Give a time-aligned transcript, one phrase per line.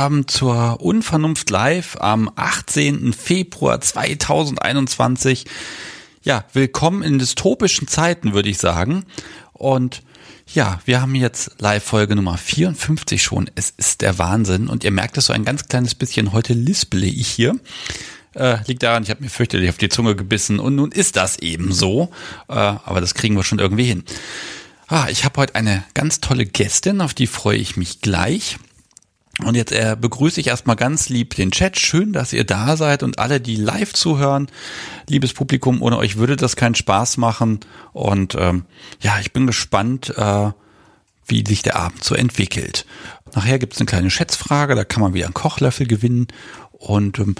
[0.00, 3.12] Abend zur Unvernunft Live am 18.
[3.12, 5.44] Februar 2021.
[6.22, 9.04] Ja, willkommen in dystopischen Zeiten, würde ich sagen.
[9.52, 10.02] Und
[10.54, 13.50] ja, wir haben jetzt Live-Folge Nummer 54 schon.
[13.56, 14.68] Es ist der Wahnsinn.
[14.68, 16.32] Und ihr merkt es so ein ganz kleines bisschen.
[16.32, 17.60] Heute lispele ich hier.
[18.34, 21.38] Äh, liegt daran, ich habe mir fürchterlich auf die Zunge gebissen und nun ist das
[21.40, 22.10] eben so.
[22.48, 24.04] Äh, aber das kriegen wir schon irgendwie hin.
[24.88, 28.56] Ah, ich habe heute eine ganz tolle Gästin, auf die freue ich mich gleich.
[29.44, 31.78] Und jetzt äh, begrüße ich erstmal ganz lieb den Chat.
[31.78, 34.48] Schön, dass ihr da seid und alle, die live zuhören.
[35.08, 37.60] Liebes Publikum, ohne euch würde das keinen Spaß machen.
[37.92, 38.64] Und ähm,
[39.00, 40.50] ja, ich bin gespannt, äh,
[41.26, 42.86] wie sich der Abend so entwickelt.
[43.34, 46.28] Nachher gibt es eine kleine Schätzfrage, da kann man wieder einen Kochlöffel gewinnen.
[46.72, 47.36] Und ähm,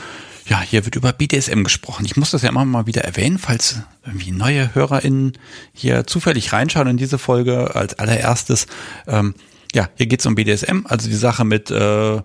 [0.47, 2.05] ja, hier wird über BDSM gesprochen.
[2.05, 5.39] Ich muss das ja immer mal wieder erwähnen, falls irgendwie neue HörerInnen
[5.73, 8.67] hier zufällig reinschauen in diese Folge als allererstes.
[9.07, 9.35] Ähm,
[9.75, 12.21] ja, hier geht's um BDSM, also die Sache mit äh,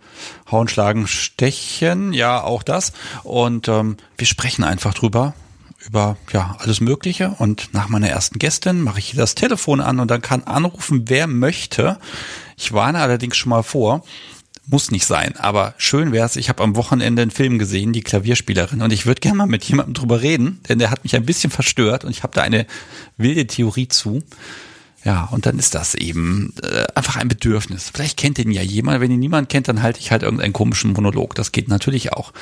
[0.52, 2.94] Hauen, Schlagen, Stechen, ja, auch das.
[3.24, 5.34] Und ähm, wir sprechen einfach drüber,
[5.86, 7.36] über ja alles Mögliche.
[7.38, 11.04] Und nach meiner ersten Gästin mache ich hier das Telefon an und dann kann anrufen,
[11.08, 12.00] wer möchte.
[12.58, 14.04] Ich warne allerdings schon mal vor,
[14.68, 18.02] muss nicht sein, aber schön wäre es, ich habe am Wochenende einen Film gesehen, die
[18.02, 21.26] Klavierspielerin, und ich würde gerne mal mit jemandem drüber reden, denn der hat mich ein
[21.26, 22.66] bisschen verstört und ich habe da eine
[23.18, 24.24] wilde Theorie zu.
[25.06, 27.92] Ja, und dann ist das eben äh, einfach ein Bedürfnis.
[27.94, 30.92] Vielleicht kennt ihn ja jemand, wenn ihn niemand kennt, dann halte ich halt irgendeinen komischen
[30.92, 31.36] Monolog.
[31.36, 32.34] Das geht natürlich auch.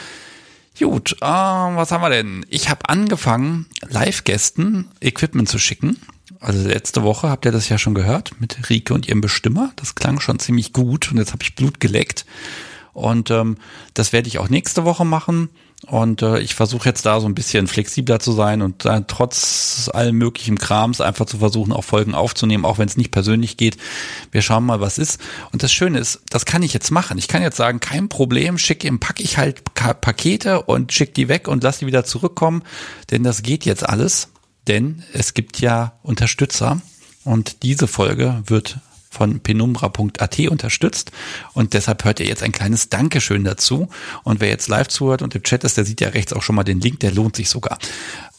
[0.80, 2.46] Gut, äh, was haben wir denn?
[2.50, 5.98] Ich habe angefangen, Live-Gästen Equipment zu schicken
[6.44, 9.72] also letzte Woche habt ihr das ja schon gehört mit Rike und ihrem Bestimmer.
[9.78, 12.26] Das klang schon ziemlich gut und jetzt habe ich Blut geleckt.
[12.92, 13.58] Und ähm,
[13.94, 15.50] das werde ich auch nächste Woche machen.
[15.88, 19.90] Und äh, ich versuche jetzt da so ein bisschen flexibler zu sein und äh, trotz
[19.94, 23.78] allem möglichen Krams einfach zu versuchen, auch Folgen aufzunehmen, auch wenn es nicht persönlich geht.
[24.32, 25.20] Wir schauen mal, was ist.
[25.52, 27.18] Und das Schöne ist, das kann ich jetzt machen.
[27.18, 31.28] Ich kann jetzt sagen, kein Problem, schicke ihm, packe ich halt Pakete und schicke die
[31.28, 32.64] weg und lass die wieder zurückkommen,
[33.12, 34.30] denn das geht jetzt alles
[34.68, 36.82] denn es gibt ja Unterstützer
[37.24, 38.80] und diese Folge wird
[39.14, 41.12] von penumbra.at unterstützt.
[41.54, 43.88] Und deshalb hört ihr jetzt ein kleines Dankeschön dazu.
[44.24, 46.56] Und wer jetzt live zuhört und im Chat ist, der sieht ja rechts auch schon
[46.56, 47.78] mal den Link, der lohnt sich sogar.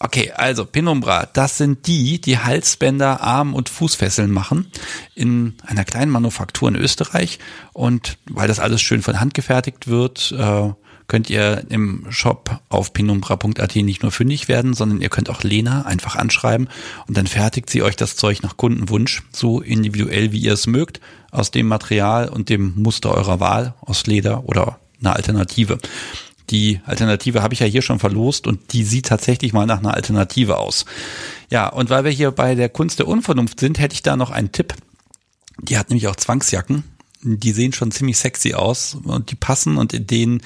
[0.01, 4.71] Okay, also Penumbra, das sind die, die Halsbänder, Arm- und Fußfesseln machen
[5.15, 7.39] in einer kleinen Manufaktur in Österreich.
[7.73, 10.73] Und weil das alles schön von Hand gefertigt wird, äh,
[11.07, 15.83] könnt ihr im Shop auf pinumbra.at nicht nur fündig werden, sondern ihr könnt auch Lena
[15.83, 16.69] einfach anschreiben
[17.07, 21.01] und dann fertigt sie euch das Zeug nach Kundenwunsch, so individuell wie ihr es mögt,
[21.31, 25.79] aus dem Material und dem Muster eurer Wahl, aus Leder oder einer Alternative.
[26.51, 29.95] Die Alternative habe ich ja hier schon verlost und die sieht tatsächlich mal nach einer
[29.95, 30.85] Alternative aus.
[31.51, 34.31] Ja, und weil wir hier bei der Kunst der Unvernunft sind, hätte ich da noch
[34.31, 34.75] einen Tipp.
[35.59, 36.85] Die hat nämlich auch Zwangsjacken.
[37.23, 40.43] Die sehen schon ziemlich sexy aus und die passen und in denen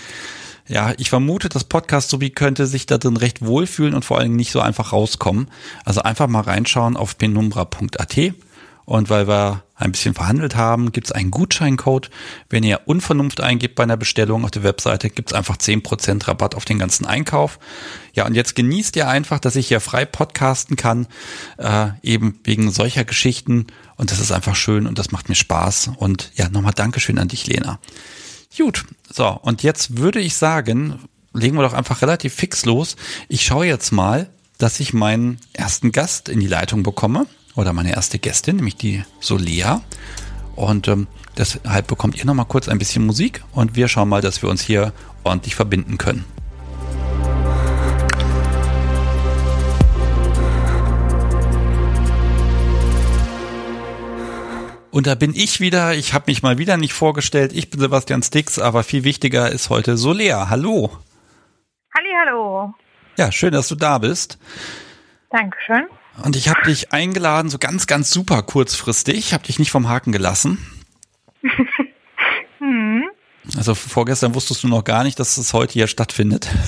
[0.68, 4.26] ja, ich vermute, das Podcast sowie könnte sich da drin recht wohlfühlen und vor allen
[4.26, 5.50] Dingen nicht so einfach rauskommen.
[5.84, 8.18] Also einfach mal reinschauen auf penumbra.at.
[8.84, 12.10] Und weil wir ein bisschen verhandelt haben, gibt es einen Gutscheincode.
[12.48, 16.26] Wenn ihr Unvernunft eingibt bei einer Bestellung auf der Webseite, gibt es einfach zehn Prozent
[16.26, 17.58] Rabatt auf den ganzen Einkauf.
[18.14, 21.06] Ja, und jetzt genießt ihr einfach, dass ich hier frei podcasten kann,
[21.58, 23.66] äh, eben wegen solcher Geschichten.
[23.96, 25.90] Und das ist einfach schön und das macht mir Spaß.
[25.96, 27.78] Und ja, nochmal Dankeschön an dich, Lena.
[28.58, 30.98] Gut, so, und jetzt würde ich sagen,
[31.32, 32.96] legen wir doch einfach relativ fix los.
[33.28, 37.93] Ich schaue jetzt mal, dass ich meinen ersten Gast in die Leitung bekomme oder meine
[37.93, 39.82] erste Gästin, nämlich die Solea.
[40.56, 41.06] Und ähm,
[41.37, 44.49] deshalb bekommt ihr noch mal kurz ein bisschen Musik und wir schauen mal, dass wir
[44.49, 46.25] uns hier ordentlich verbinden können.
[54.98, 57.52] Und da bin ich wieder, ich habe mich mal wieder nicht vorgestellt.
[57.52, 60.50] Ich bin Sebastian Stix, aber viel wichtiger ist heute Solea.
[60.50, 60.90] Hallo.
[61.96, 62.74] Halli, hallo.
[63.16, 64.40] Ja, schön, dass du da bist.
[65.30, 65.86] Dankeschön.
[66.24, 69.18] Und ich habe dich eingeladen, so ganz, ganz super kurzfristig.
[69.18, 70.58] Ich habe dich nicht vom Haken gelassen.
[72.58, 73.04] hm.
[73.56, 76.48] Also vorgestern wusstest du noch gar nicht, dass es heute hier stattfindet.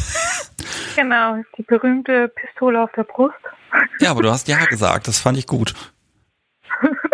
[0.96, 3.34] Genau, die berühmte Pistole auf der Brust.
[4.00, 5.74] Ja, aber du hast ja gesagt, das fand ich gut.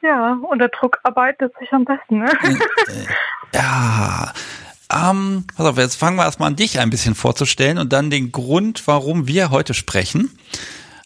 [0.00, 2.30] Ja, unter Druck arbeitet sich am besten, ne?
[3.52, 4.32] Äh, ja.
[4.90, 8.32] Ähm, pass auf, jetzt fangen wir erstmal an, dich ein bisschen vorzustellen und dann den
[8.32, 10.38] Grund, warum wir heute sprechen.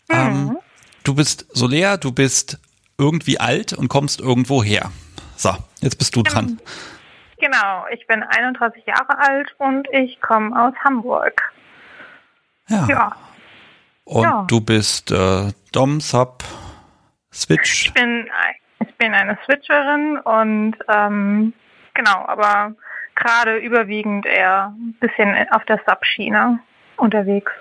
[0.08, 0.14] Mhm.
[0.16, 0.58] Ähm,
[1.02, 2.60] du bist Solea, du bist
[2.98, 4.92] irgendwie alt und kommst irgendwo her.
[5.36, 6.60] So, jetzt bist du dran.
[7.38, 11.52] Genau, ich bin 31 Jahre alt und ich komme aus Hamburg.
[12.68, 12.86] Ja.
[12.88, 13.16] ja.
[14.04, 14.44] Und ja.
[14.46, 16.44] du bist äh, Dom, Sub,
[17.32, 17.86] Switch?
[17.86, 18.28] Ich bin
[18.88, 21.52] ich bin eine Switcherin und ähm,
[21.94, 22.74] genau, aber
[23.14, 26.58] gerade überwiegend eher ein bisschen auf der Subschiene
[26.96, 27.52] unterwegs.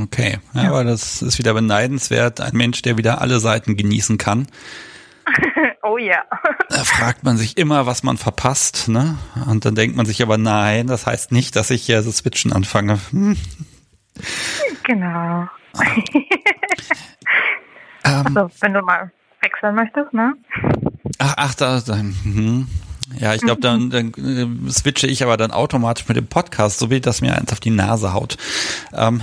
[0.00, 0.68] Okay, ja, ja.
[0.70, 2.40] aber das ist wieder beneidenswert.
[2.40, 4.46] Ein Mensch, der wieder alle Seiten genießen kann.
[5.82, 6.24] oh ja.
[6.70, 9.16] Da fragt man sich immer, was man verpasst, ne?
[9.46, 12.52] Und dann denkt man sich aber, nein, das heißt nicht, dass ich hier so switchen
[12.52, 12.98] anfange.
[13.10, 13.36] Hm.
[14.84, 15.46] Genau.
[18.04, 20.34] ähm, also, wenn du mal wechseln möchtest, ne?
[21.18, 22.68] Ach, ach, da, da hm.
[23.18, 26.90] Ja, ich glaube, dann, dann äh, switche ich aber dann automatisch mit dem Podcast, so
[26.90, 28.38] wie das mir eins auf die Nase haut.
[28.94, 29.22] Ähm,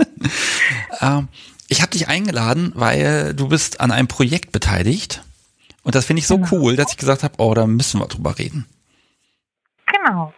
[1.00, 1.28] ähm,
[1.68, 5.22] ich habe dich eingeladen, weil du bist an einem Projekt beteiligt.
[5.82, 6.48] Und das finde ich so genau.
[6.52, 8.66] cool, dass ich gesagt habe, oh, da müssen wir drüber reden.
[9.86, 10.32] Genau.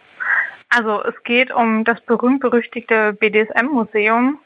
[0.71, 4.39] Also es geht um das berühmt-berüchtigte BDSM-Museum.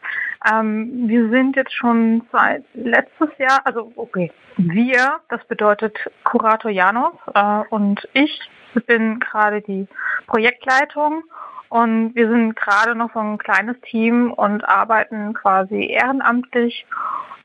[0.47, 7.15] Ähm, wir sind jetzt schon seit letztes Jahr, also okay, wir, das bedeutet Kurator Janus
[7.35, 8.41] äh, und ich
[8.87, 9.87] bin gerade die
[10.27, 11.25] Projektleitung
[11.69, 16.87] und wir sind gerade noch so ein kleines Team und arbeiten quasi ehrenamtlich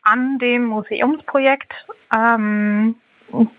[0.03, 1.73] an dem Museumsprojekt.
[2.15, 2.95] Ähm,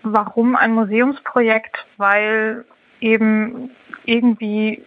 [0.03, 1.85] warum ein Museumsprojekt?
[1.97, 2.65] Weil
[2.99, 3.71] eben
[4.05, 4.83] irgendwie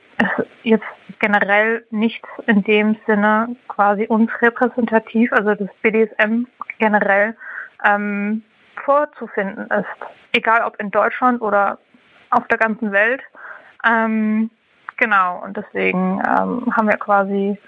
[0.63, 0.85] jetzt
[1.21, 6.47] generell nichts in dem Sinne quasi uns repräsentativ, also das BDSM
[6.79, 7.37] generell
[7.85, 8.43] ähm,
[8.85, 9.87] vorzufinden ist.
[10.33, 11.79] Egal ob in Deutschland oder
[12.31, 13.23] auf der ganzen Welt.
[13.89, 14.51] Ähm,
[14.97, 17.59] genau, und deswegen ähm, haben wir quasi,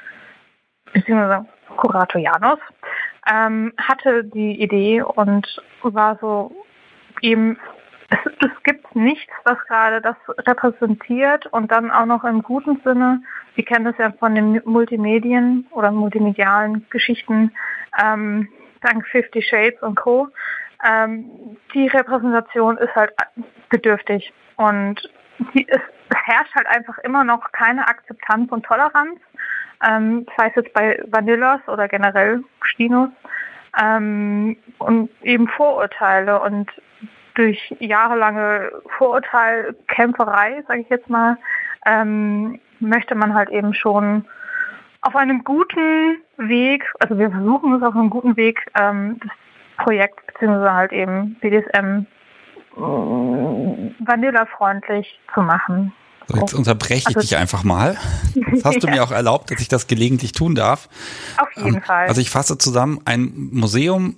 [0.93, 2.59] beziehungsweise Kurator Janus,
[3.31, 6.53] ähm, hatte die Idee und war so
[7.23, 7.59] eben
[8.11, 10.17] es, es gibt nichts, was gerade das
[10.47, 13.23] repräsentiert und dann auch noch im guten Sinne.
[13.55, 17.53] Wir kennen das ja von den Multimedien oder multimedialen Geschichten,
[18.03, 18.49] ähm,
[18.81, 20.29] dank Fifty Shades und Co.
[20.85, 23.13] Ähm, die Repräsentation ist halt
[23.69, 24.97] bedürftig und
[25.55, 25.81] die, es,
[26.25, 29.21] herrscht halt einfach immer noch keine Akzeptanz und Toleranz,
[29.87, 33.11] ähm, sei es jetzt bei Vanillas oder generell Stinos
[33.81, 36.71] ähm, und eben Vorurteile und
[37.41, 41.39] durch jahrelange Vorurteilkämpferei, sage ich jetzt mal,
[41.87, 44.27] ähm, möchte man halt eben schon
[45.01, 49.31] auf einem guten Weg, also wir versuchen es auf einem guten Weg, ähm, das
[49.83, 52.05] Projekt beziehungsweise halt eben BDSM
[52.77, 52.81] äh,
[54.01, 55.95] vanillafreundlich zu machen.
[56.27, 57.97] So, jetzt unterbreche ich also, dich einfach mal.
[58.51, 60.91] Das hast du mir auch erlaubt, dass ich das gelegentlich tun darf.
[61.39, 62.07] Auf jeden ähm, Fall.
[62.07, 64.17] Also ich fasse zusammen, ein Museum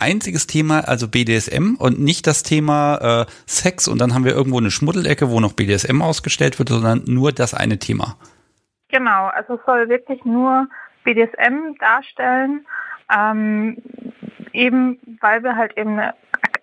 [0.00, 4.58] einziges Thema, also BDSM und nicht das Thema äh, Sex und dann haben wir irgendwo
[4.58, 8.16] eine Schmuddelecke, wo noch BDSM ausgestellt wird, sondern nur das eine Thema.
[8.88, 10.68] Genau, also es soll wirklich nur
[11.04, 12.66] BDSM darstellen,
[13.14, 13.78] ähm,
[14.52, 16.14] eben weil wir halt eben eine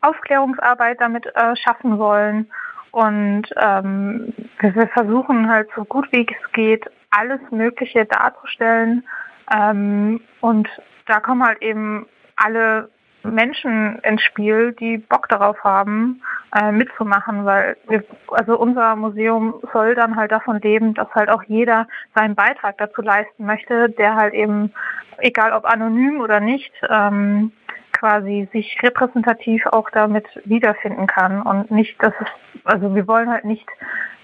[0.01, 2.49] Aufklärungsarbeit damit äh, schaffen wollen
[2.91, 9.03] und ähm, wir versuchen halt so gut wie es geht alles Mögliche darzustellen
[9.51, 10.69] ähm, und
[11.07, 12.89] da kommen halt eben alle
[13.23, 16.21] Menschen ins Spiel, die Bock darauf haben,
[16.55, 21.43] äh, mitzumachen, weil wir, also unser Museum soll dann halt davon leben, dass halt auch
[21.43, 24.73] jeder seinen Beitrag dazu leisten möchte, der halt eben,
[25.17, 27.51] egal ob anonym oder nicht, ähm,
[27.91, 32.27] quasi sich repräsentativ auch damit wiederfinden kann und nicht, dass es,
[32.63, 33.67] also wir wollen halt nicht,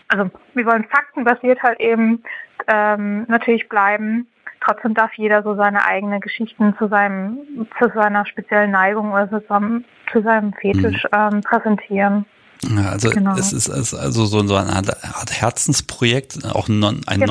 [0.08, 2.24] also wir wollen faktenbasiert halt eben
[2.68, 4.28] ähm, natürlich bleiben,
[4.66, 9.44] trotzdem darf jeder so seine eigenen Geschichten zu seinem, zu seiner speziellen Neigung oder zu
[9.48, 11.36] seinem, zu seinem Fetisch mhm.
[11.36, 12.26] ähm, präsentieren.
[12.64, 13.36] Ja, also genau.
[13.36, 17.22] es ist also so, so eine Art Herzensprojekt, auch ein, Non, ein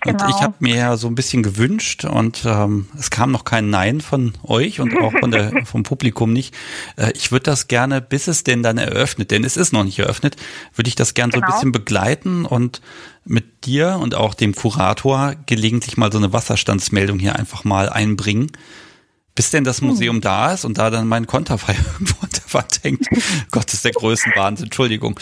[0.00, 0.12] genau.
[0.12, 0.36] Und genau.
[0.36, 4.00] ich habe mir ja so ein bisschen gewünscht und ähm, es kam noch kein Nein
[4.00, 6.54] von euch und auch von der, vom Publikum nicht.
[6.96, 9.98] Äh, ich würde das gerne, bis es denn dann eröffnet, denn es ist noch nicht
[9.98, 10.36] eröffnet,
[10.74, 11.40] würde ich das gerne genau.
[11.40, 11.56] so ein genau.
[11.56, 12.80] bisschen begleiten und
[13.24, 18.50] mit dir und auch dem Kurator gelegentlich mal so eine Wasserstandsmeldung hier einfach mal einbringen.
[19.34, 20.20] Bis denn das Museum hm.
[20.22, 23.06] da ist und da dann mein Konterfei irgendwo unter Wand hängt.
[23.52, 25.20] Gott, ist der Größenwahnsinn, Entschuldigung.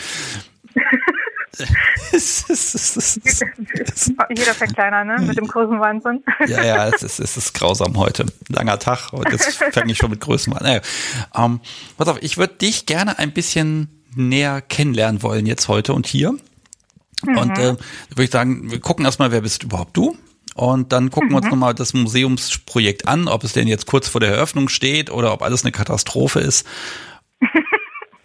[4.36, 5.22] Jeder fängt kleiner, ne?
[5.22, 6.22] Mit dem großen Wahnsinn.
[6.46, 8.26] ja, ja, es ist, es ist grausam heute.
[8.48, 10.66] Langer Tag und jetzt fange ich schon mit Größenwahnsinn.
[10.66, 10.80] Naja,
[11.34, 11.60] ähm,
[11.96, 16.34] pass auf, ich würde dich gerne ein bisschen näher kennenlernen wollen jetzt heute und hier.
[17.24, 17.38] Mhm.
[17.38, 17.76] Und äh,
[18.08, 20.16] würde ich sagen, wir gucken erstmal, wer bist überhaupt du?
[20.54, 21.50] Und dann gucken wir uns mhm.
[21.50, 25.42] nochmal das Museumsprojekt an, ob es denn jetzt kurz vor der Eröffnung steht oder ob
[25.42, 26.66] alles eine Katastrophe ist.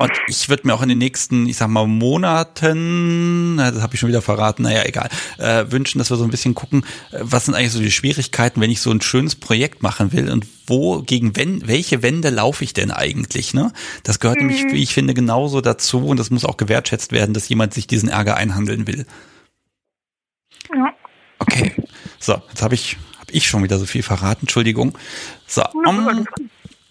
[0.02, 4.00] Und ich würde mir auch in den nächsten, ich sag mal, Monaten, das habe ich
[4.00, 7.46] schon wieder verraten, naja, egal, äh, wünschen, dass wir so ein bisschen gucken, äh, was
[7.46, 11.04] sind eigentlich so die Schwierigkeiten, wenn ich so ein schönes Projekt machen will und wo,
[11.04, 13.72] gegen wenn, welche Wände laufe ich denn eigentlich, ne?
[14.02, 14.48] Das gehört mhm.
[14.48, 17.86] nämlich, wie ich finde, genauso dazu und das muss auch gewertschätzt werden, dass jemand sich
[17.86, 19.06] diesen Ärger einhandeln will.
[20.74, 20.96] Ja.
[21.38, 21.76] Okay.
[22.18, 24.98] So, jetzt habe ich, hab ich schon wieder so viel verraten, Entschuldigung.
[25.46, 26.26] So, um,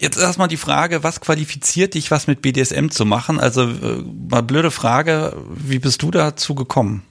[0.01, 3.39] Jetzt erstmal die Frage, was qualifiziert dich, was mit BDSM zu machen?
[3.39, 7.03] Also äh, mal blöde Frage, wie bist du dazu gekommen?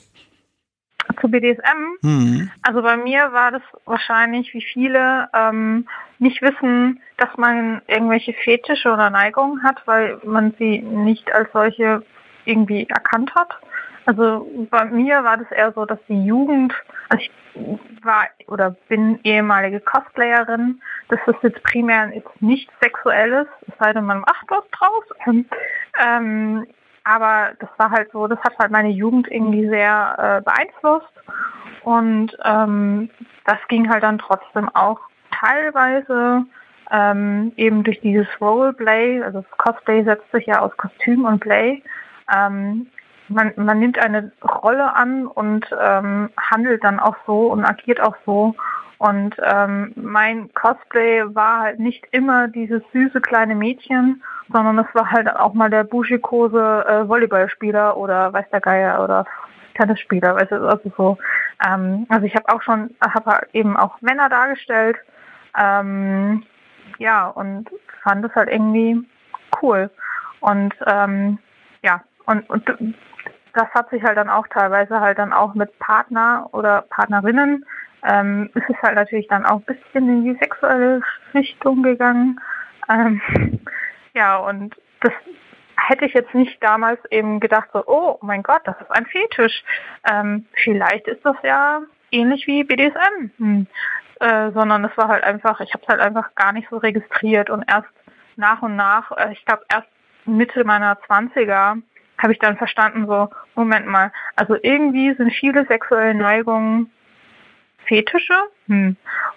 [1.22, 1.98] Zu BDSM?
[2.02, 2.52] Mhm.
[2.64, 8.92] Also bei mir war das wahrscheinlich, wie viele ähm, nicht wissen, dass man irgendwelche Fetische
[8.92, 12.02] oder Neigungen hat, weil man sie nicht als solche
[12.46, 13.50] irgendwie erkannt hat.
[14.08, 16.74] Also bei mir war das eher so, dass die Jugend,
[17.10, 17.32] also ich
[18.04, 24.22] war oder bin ehemalige Cosplayerin, das jetzt primär jetzt nicht sexuelles, es sei denn, man
[24.22, 25.04] macht was draus.
[26.02, 26.66] Ähm,
[27.04, 31.14] aber das war halt so, das hat halt meine Jugend irgendwie sehr äh, beeinflusst.
[31.84, 33.10] Und ähm,
[33.46, 35.00] das ging halt dann trotzdem auch
[35.32, 36.46] teilweise
[36.92, 41.84] ähm, eben durch dieses Roleplay, also das Cosplay setzt sich ja aus Kostüm und Play,
[42.36, 42.88] ähm,
[43.30, 48.16] man, man nimmt eine Rolle an und ähm, handelt dann auch so und agiert auch
[48.26, 48.56] so.
[48.98, 54.22] Und ähm, mein Cosplay war halt nicht immer dieses süße kleine Mädchen,
[54.52, 59.26] sondern es war halt auch mal der buschikose äh, Volleyballspieler oder weiß der Geier oder
[59.76, 61.18] Tennisspieler, weißt du, also so.
[61.66, 64.98] Ähm, also ich habe auch schon, habe eben auch Männer dargestellt,
[65.58, 66.44] ähm,
[66.98, 67.70] ja und
[68.04, 69.02] fand es halt irgendwie
[69.62, 69.90] cool.
[70.42, 71.40] Und ähm,
[71.84, 72.96] ja, und, und
[73.60, 77.66] das hat sich halt dann auch teilweise halt dann auch mit Partner oder Partnerinnen,
[78.08, 81.02] ähm, ist es halt natürlich dann auch ein bisschen in die sexuelle
[81.34, 82.40] Richtung gegangen.
[82.88, 83.22] Ähm,
[84.14, 85.12] ja, und das
[85.76, 89.64] hätte ich jetzt nicht damals eben gedacht, so, oh mein Gott, das ist ein Fetisch.
[90.10, 93.32] Ähm, vielleicht ist das ja ähnlich wie BDSM.
[93.38, 93.68] Hm.
[94.22, 97.50] Äh, sondern es war halt einfach, ich habe es halt einfach gar nicht so registriert
[97.50, 97.88] und erst
[98.36, 99.88] nach und nach, äh, ich glaube erst
[100.26, 101.82] Mitte meiner 20er
[102.20, 106.92] habe ich dann verstanden, so, Moment mal, also irgendwie sind viele sexuelle Neigungen
[107.88, 108.36] Fetische.
[108.68, 108.96] Hm.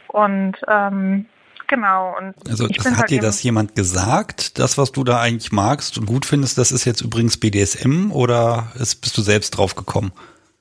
[0.09, 1.27] Und ähm,
[1.69, 2.17] genau.
[2.19, 6.07] Und also hat halt dir das jemand gesagt, das, was du da eigentlich magst und
[6.07, 10.13] gut findest, das ist jetzt übrigens BDSM oder ist, bist du selbst drauf gekommen?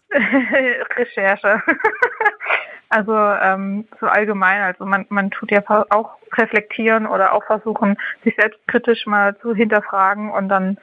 [0.98, 1.62] Recherche.
[2.90, 8.36] also ähm, so allgemein, also man, man tut ja auch reflektieren oder auch versuchen, sich
[8.38, 10.78] selbst kritisch mal zu hinterfragen und dann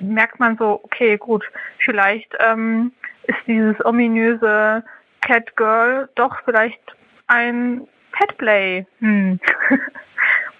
[0.00, 1.44] merkt man so, okay, gut,
[1.78, 2.92] vielleicht ähm,
[3.24, 4.84] ist dieses ominöse
[5.20, 6.80] Cat Girl doch vielleicht
[7.26, 8.86] ein Petplay.
[9.00, 9.40] Hm.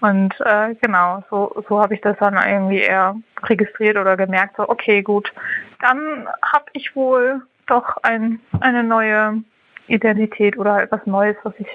[0.00, 4.68] Und äh, genau, so, so habe ich das dann irgendwie eher registriert oder gemerkt, so,
[4.68, 5.30] okay, gut,
[5.80, 9.42] dann habe ich wohl doch ein, eine neue
[9.88, 11.66] Identität oder halt was Neues, was ich,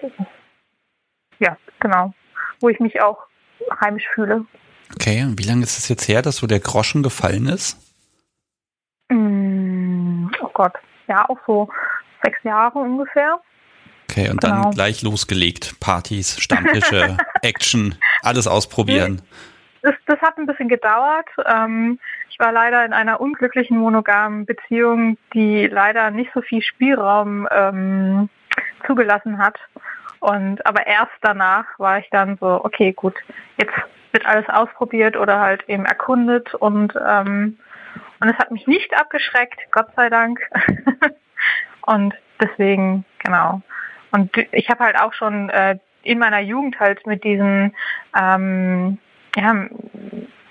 [1.39, 2.13] ja, genau,
[2.61, 3.27] wo ich mich auch
[3.79, 4.45] heimisch fühle.
[4.95, 7.77] Okay, und wie lange ist es jetzt her, dass so der Groschen gefallen ist?
[9.09, 10.73] Mm, oh Gott,
[11.07, 11.69] ja, auch so
[12.23, 13.39] sechs Jahre ungefähr.
[14.09, 14.63] Okay, und genau.
[14.63, 15.79] dann gleich losgelegt.
[15.79, 19.21] Partys, Stammtische, Action, alles ausprobieren.
[19.81, 21.27] Das, das hat ein bisschen gedauert.
[21.45, 21.99] Ähm,
[22.29, 28.29] ich war leider in einer unglücklichen monogamen Beziehung, die leider nicht so viel Spielraum ähm,
[28.87, 29.57] zugelassen hat.
[30.25, 33.13] Und aber erst danach war ich dann so, okay, gut,
[33.57, 33.73] jetzt
[34.11, 37.59] wird alles ausprobiert oder halt eben erkundet und ähm,
[38.19, 40.39] und es hat mich nicht abgeschreckt, Gott sei Dank.
[41.85, 43.61] und deswegen, genau.
[44.11, 47.75] Und ich habe halt auch schon äh, in meiner Jugend halt mit diesen,
[48.19, 48.97] ähm,
[49.35, 49.67] ja,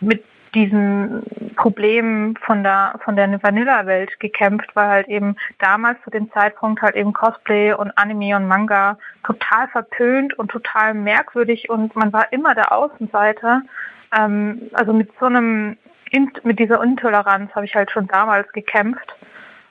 [0.00, 0.24] mit
[0.54, 1.22] diesen
[1.56, 6.96] Problemen von der von der Vanilla-Welt gekämpft, weil halt eben damals zu dem Zeitpunkt halt
[6.96, 12.54] eben Cosplay und Anime und Manga total verpönt und total merkwürdig und man war immer
[12.54, 13.62] der Außenseiter.
[14.16, 15.76] Ähm, also mit so einem
[16.44, 19.16] mit dieser Intoleranz habe ich halt schon damals gekämpft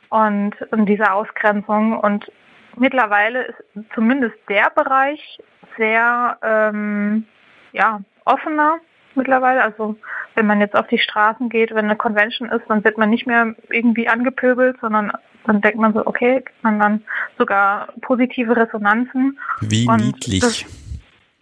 [0.10, 2.30] und, und dieser Ausgrenzung und
[2.75, 3.63] mittlerweile ist
[3.96, 5.40] zumindest der Bereich
[5.78, 7.25] sehr ähm,
[7.72, 8.80] ja, offener
[9.15, 9.63] mittlerweile.
[9.63, 9.96] Also
[10.36, 13.27] wenn man jetzt auf die Straßen geht, wenn eine Convention ist, dann wird man nicht
[13.27, 15.12] mehr irgendwie angepöbelt, sondern
[15.46, 17.03] dann denkt man so, okay, kriegt man dann
[17.38, 19.38] sogar positive Resonanzen.
[19.62, 20.65] Wie Und niedlich.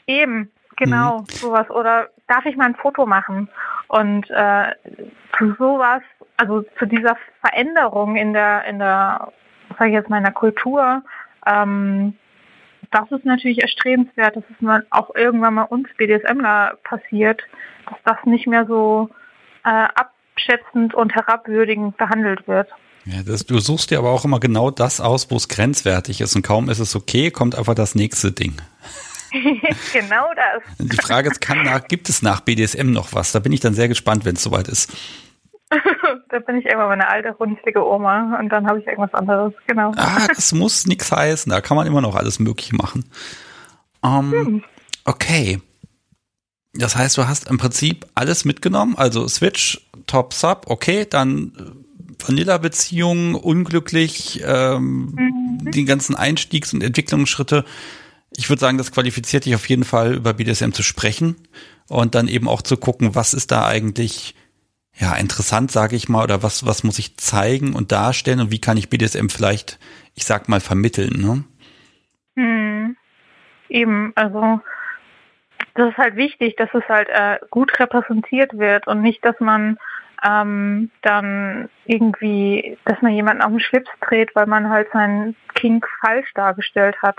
[0.08, 1.26] Eben, genau, mhm.
[1.28, 1.70] sowas.
[1.70, 3.50] Oder darf ich mal ein Foto machen?
[3.88, 4.74] Und äh,
[5.38, 6.02] zu sowas,
[6.38, 9.32] also zu dieser Veränderung in der, in der,
[9.78, 11.04] sag ich jetzt mal, in der Kultur,
[11.46, 12.16] ähm,
[12.92, 17.42] das ist natürlich erstrebenswert, dass es mal auch irgendwann mal uns BDSMler passiert,
[17.90, 19.10] dass das nicht mehr so
[19.64, 22.68] äh, abschätzend und herabwürdigend behandelt wird.
[23.06, 26.36] Ja, das, du suchst dir aber auch immer genau das aus, wo es grenzwertig ist
[26.36, 28.54] und kaum ist es okay, kommt einfach das nächste Ding.
[29.94, 30.62] genau das.
[30.78, 33.32] Die Frage ist, kann nach, gibt es nach BDSM noch was?
[33.32, 34.94] Da bin ich dann sehr gespannt, wenn es soweit ist.
[36.30, 39.94] da bin ich irgendwann meine alte, runzlige Oma und dann habe ich irgendwas anderes, genau.
[39.96, 43.06] Ah, das muss nichts heißen, da kann man immer noch alles Mögliche machen.
[44.04, 44.64] Ähm, hm.
[45.06, 45.62] Okay.
[46.74, 52.28] Das heißt, du hast im Prinzip alles mitgenommen, also Switch, Top Sub, okay, dann äh,
[52.28, 55.72] Vanilla-Beziehungen, unglücklich, ähm, mhm.
[55.72, 57.66] die ganzen Einstiegs- und Entwicklungsschritte.
[58.36, 61.36] Ich würde sagen, das qualifiziert dich auf jeden Fall über BDSM zu sprechen
[61.90, 64.36] und dann eben auch zu gucken, was ist da eigentlich
[64.96, 68.62] ja interessant, sage ich mal, oder was was muss ich zeigen und darstellen und wie
[68.62, 69.80] kann ich BDSM vielleicht,
[70.16, 71.22] ich sag mal, vermitteln.
[71.22, 71.44] Ne?
[72.36, 72.98] Hm.
[73.70, 74.62] Eben, also
[75.76, 79.78] das ist halt wichtig, dass es halt äh, gut repräsentiert wird und nicht, dass man
[80.24, 85.88] ähm, dann irgendwie, dass man jemanden auf den Schlips dreht, weil man halt seinen Kink
[86.02, 87.16] falsch dargestellt hat.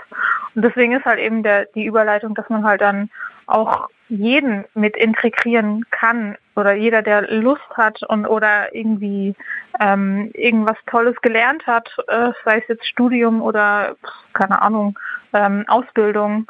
[0.55, 3.09] Und deswegen ist halt eben der, die Überleitung, dass man halt dann
[3.47, 9.35] auch jeden mit integrieren kann oder jeder, der Lust hat und oder irgendwie
[9.79, 13.95] ähm, irgendwas Tolles gelernt hat, äh, sei es jetzt Studium oder
[14.33, 14.97] keine Ahnung,
[15.33, 16.47] ähm, Ausbildung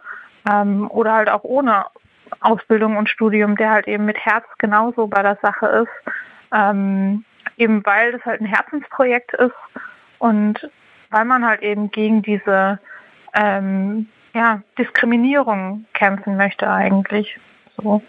[0.49, 1.85] ähm, oder halt auch ohne
[2.41, 6.13] Ausbildung und Studium, der halt eben mit Herz genauso bei der Sache ist,
[6.51, 7.23] ähm,
[7.57, 9.55] eben weil das halt ein Herzensprojekt ist
[10.19, 10.69] und
[11.11, 12.79] weil man halt eben gegen diese
[13.33, 17.39] ähm, ja, Diskriminierung kämpfen möchte eigentlich.
[17.77, 18.01] So.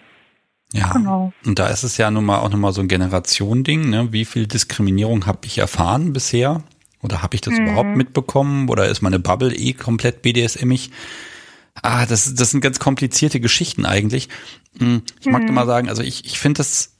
[0.72, 1.32] Ja, genau.
[1.46, 4.12] und da ist es ja nun mal auch nochmal so ein Generationending, ne?
[4.12, 6.62] Wie viel Diskriminierung habe ich erfahren bisher?
[7.00, 7.66] Oder habe ich das mhm.
[7.66, 8.68] überhaupt mitbekommen?
[8.68, 10.90] Oder ist meine Bubble eh komplett BDSMig?
[11.82, 14.28] Ah, das, das sind ganz komplizierte Geschichten eigentlich.
[14.78, 15.54] Hm, ich mag mhm.
[15.54, 16.93] mal sagen, also ich, ich finde das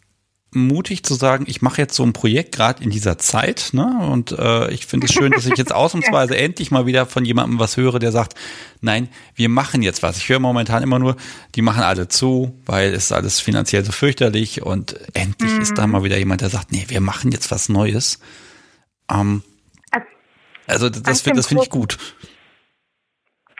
[0.55, 4.09] mutig zu sagen, ich mache jetzt so ein Projekt gerade in dieser Zeit, ne?
[4.11, 7.59] Und äh, ich finde es schön, dass ich jetzt ausnahmsweise endlich mal wieder von jemandem
[7.59, 8.35] was höre, der sagt,
[8.81, 10.19] nein, wir machen jetzt was.
[10.19, 11.17] Ich höre momentan immer nur,
[11.55, 15.61] die machen alle zu, weil es ist alles finanziell so fürchterlich und endlich mhm.
[15.61, 18.21] ist da mal wieder jemand, der sagt, nee, wir machen jetzt was Neues.
[19.11, 19.43] Ähm,
[20.67, 21.99] also das, das finde find ich gut.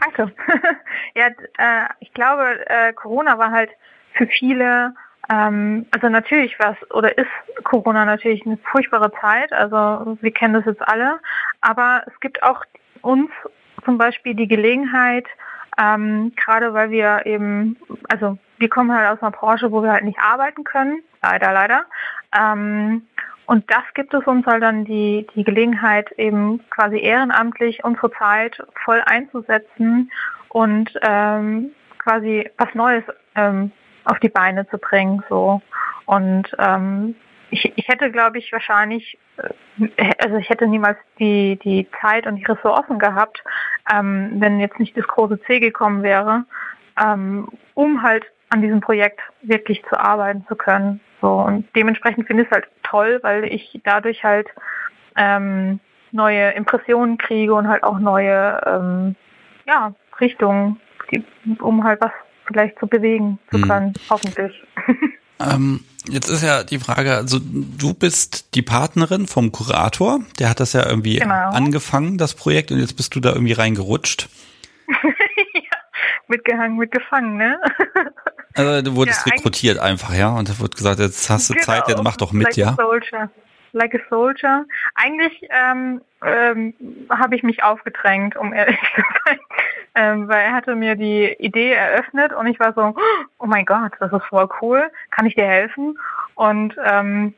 [0.00, 0.35] Danke.
[1.14, 3.70] ja, äh, ich glaube, äh, Corona war halt
[4.14, 4.94] für viele
[5.30, 7.30] ähm, also natürlich war es oder ist
[7.64, 9.52] Corona natürlich eine furchtbare Zeit.
[9.52, 11.20] Also wir kennen das jetzt alle.
[11.60, 12.64] Aber es gibt auch
[13.02, 13.30] uns
[13.84, 15.26] zum Beispiel die Gelegenheit,
[15.78, 17.76] ähm, gerade weil wir eben,
[18.08, 21.84] also wir kommen halt aus einer Branche, wo wir halt nicht arbeiten können, leider, leider.
[22.37, 23.02] Ähm,
[23.46, 28.62] und das gibt es uns halt dann die, die Gelegenheit, eben quasi ehrenamtlich unsere Zeit
[28.84, 30.10] voll einzusetzen
[30.48, 33.70] und ähm, quasi was Neues ähm,
[34.04, 35.22] auf die Beine zu bringen.
[35.28, 35.60] So.
[36.06, 37.14] Und ähm,
[37.50, 42.36] ich, ich hätte, glaube ich, wahrscheinlich, äh, also ich hätte niemals die, die Zeit und
[42.36, 43.42] die Ressourcen gehabt,
[43.92, 46.44] ähm, wenn jetzt nicht das große C gekommen wäre,
[47.02, 51.00] ähm, um halt an diesem Projekt wirklich zu arbeiten zu können.
[51.20, 54.48] So und dementsprechend finde ich es halt toll, weil ich dadurch halt
[55.16, 55.80] ähm,
[56.12, 59.16] neue Impressionen kriege und halt auch neue ähm,
[59.66, 61.24] ja, Richtungen, die,
[61.60, 62.12] um halt was
[62.46, 63.68] vielleicht zu bewegen zu hm.
[63.68, 64.02] können, hm.
[64.11, 64.52] hoffentlich.
[65.40, 70.61] Ähm, jetzt ist ja die Frage, also du bist die Partnerin vom Kurator, der hat
[70.61, 71.50] das ja irgendwie genau.
[71.50, 74.28] angefangen, das Projekt, und jetzt bist du da irgendwie reingerutscht.
[74.88, 77.61] ja, mitgehangen, mitgefangen, ne?
[78.54, 81.64] also du wurdest ja, rekrutiert einfach, ja, und da wurde gesagt, jetzt hast du genau,
[81.64, 82.74] Zeit, jetzt mach doch mit, like ja.
[82.74, 83.30] Soldier.
[83.72, 84.66] Like a Soldier.
[84.94, 86.74] Eigentlich ähm, ähm,
[87.11, 89.38] habe ich mich aufgedrängt, um ehrlich zu sein
[89.94, 92.94] ähm, weil er hatte mir die Idee eröffnet und ich war so,
[93.38, 95.98] oh mein Gott, das ist voll cool, kann ich dir helfen?
[96.35, 97.35] Und ähm,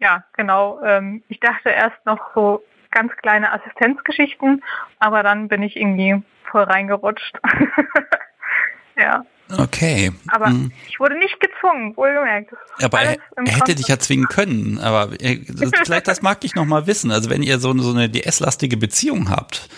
[0.00, 4.62] ja, genau, ähm, ich dachte erst noch so ganz kleine Assistenzgeschichten,
[4.98, 7.38] aber dann bin ich irgendwie voll reingerutscht.
[8.96, 9.24] ja.
[9.58, 10.12] Okay.
[10.28, 10.72] Aber hm.
[10.88, 12.54] ich wurde nicht gezwungen, wohlgemerkt.
[12.82, 14.78] Aber er, er hätte dich ja zwingen können.
[14.78, 15.38] Aber er,
[15.84, 17.10] vielleicht das mag ich noch mal wissen.
[17.10, 19.68] Also wenn ihr so, so eine DS-lastige Beziehung habt,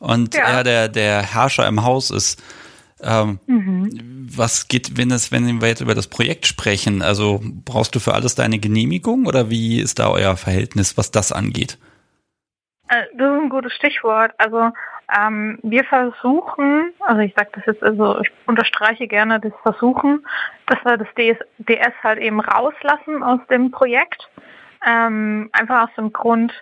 [0.00, 0.42] und ja.
[0.42, 2.42] er der, der Herrscher im Haus ist.
[3.02, 4.28] Ähm, mhm.
[4.34, 7.02] Was geht, wenn es, wenn wir jetzt über das Projekt sprechen?
[7.02, 11.32] Also brauchst du für alles deine Genehmigung oder wie ist da euer Verhältnis, was das
[11.32, 11.78] angeht?
[12.88, 14.32] Äh, das ist ein gutes Stichwort.
[14.38, 14.70] Also
[15.16, 20.24] ähm, wir versuchen, also ich sage das jetzt, also ich unterstreiche gerne das Versuchen,
[20.66, 24.28] dass wir das DS, DS halt eben rauslassen aus dem Projekt.
[24.86, 26.52] Ähm, einfach aus dem Grund,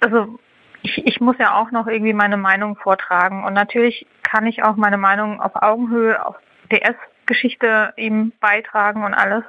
[0.00, 0.38] also
[0.82, 3.44] ich, ich muss ja auch noch irgendwie meine Meinung vortragen.
[3.44, 6.36] Und natürlich kann ich auch meine Meinung auf Augenhöhe auf
[6.70, 9.44] DS Geschichte ihm beitragen und alles.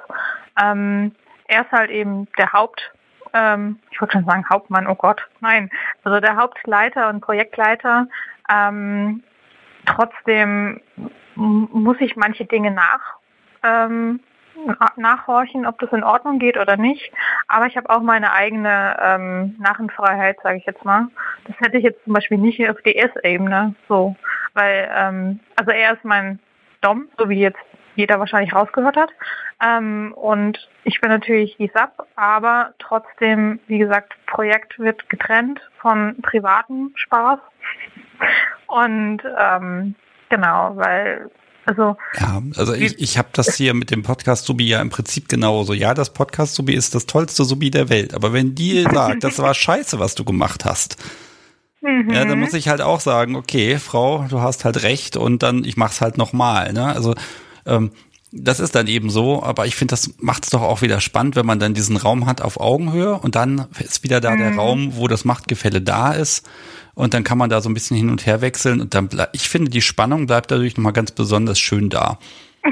[0.60, 1.12] Ähm,
[1.48, 2.92] er ist halt eben der Haupt,
[3.32, 5.68] ähm, ich wollte schon sagen Hauptmann, oh Gott, nein,
[6.04, 8.06] also der Hauptleiter und Projektleiter.
[8.48, 9.22] Ähm,
[9.84, 10.80] trotzdem
[11.34, 13.16] muss ich manche Dinge nach
[13.64, 14.20] ähm,
[14.96, 17.12] nachhorchen, ob das in Ordnung geht oder nicht.
[17.48, 21.08] Aber ich habe auch meine eigene ähm, Narrenfreiheit, sage ich jetzt mal.
[21.46, 24.16] Das hätte ich jetzt zum Beispiel nicht auf DS-Ebene so,
[24.54, 26.38] weil ähm, also er ist mein
[26.80, 27.58] Dom, so wie jetzt
[27.94, 29.10] jeder wahrscheinlich rausgehört hat.
[29.62, 36.16] Ähm, und ich bin natürlich die Sub, aber trotzdem, wie gesagt, Projekt wird getrennt von
[36.22, 37.38] privatem Spaß.
[38.66, 39.94] Und ähm,
[40.28, 41.30] genau, weil
[41.64, 45.28] also, ja, also ich, ich habe das hier mit dem Podcast Subi ja im Prinzip
[45.28, 45.72] genauso.
[45.72, 48.14] Ja, das Podcast Subi ist das tollste Subi der Welt.
[48.14, 50.96] Aber wenn die sagt, das war scheiße, was du gemacht hast,
[51.80, 52.10] mhm.
[52.10, 55.64] ja, dann muss ich halt auch sagen, okay, Frau, du hast halt recht und dann
[55.64, 56.72] ich mach's halt nochmal.
[56.72, 56.86] Ne?
[56.86, 57.14] Also
[57.66, 57.92] ähm,
[58.32, 61.36] das ist dann eben so, aber ich finde, das macht es doch auch wieder spannend,
[61.36, 64.38] wenn man dann diesen Raum hat auf Augenhöhe und dann ist wieder da mhm.
[64.38, 66.48] der Raum, wo das Machtgefälle da ist
[66.94, 69.48] und dann kann man da so ein bisschen hin und her wechseln und dann, ich
[69.48, 72.18] finde, die Spannung bleibt dadurch nochmal ganz besonders schön da.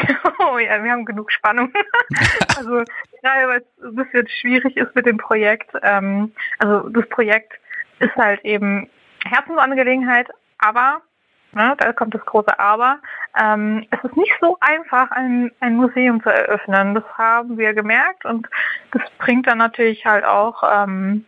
[0.53, 1.70] Oh ja, wir haben genug Spannung.
[2.57, 2.79] also
[3.23, 5.70] ja, weil es ein bisschen schwierig ist mit dem Projekt.
[5.83, 7.53] Ähm, also das Projekt
[8.01, 8.88] ist halt eben
[9.25, 11.03] Herzensangelegenheit, aber
[11.52, 12.98] Ne, da kommt das große Aber.
[13.40, 16.94] Ähm, es ist nicht so einfach, ein, ein Museum zu eröffnen.
[16.94, 18.48] Das haben wir gemerkt und
[18.92, 21.24] das bringt dann natürlich halt auch ähm,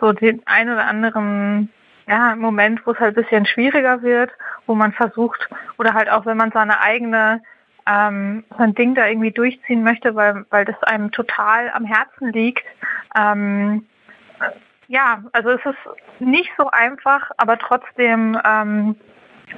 [0.00, 1.70] so den einen oder anderen
[2.06, 4.30] ja, Moment, wo es halt ein bisschen schwieriger wird,
[4.66, 5.48] wo man versucht,
[5.78, 7.42] oder halt auch wenn man seine eigene
[7.86, 12.64] ähm, sein Ding da irgendwie durchziehen möchte, weil, weil das einem total am Herzen liegt.
[13.16, 13.86] Ähm,
[14.88, 18.96] ja, also es ist nicht so einfach, aber trotzdem ähm,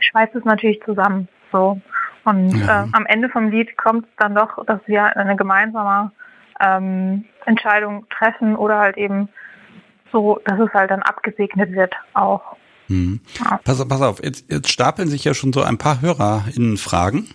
[0.00, 1.28] schweißt es natürlich zusammen.
[1.52, 1.80] So.
[2.24, 2.84] Und ja.
[2.84, 6.10] äh, am Ende vom Lied kommt es dann doch, dass wir eine gemeinsame
[6.60, 9.28] ähm, Entscheidung treffen oder halt eben
[10.12, 12.56] so, dass es halt dann abgesegnet wird auch.
[12.88, 13.20] Hm.
[13.44, 13.60] Ja.
[13.64, 17.28] Pass, pass auf, jetzt, jetzt stapeln sich ja schon so ein paar HörerInnen-Fragen.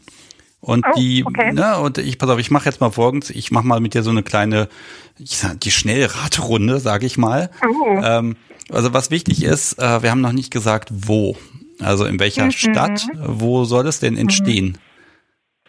[0.61, 1.51] Und oh, die, okay.
[1.53, 4.03] ne, und ich, pass auf, ich mache jetzt mal folgendes, ich mache mal mit dir
[4.03, 4.69] so eine kleine,
[5.17, 7.49] ich sag, die Schnellraterunde, sage ich mal.
[7.67, 7.99] Oh.
[8.03, 8.35] Ähm,
[8.69, 11.35] also was wichtig ist, äh, wir haben noch nicht gesagt, wo.
[11.83, 12.51] Also in welcher mhm.
[12.51, 14.77] Stadt, wo soll es denn entstehen?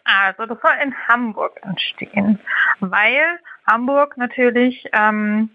[0.05, 2.39] Also das soll in Hamburg entstehen,
[2.81, 5.51] weil Hamburg natürlich ähm,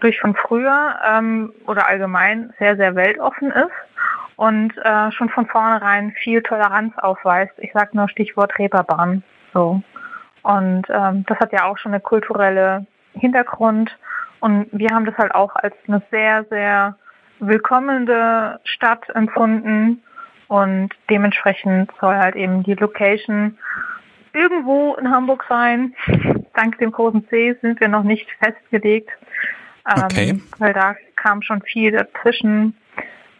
[0.00, 3.72] durch von früher ähm, oder allgemein sehr, sehr weltoffen ist
[4.36, 7.52] und äh, schon von vornherein viel Toleranz aufweist.
[7.58, 9.22] Ich sage nur Stichwort Reeperbahn.
[9.52, 9.82] So.
[10.42, 13.96] Und ähm, das hat ja auch schon eine kulturelle Hintergrund.
[14.40, 16.96] Und wir haben das halt auch als eine sehr, sehr
[17.40, 20.02] willkommene Stadt empfunden.
[20.48, 23.56] Und dementsprechend soll halt eben die Location
[24.32, 25.94] irgendwo in Hamburg sein.
[26.54, 29.10] Dank dem großen C sind wir noch nicht festgelegt.
[29.88, 30.42] Ähm, okay.
[30.58, 32.76] Weil da kam schon viel dazwischen.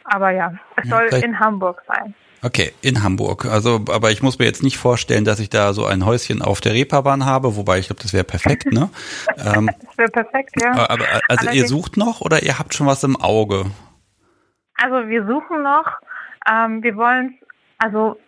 [0.04, 2.14] Aber ja, es soll ja, in Hamburg sein.
[2.42, 3.44] Okay, in Hamburg.
[3.44, 6.60] Also, aber ich muss mir jetzt nicht vorstellen, dass ich da so ein Häuschen auf
[6.60, 8.88] der Reeperbahn habe, wobei ich glaube, das wäre perfekt, ne?
[9.36, 10.72] ähm, das wäre perfekt, ja.
[10.72, 13.66] Aber also Allerdings, ihr sucht noch oder ihr habt schon was im Auge?
[14.82, 16.00] Also wir suchen noch.
[16.50, 17.38] Ähm, wir wollen
[17.78, 18.18] also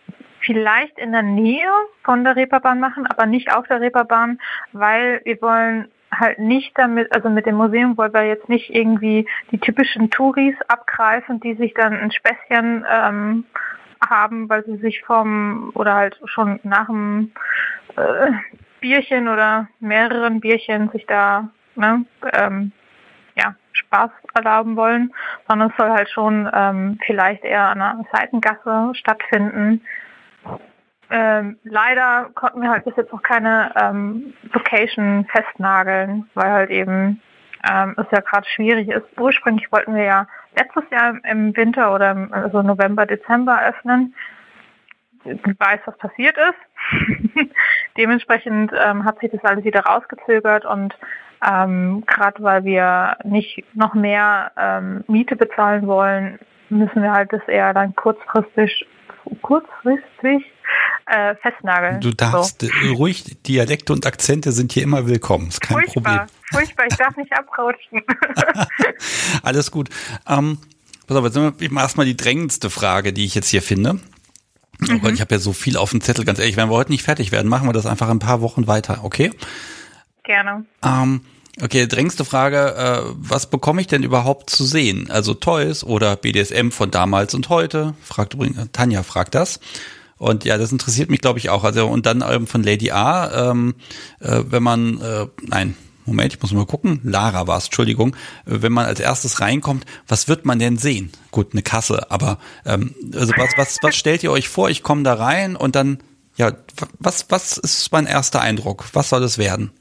[0.41, 1.71] vielleicht in der Nähe
[2.05, 4.41] von der Reeperbahn machen, aber nicht auf der Reeperbahn,
[4.73, 9.27] weil wir wollen halt nicht damit, also mit dem Museum wollen wir jetzt nicht irgendwie
[9.51, 13.45] die typischen Touris abgreifen, die sich dann ein Späßchen ähm,
[14.07, 17.33] haben, weil sie sich vom oder halt schon nach dem
[17.97, 18.33] äh,
[18.81, 22.73] Bierchen oder mehreren Bierchen sich da ne, ähm,
[23.73, 25.13] Spaß erlauben wollen,
[25.49, 29.83] sondern es soll halt schon ähm, vielleicht eher an einer Seitengasse stattfinden,
[31.13, 37.21] ähm, leider konnten wir halt bis jetzt noch keine ähm, Location festnageln, weil halt eben
[37.71, 39.05] ähm, es ja gerade schwierig ist.
[39.19, 44.15] Ursprünglich wollten wir ja letztes Jahr im Winter oder im, also November, Dezember öffnen.
[45.25, 47.51] Weiß, was passiert ist.
[47.97, 50.97] Dementsprechend ähm, hat sich das alles wieder rausgezögert und
[51.45, 57.47] ähm, gerade weil wir nicht noch mehr ähm, Miete bezahlen wollen, müssen wir halt das
[57.49, 58.87] eher dann kurzfristig
[59.43, 60.45] kurzfristig
[61.07, 62.01] äh, festnageln.
[62.01, 62.67] Du darfst so.
[62.67, 65.49] Äh, ruhig, Dialekte und Akzente sind hier immer willkommen.
[65.49, 66.27] Ist kein furchtbar, Problem.
[66.53, 68.03] Furchtbar, ich darf nicht abrutschen.
[69.43, 69.91] Alles gut.
[70.29, 70.59] Ähm,
[71.07, 74.01] pass auf, jetzt erstmal die drängendste Frage, die ich jetzt hier finde.
[74.91, 75.15] Oh Gott, mhm.
[75.15, 77.33] ich habe ja so viel auf dem Zettel, ganz ehrlich, wenn wir heute nicht fertig
[77.33, 79.31] werden, machen wir das einfach ein paar Wochen weiter, okay?
[80.25, 80.65] Gerne.
[80.85, 81.23] Ähm,
[81.61, 85.11] Okay, drängste Frage, äh, was bekomme ich denn überhaupt zu sehen?
[85.11, 87.93] Also Toys oder BDSM von damals und heute?
[88.03, 89.61] Fragt übrigens, Tanja fragt das.
[90.17, 91.65] Und ja, das interessiert mich, glaube ich, auch.
[91.65, 93.75] Also und dann ähm, von Lady A, ähm,
[94.21, 95.77] äh, wenn man, äh, nein,
[96.13, 97.01] Moment, ich muss mal gucken.
[97.03, 98.15] Lara war es, Entschuldigung.
[98.45, 101.11] Wenn man als erstes reinkommt, was wird man denn sehen?
[101.31, 104.69] Gut, eine Kasse, aber ähm, also was, was, was stellt ihr euch vor?
[104.69, 105.99] Ich komme da rein und dann,
[106.37, 106.53] ja,
[106.99, 108.85] was, was ist mein erster Eindruck?
[108.93, 109.73] Was soll es werden?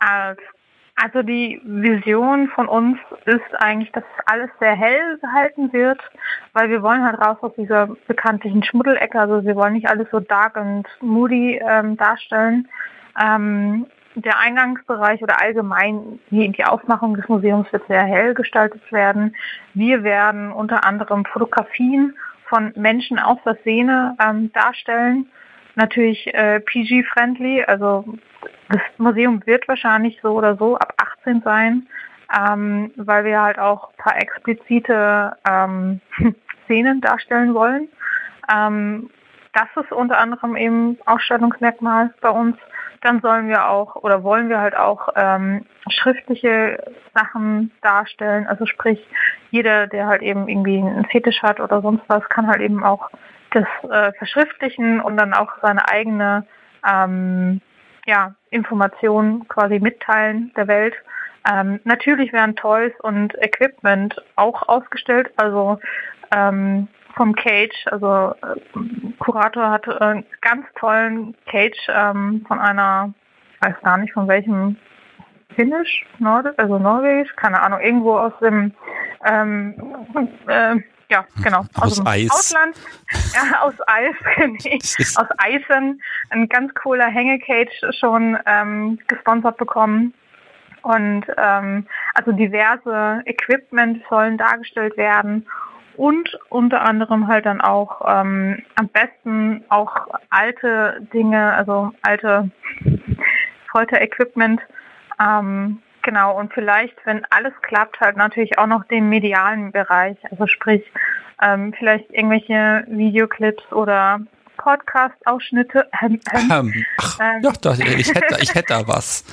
[0.95, 5.99] Also die Vision von uns ist eigentlich, dass alles sehr hell gehalten wird,
[6.53, 9.19] weil wir wollen halt raus aus dieser bekanntlichen Schmuddelecke.
[9.19, 12.67] Also wir wollen nicht alles so dark und moody ähm, darstellen.
[13.21, 19.35] Ähm, der Eingangsbereich oder allgemein die, Aufmachung des Museums wird sehr hell gestaltet werden.
[19.73, 22.15] Wir werden unter anderem Fotografien
[22.47, 25.27] von Menschen aus der Szene ähm, darstellen.
[25.75, 28.03] Natürlich äh, PG-friendly, also
[28.69, 31.87] das Museum wird wahrscheinlich so oder so ab 18 sein,
[32.37, 36.01] ähm, weil wir halt auch ein paar explizite ähm,
[36.65, 37.87] Szenen darstellen wollen.
[38.53, 39.09] Ähm,
[39.53, 42.57] das ist unter anderem eben Ausstellungsmerkmal bei uns
[43.01, 48.47] dann sollen wir auch oder wollen wir halt auch ähm, schriftliche Sachen darstellen.
[48.47, 48.99] Also sprich,
[49.49, 53.09] jeder, der halt eben irgendwie einen Fetisch hat oder sonst was, kann halt eben auch
[53.51, 56.45] das äh, verschriftlichen und dann auch seine eigene
[56.87, 57.61] ähm,
[58.05, 60.93] ja, Information quasi mitteilen der Welt.
[61.51, 65.31] Ähm, natürlich werden Toys und Equipment auch ausgestellt.
[65.37, 65.79] Also
[66.35, 68.59] ähm, vom Cage, also äh,
[69.19, 73.13] Kurator hat äh, einen ganz tollen Cage ähm, von einer,
[73.55, 74.77] ich weiß gar nicht von welchem
[75.55, 78.73] Finnisch, Nord also Norwegisch, keine Ahnung, irgendwo aus dem
[79.25, 79.75] ähm,
[80.47, 80.77] äh,
[81.11, 81.65] ja, genau.
[81.75, 82.31] Aus, aus Eis.
[82.31, 82.75] Ausland.
[83.33, 84.15] Ja, aus Eis,
[84.63, 84.79] nee,
[85.15, 86.01] aus Eisen.
[86.29, 90.13] Ein ganz cooler Hängecage schon ähm, gesponsert bekommen.
[90.83, 95.45] Und ähm, also diverse Equipment sollen dargestellt werden
[95.97, 102.49] und unter anderem halt dann auch ähm, am besten auch alte Dinge, also alte
[103.71, 104.61] Folter-Equipment.
[105.19, 110.47] Ähm, genau, und vielleicht, wenn alles klappt, halt natürlich auch noch den medialen Bereich, also
[110.47, 110.83] sprich
[111.41, 114.21] ähm, vielleicht irgendwelche Videoclips oder
[114.57, 115.89] Podcast-Ausschnitte.
[116.01, 119.25] Ähm, ähm, ach, ähm, ja, doch, ich hätte, ich hätte da was.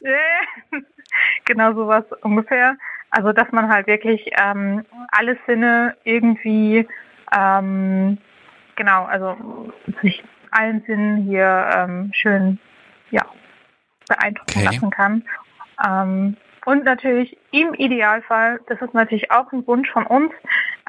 [1.44, 2.76] genau sowas ungefähr.
[3.12, 6.88] Also dass man halt wirklich ähm, alle Sinne irgendwie,
[7.36, 8.18] ähm,
[8.74, 9.70] genau, also
[10.00, 12.58] sich allen Sinnen hier ähm, schön
[13.10, 13.22] ja,
[14.08, 14.64] beeindrucken okay.
[14.64, 15.24] lassen kann.
[15.86, 20.32] Ähm, und natürlich im Idealfall, das ist natürlich auch ein Wunsch von uns,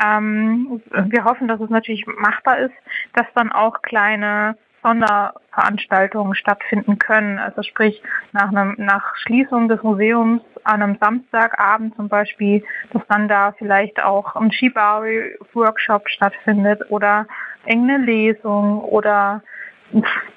[0.02, 2.74] ähm, wir hoffen, dass es natürlich machbar ist,
[3.14, 7.40] dass dann auch kleine Sonderveranstaltungen stattfinden können.
[7.40, 13.28] Also sprich nach einem nach Schließung des Museums an einem Samstagabend zum Beispiel, dass dann
[13.28, 17.26] da vielleicht auch ein Shibari-Workshop stattfindet oder
[17.66, 19.42] irgendeine Lesung oder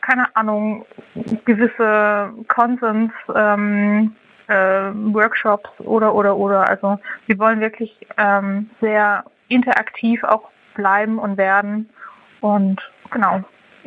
[0.03, 0.85] keine Ahnung,
[1.45, 4.15] gewisse Konsens ähm,
[4.49, 6.69] äh, Workshops oder oder oder.
[6.69, 11.89] Also wir wollen wirklich ähm, sehr interaktiv auch bleiben und werden.
[12.41, 12.81] Und
[13.11, 13.43] genau,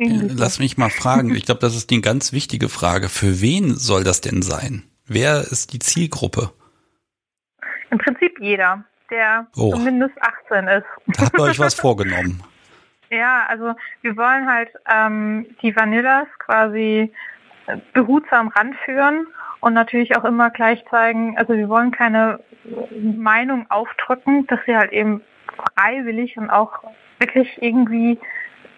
[0.08, 1.34] Lass mich mal fragen.
[1.34, 3.08] Ich glaube, das ist die ganz wichtige Frage.
[3.08, 4.84] Für wen soll das denn sein?
[5.06, 6.52] Wer ist die Zielgruppe?
[7.90, 9.72] Im Prinzip jeder, der oh.
[9.72, 10.14] zumindest
[10.48, 10.86] 18 ist.
[11.06, 12.42] Da habt ihr euch was vorgenommen.
[13.10, 17.12] Ja, also wir wollen halt ähm, die Vanillas quasi
[17.66, 19.26] äh, behutsam ranführen
[19.60, 22.40] und natürlich auch immer gleich zeigen, also wir wollen keine
[23.02, 25.22] Meinung aufdrücken, dass sie halt eben
[25.76, 26.84] freiwillig und auch
[27.18, 28.18] wirklich irgendwie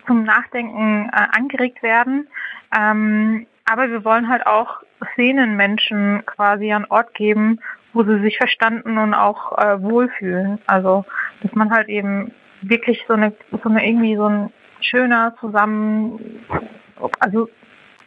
[0.07, 2.29] zum Nachdenken äh, angeregt werden.
[2.77, 7.61] Ähm, aber wir wollen halt auch Szenenmenschen quasi an Ort geben,
[7.93, 10.59] wo sie sich verstanden und auch äh, wohlfühlen.
[10.67, 11.05] Also
[11.43, 16.45] dass man halt eben wirklich so eine, so eine irgendwie so ein schöner zusammen,
[17.19, 17.49] also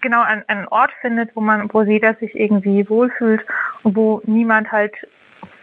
[0.01, 3.45] genau einen, einen Ort findet, wo man, wo jeder sich irgendwie wohlfühlt
[3.84, 4.93] und wo niemand halt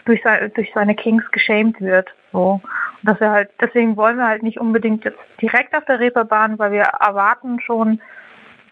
[0.05, 2.13] durch, seine, durch seine Kings geschämt wird.
[2.33, 2.61] So
[3.03, 6.73] dass wir halt, deswegen wollen wir halt nicht unbedingt jetzt direkt auf der Reeperbahn, weil
[6.73, 8.01] wir erwarten schon,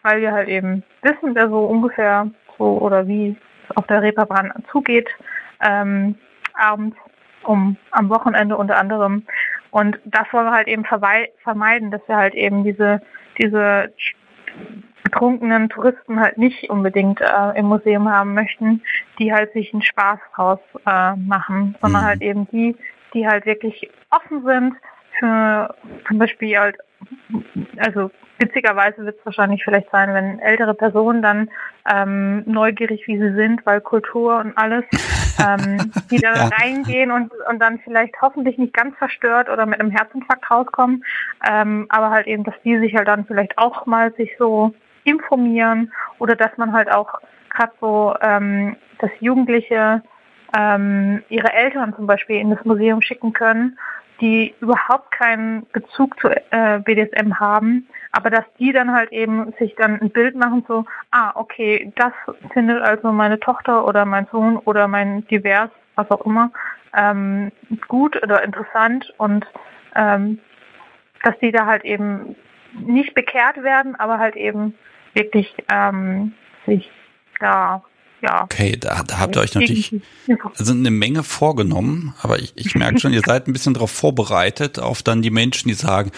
[0.03, 3.37] weil wir halt eben wissen, wer so ungefähr so oder wie
[3.69, 5.09] es auf der Reeperbahn zugeht,
[5.61, 6.17] ähm,
[6.55, 6.97] abends
[7.45, 9.25] um am Wochenende unter anderem.
[9.71, 13.01] Und das wollen wir halt eben vermeiden, dass wir halt eben diese,
[13.41, 13.93] diese
[15.05, 18.83] betrunkenen Touristen halt nicht unbedingt äh, im Museum haben möchten,
[19.19, 22.07] die halt sich einen Spaß draus äh, machen, sondern mhm.
[22.07, 22.77] halt eben die,
[23.15, 24.75] die halt wirklich offen sind
[25.19, 25.75] für
[26.07, 26.77] zum Beispiel halt
[27.79, 31.51] also witzigerweise wird es wahrscheinlich vielleicht sein, wenn ältere Personen dann
[31.91, 34.85] ähm, neugierig wie sie sind, weil Kultur und alles,
[35.39, 36.49] ähm, die da ja.
[36.49, 41.05] reingehen und, und dann vielleicht hoffentlich nicht ganz verstört oder mit einem Herzinfarkt rauskommen,
[41.49, 45.93] ähm, aber halt eben, dass die sich halt dann vielleicht auch mal sich so informieren
[46.19, 47.21] oder dass man halt auch
[47.51, 50.03] gerade so, ähm, dass Jugendliche
[50.57, 53.79] ähm, ihre Eltern zum Beispiel in das Museum schicken können
[54.21, 59.75] die überhaupt keinen Bezug zu äh, BDSM haben, aber dass die dann halt eben sich
[59.77, 62.13] dann ein Bild machen, so, ah, okay, das
[62.53, 66.51] findet also meine Tochter oder mein Sohn oder mein Divers, was auch immer,
[66.95, 67.51] ähm,
[67.89, 69.47] gut oder interessant und
[69.95, 70.39] ähm,
[71.23, 72.37] dass die da halt eben
[72.75, 74.75] nicht bekehrt werden, aber halt eben
[75.15, 76.35] wirklich ähm,
[76.67, 76.91] sich
[77.41, 77.83] da
[78.23, 78.45] ja.
[78.45, 79.95] Okay, da, da habt ihr euch natürlich
[80.57, 84.79] also eine Menge vorgenommen, aber ich, ich merke schon, ihr seid ein bisschen darauf vorbereitet,
[84.79, 86.11] auf dann die Menschen, die sagen,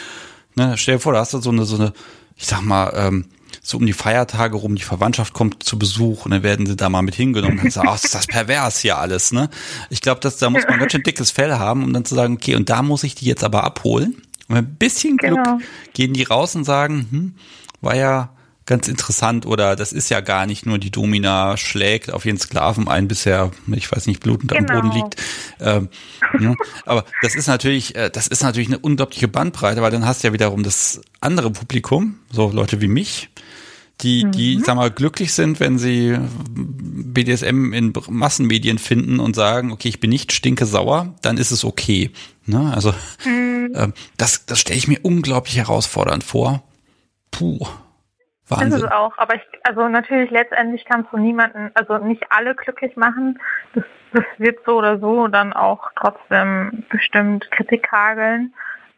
[0.55, 1.93] ne, stell dir vor, da hast du so eine, so eine,
[2.37, 3.27] ich sag mal, ähm,
[3.61, 6.89] so um die Feiertage rum, die Verwandtschaft kommt zu Besuch und dann werden sie da
[6.89, 9.51] mal mit hingenommen und sagen, ach, ist das pervers hier alles, ne?
[9.91, 12.57] Ich glaube, da muss man ganz schön dickes Fell haben, um dann zu sagen, okay,
[12.57, 14.23] und da muss ich die jetzt aber abholen.
[14.49, 15.59] Und mit ein bisschen Glück genau.
[15.93, 17.35] gehen die raus und sagen, hm,
[17.81, 18.31] war ja
[18.67, 22.89] ganz interessant oder das ist ja gar nicht nur die Domina schlägt auf jeden Sklaven
[22.89, 24.61] ein, bisher, ich weiß nicht, blutend genau.
[24.61, 25.05] am Boden genau.
[25.05, 25.23] liegt.
[25.61, 25.89] Ähm,
[26.39, 26.57] ne?
[26.87, 30.29] Aber das ist natürlich, äh, das ist natürlich eine unglaubliche Bandbreite, weil dann hast du
[30.29, 33.31] ja wiederum das andere Publikum, so Leute wie mich,
[34.01, 34.65] die, die, mhm.
[34.65, 36.17] sag mal, glücklich sind, wenn sie
[36.51, 41.65] BDSM in Massenmedien finden und sagen, okay, ich bin nicht stinke sauer, dann ist es
[41.65, 42.11] okay.
[42.47, 42.73] Ne?
[42.75, 42.95] Also
[43.25, 43.71] mhm.
[43.75, 46.63] äh, das, das stelle ich mir unglaublich herausfordernd vor.
[47.31, 47.67] Puh.
[48.61, 48.79] Wahnsinn.
[48.79, 52.97] Ist es auch, aber ich, also natürlich letztendlich kannst du niemanden, also nicht alle glücklich
[52.97, 53.39] machen.
[53.75, 58.53] Das, das wird so oder so dann auch trotzdem bestimmt Kritik hageln.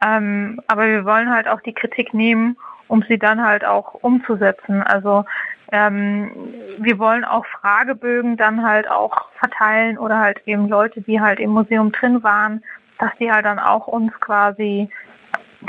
[0.05, 2.57] Ähm, aber wir wollen halt auch die Kritik nehmen,
[2.89, 4.83] um sie dann halt auch umzusetzen.
[4.83, 5.25] Also
[5.73, 6.31] ähm,
[6.79, 11.51] wir wollen auch Fragebögen dann halt auch verteilen oder halt eben Leute, die halt im
[11.51, 12.63] Museum drin waren,
[12.99, 14.89] dass die halt dann auch uns quasi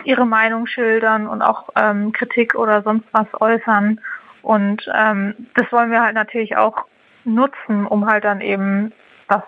[0.04, 4.00] ihre Meinung schildern und auch ähm, Kritik oder sonst was äußern.
[4.42, 6.86] Und ähm, das wollen wir halt natürlich auch
[7.24, 8.92] nutzen, um halt dann eben
[9.28, 9.42] das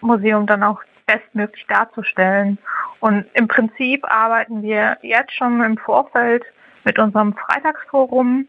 [0.00, 2.58] Museum dann auch bestmöglich darzustellen.
[3.00, 6.44] Und im Prinzip arbeiten wir jetzt schon im Vorfeld
[6.84, 8.46] mit unserem Freitagsforum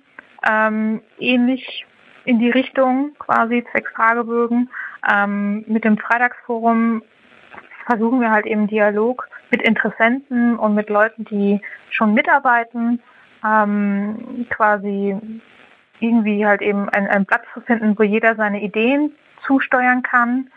[0.48, 1.86] ähm, ähnlich
[2.26, 4.70] in die Richtung quasi zwecks Fragebögen.
[5.10, 7.02] Ähm, mit dem Freitagsforum
[7.88, 13.02] versuchen wir halt eben Dialog mit Interessenten und mit Leuten, die schon mitarbeiten,
[13.46, 15.18] ähm, quasi
[16.00, 19.14] irgendwie halt eben ein, ein Platz zu finden, wo jeder seine Ideen
[19.46, 20.50] zusteuern kann,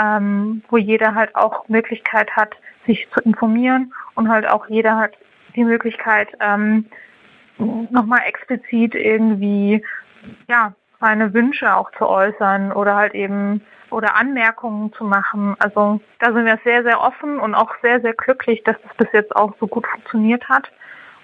[0.00, 2.54] ähm, wo jeder halt auch Möglichkeit hat,
[2.86, 5.12] sich zu informieren und halt auch jeder hat
[5.54, 6.86] die Möglichkeit, ähm,
[7.58, 9.84] nochmal explizit irgendwie,
[10.48, 15.56] ja, seine Wünsche auch zu äußern oder halt eben oder Anmerkungen zu machen.
[15.58, 19.08] Also da sind wir sehr, sehr offen und auch sehr, sehr glücklich, dass das bis
[19.12, 20.70] jetzt auch so gut funktioniert hat.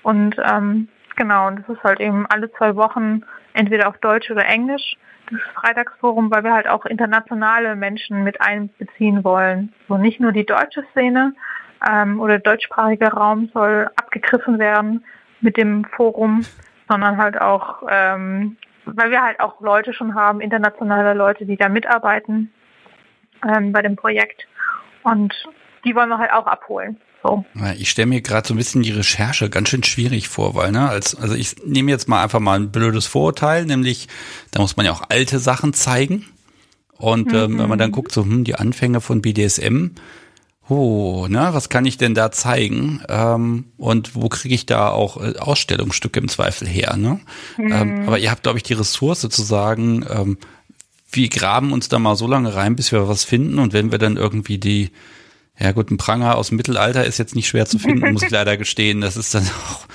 [0.03, 3.23] Und ähm, genau, und das ist halt eben alle zwei Wochen
[3.55, 4.97] entweder auf Deutsch oder Englisch
[5.31, 9.73] das Freitagsforum, weil wir halt auch internationale Menschen mit einbeziehen wollen.
[9.89, 11.35] So nicht nur die deutsche Szene
[11.89, 15.05] ähm, oder der deutschsprachige Raum soll abgegriffen werden
[15.41, 16.45] mit dem Forum,
[16.89, 21.69] sondern halt auch ähm, weil wir halt auch Leute schon haben, internationale Leute, die da
[21.69, 22.53] mitarbeiten
[23.47, 24.47] ähm, bei dem Projekt.
[25.03, 25.35] Und
[25.85, 26.99] die wollen wir halt auch abholen.
[27.23, 27.45] So.
[27.79, 30.89] Ich stelle mir gerade so ein bisschen die Recherche ganz schön schwierig vor, weil, ne,
[30.89, 34.09] als, also ich nehme jetzt mal einfach mal ein blödes Vorurteil, nämlich,
[34.51, 36.27] da muss man ja auch alte Sachen zeigen.
[36.97, 37.59] Und ähm, mhm.
[37.59, 39.93] wenn man dann guckt, so, hm, die Anfänge von BDSM,
[40.69, 43.03] Oh, ne, was kann ich denn da zeigen?
[43.09, 46.97] Ähm, und wo kriege ich da auch äh, Ausstellungsstücke im Zweifel her?
[46.97, 47.21] Ne?
[47.59, 47.73] Mhm.
[47.73, 50.39] Ähm, aber ihr habt, glaube ich, die Ressource zu sagen, ähm,
[51.13, 53.59] wir graben uns da mal so lange rein, bis wir was finden.
[53.59, 54.91] Und wenn wir dann irgendwie die,
[55.59, 58.31] ja gut, ein Pranger aus dem Mittelalter ist jetzt nicht schwer zu finden, muss ich
[58.31, 59.03] leider gestehen.
[59.03, 59.87] Das ist dann auch,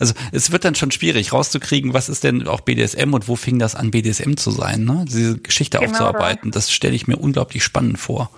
[0.00, 3.60] also es wird dann schon schwierig rauszukriegen, was ist denn auch BDSM und wo fing
[3.60, 5.04] das an, BDSM zu sein, ne?
[5.08, 6.50] Diese Geschichte genau aufzuarbeiten.
[6.50, 8.30] Das stelle ich mir unglaublich spannend vor.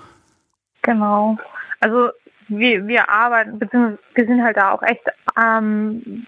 [0.83, 1.39] Genau.
[1.81, 2.11] Also
[2.49, 5.03] wir, wir arbeiten, beziehungsweise wir sind halt da auch echt,
[5.41, 6.27] ähm,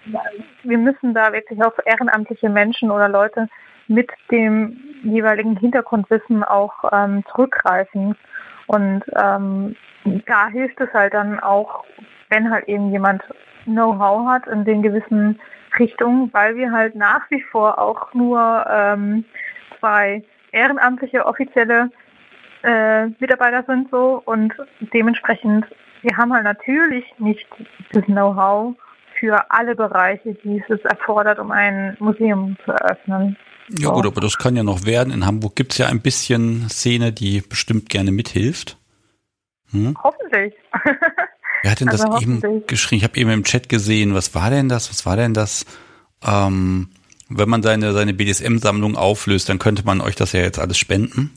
[0.63, 3.47] wir müssen da wirklich auf ehrenamtliche Menschen oder Leute
[3.87, 8.15] mit dem jeweiligen Hintergrundwissen auch ähm, zurückgreifen.
[8.67, 9.75] Und ähm,
[10.25, 11.83] da hilft es halt dann auch,
[12.29, 13.21] wenn halt eben jemand
[13.65, 15.39] Know-how hat in den gewissen
[15.77, 19.25] Richtungen, weil wir halt nach wie vor auch nur ähm,
[19.79, 21.89] zwei ehrenamtliche offizielle
[22.63, 24.53] äh, Mitarbeiter sind so und
[24.93, 25.65] dementsprechend,
[26.01, 27.47] wir haben halt natürlich nicht
[27.91, 28.75] das Know-how
[29.19, 33.37] für alle Bereiche, die es erfordert, um ein Museum zu eröffnen.
[33.69, 35.13] Ja gut, aber das kann ja noch werden.
[35.13, 38.77] In Hamburg gibt es ja ein bisschen Szene, die bestimmt gerne mithilft.
[39.71, 39.95] Hm?
[40.03, 40.53] Hoffentlich.
[41.63, 42.97] Wer hat denn also das eben geschrieben?
[42.97, 44.89] Ich habe eben im Chat gesehen, was war denn das?
[44.89, 45.65] Was war denn das?
[46.25, 46.89] Ähm,
[47.29, 51.31] wenn man seine, seine BDSM-Sammlung auflöst, dann könnte man euch das ja jetzt alles spenden.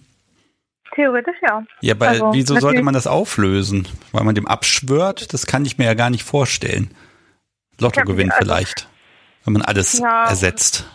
[0.97, 1.63] Theoretisch ja.
[1.83, 3.87] Ja, weil also, wieso sollte man das auflösen?
[4.13, 5.35] Weil man dem abschwört?
[5.35, 6.91] Das kann ich mir ja gar nicht vorstellen.
[7.79, 8.89] Lottogewinn also, vielleicht.
[9.45, 10.89] Wenn man alles ja, ersetzt.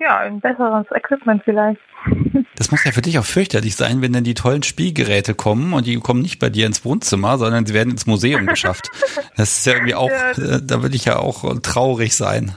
[0.00, 1.80] Ja, ein besseres Equipment vielleicht.
[2.56, 5.86] Das muss ja für dich auch fürchterlich sein, wenn dann die tollen Spielgeräte kommen und
[5.86, 8.90] die kommen nicht bei dir ins Wohnzimmer, sondern sie werden ins Museum geschafft.
[9.36, 10.32] Das ist ja irgendwie auch, ja.
[10.32, 12.54] Äh, da würde ich ja auch traurig sein.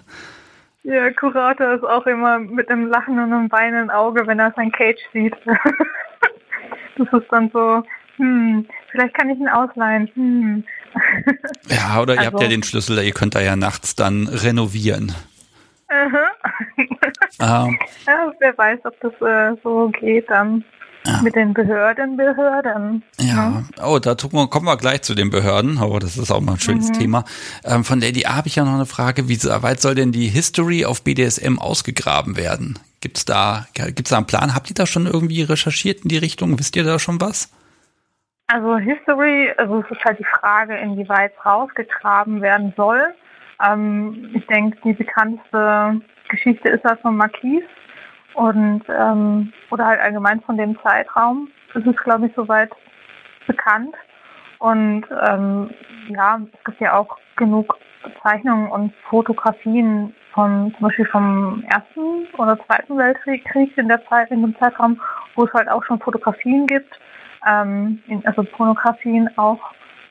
[0.83, 4.73] Ja, Kurator ist auch immer mit einem Lachen und einem weinenden Auge, wenn er sein
[4.73, 5.35] Cage sieht.
[6.97, 7.83] das ist dann so,
[8.17, 10.09] hm, vielleicht kann ich ihn ausleihen.
[10.13, 10.63] Hm.
[11.67, 15.13] Ja, oder ihr habt ja also den Schlüssel, ihr könnt da ja nachts dann renovieren.
[15.89, 16.17] ähm,
[18.07, 20.63] ja, wer weiß, ob das äh, so geht dann.
[21.05, 21.21] Ja.
[21.21, 23.03] Mit den Behörden, Behörden.
[23.19, 23.65] Ja, ne?
[23.83, 25.77] oh, da kommen wir gleich zu den Behörden.
[25.81, 26.93] Oh, das ist auch mal ein schönes mhm.
[26.93, 27.25] Thema.
[27.65, 29.27] Ähm, von Lady A habe ich ja noch eine Frage.
[29.27, 32.79] Wie weit soll denn die History auf BDSM ausgegraben werden?
[33.01, 34.55] Gibt's da, gibt's da einen Plan?
[34.55, 36.57] Habt ihr da schon irgendwie recherchiert in die Richtung?
[36.57, 37.51] Wisst ihr da schon was?
[38.47, 43.13] Also History, also es ist halt die Frage, inwieweit rausgegraben werden soll.
[43.61, 47.63] Ähm, ich denke, die bekannteste Geschichte ist das von Marquis
[48.35, 51.49] und ähm, oder halt allgemein von dem Zeitraum.
[51.73, 52.71] Das ist, glaube ich, soweit
[53.47, 53.95] bekannt.
[54.59, 55.69] Und ähm,
[56.07, 57.77] ja, es gibt ja auch genug
[58.21, 63.45] Zeichnungen und Fotografien von zum Beispiel vom Ersten oder Zweiten Weltkrieg
[63.77, 64.99] in der Zeit, in dem Zeitraum,
[65.35, 66.99] wo es halt auch schon Fotografien gibt,
[67.47, 69.59] ähm, also Pornografien auch,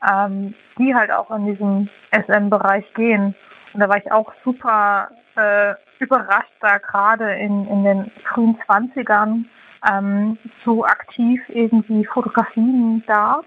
[0.09, 3.35] ähm, die halt auch in diesem SM-Bereich gehen.
[3.73, 5.73] Und da war ich auch super äh,
[6.03, 9.45] überrascht, da gerade in, in den frühen 20ern
[9.89, 13.45] ähm, so aktiv irgendwie Fotografien darf.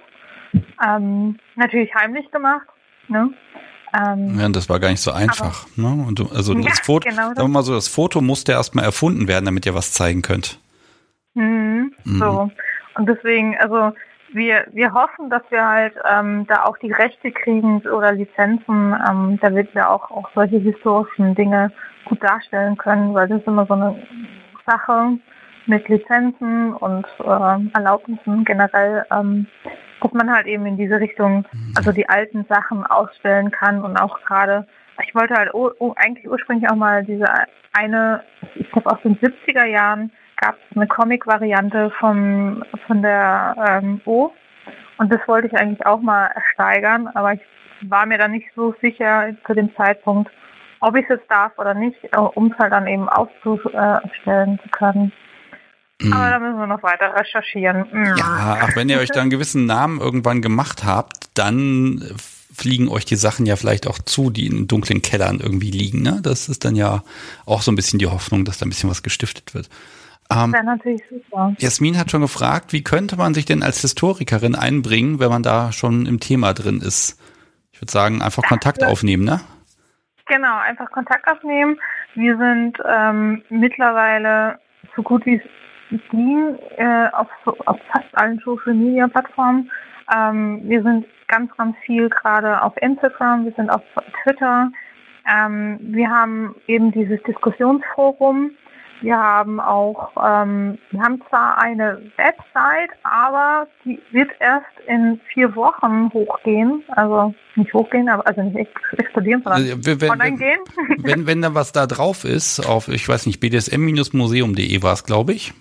[0.87, 2.67] Ähm, natürlich heimlich gemacht.
[3.09, 3.31] Ne?
[3.95, 5.67] Ähm, ja, das war gar nicht so einfach.
[5.79, 6.05] Aber, ne?
[6.07, 7.37] Und du, also ja, das Foto, genau das.
[7.37, 10.61] sagen wir mal so, das Foto musste erstmal erfunden werden, damit ihr was zeigen könnt.
[11.35, 12.19] Mhm, mhm.
[12.19, 12.51] So.
[12.95, 13.93] Und deswegen, also
[14.37, 19.39] wir, wir hoffen, dass wir halt ähm, da auch die Rechte kriegen oder Lizenzen, ähm,
[19.41, 21.72] damit wir auch, auch solche historischen Dinge
[22.05, 23.97] gut darstellen können, weil das ist immer so eine
[24.66, 25.18] Sache
[25.64, 29.47] mit Lizenzen und äh, Erlaubnissen generell, ähm,
[30.03, 34.20] dass man halt eben in diese Richtung, also die alten Sachen ausstellen kann und auch
[34.22, 34.66] gerade,
[35.03, 37.26] ich wollte halt oh, oh, eigentlich ursprünglich auch mal diese
[37.72, 38.22] eine,
[38.55, 44.32] ich glaube aus den 70er Jahren, gab es eine Comic-Variante von, von der ähm, O.
[44.99, 47.41] Und das wollte ich eigentlich auch mal ersteigern, aber ich
[47.82, 50.30] war mir da nicht so sicher zu dem Zeitpunkt,
[50.80, 54.68] ob ich es jetzt darf oder nicht, äh, um es halt dann eben aufzustellen zu
[54.70, 55.12] können.
[56.01, 56.12] Mhm.
[56.12, 57.87] Aber da müssen wir noch weiter recherchieren.
[57.91, 58.14] Mhm.
[58.16, 62.03] Ja, ach, wenn ihr euch da einen gewissen Namen irgendwann gemacht habt, dann
[62.55, 66.03] fliegen euch die Sachen ja vielleicht auch zu, die in dunklen Kellern irgendwie liegen.
[66.03, 66.20] Ne?
[66.22, 67.03] Das ist dann ja
[67.45, 69.68] auch so ein bisschen die Hoffnung, dass da ein bisschen was gestiftet wird.
[70.31, 71.55] Ähm, wäre natürlich super.
[71.59, 75.72] Jasmin hat schon gefragt, wie könnte man sich denn als Historikerin einbringen, wenn man da
[75.72, 77.20] schon im Thema drin ist?
[77.72, 79.41] Ich würde sagen, einfach Kontakt aufnehmen, ne?
[80.27, 81.79] Genau, einfach Kontakt aufnehmen.
[82.14, 84.59] Wir sind ähm, mittlerweile
[84.97, 85.43] so gut wie es
[86.11, 87.29] ging äh, auf,
[87.66, 89.70] auf fast allen Social Media Plattformen.
[90.14, 93.83] Ähm, wir sind ganz, ganz viel gerade auf Instagram, wir sind auf
[94.22, 94.70] Twitter.
[95.29, 98.51] Ähm, wir haben eben dieses Diskussionsforum
[99.01, 105.55] wir haben auch, ähm, wir haben zwar eine Website, aber die wird erst in vier
[105.57, 106.82] Wochen hochgehen.
[106.88, 110.59] Also nicht hochgehen, aber also nicht explodieren, sondern also, wenn, online gehen.
[110.99, 115.32] Wenn, wenn da was da drauf ist, auf, ich weiß nicht, bdsm-museum.de war es, glaube
[115.32, 115.53] ich.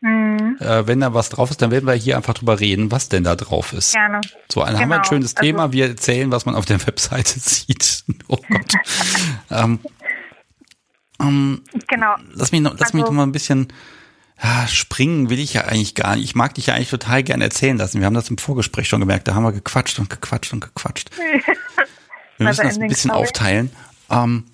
[0.00, 0.56] Mhm.
[0.60, 3.24] Äh, wenn da was drauf ist, dann werden wir hier einfach drüber reden, was denn
[3.24, 3.94] da drauf ist.
[3.94, 4.20] Gerne.
[4.48, 4.80] So, dann genau.
[4.80, 5.62] haben wir ein schönes Thema.
[5.62, 8.04] Also, wir erzählen, was man auf der Webseite sieht.
[8.28, 8.72] Oh Gott.
[9.50, 9.80] ähm,
[11.20, 12.16] ähm, genau.
[12.32, 13.68] Lass mich noch, lass also, mich noch mal ein bisschen
[14.42, 16.24] ja, springen will ich ja eigentlich gar nicht.
[16.24, 17.98] Ich mag dich ja eigentlich total gerne erzählen lassen.
[17.98, 19.26] Wir haben das im Vorgespräch schon gemerkt.
[19.26, 21.10] Da haben wir gequatscht und gequatscht und gequatscht.
[22.36, 23.70] wir müssen das ein bisschen aufteilen.
[24.10, 24.44] Ähm,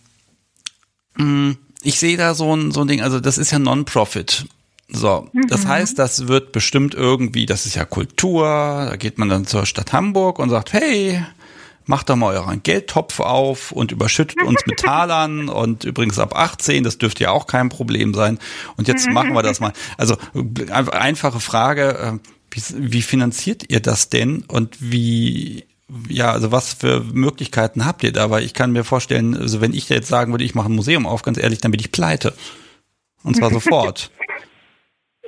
[1.17, 1.53] mm,
[1.83, 4.47] ich sehe da so ein, so ein Ding, also das ist ja Non-Profit.
[4.89, 5.49] So, mhm.
[5.49, 8.47] das heißt, das wird bestimmt irgendwie, das ist ja Kultur,
[8.91, 11.25] da geht man dann zur Stadt Hamburg und sagt, hey,
[11.87, 16.85] macht da mal euren Geldtopf auf und überschüttet uns mit Talern und übrigens ab 18,
[16.85, 18.39] das dürfte ja auch kein Problem sein.
[18.77, 19.73] Und jetzt machen wir das mal.
[19.97, 20.17] Also
[20.93, 25.67] einfache Frage, äh, wie, wie finanziert ihr das denn und wie
[26.09, 28.31] ja, also was für Möglichkeiten habt ihr da?
[28.31, 31.07] Weil ich kann mir vorstellen, also wenn ich jetzt sagen würde, ich mache ein Museum
[31.07, 32.33] auf, ganz ehrlich, dann bin ich pleite.
[33.23, 34.11] Und zwar sofort.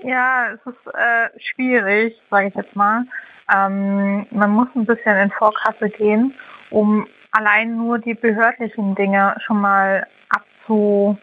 [0.03, 3.05] Ja, es ist äh, schwierig, sage ich jetzt mal.
[3.53, 6.35] Ähm, man muss ein bisschen in Vorkasse gehen,
[6.71, 11.19] um allein nur die behördlichen Dinge schon mal abzu,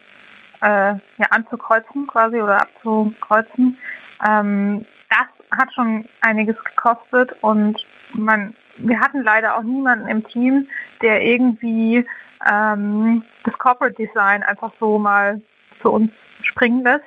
[0.60, 3.78] äh, ja, anzukreuzen quasi oder abzukreuzen.
[4.26, 10.68] Ähm, das hat schon einiges gekostet und man, wir hatten leider auch niemanden im Team,
[11.02, 12.06] der irgendwie
[12.50, 15.40] ähm, das Corporate Design einfach so mal
[15.80, 16.10] für uns
[16.42, 17.04] springen lässt.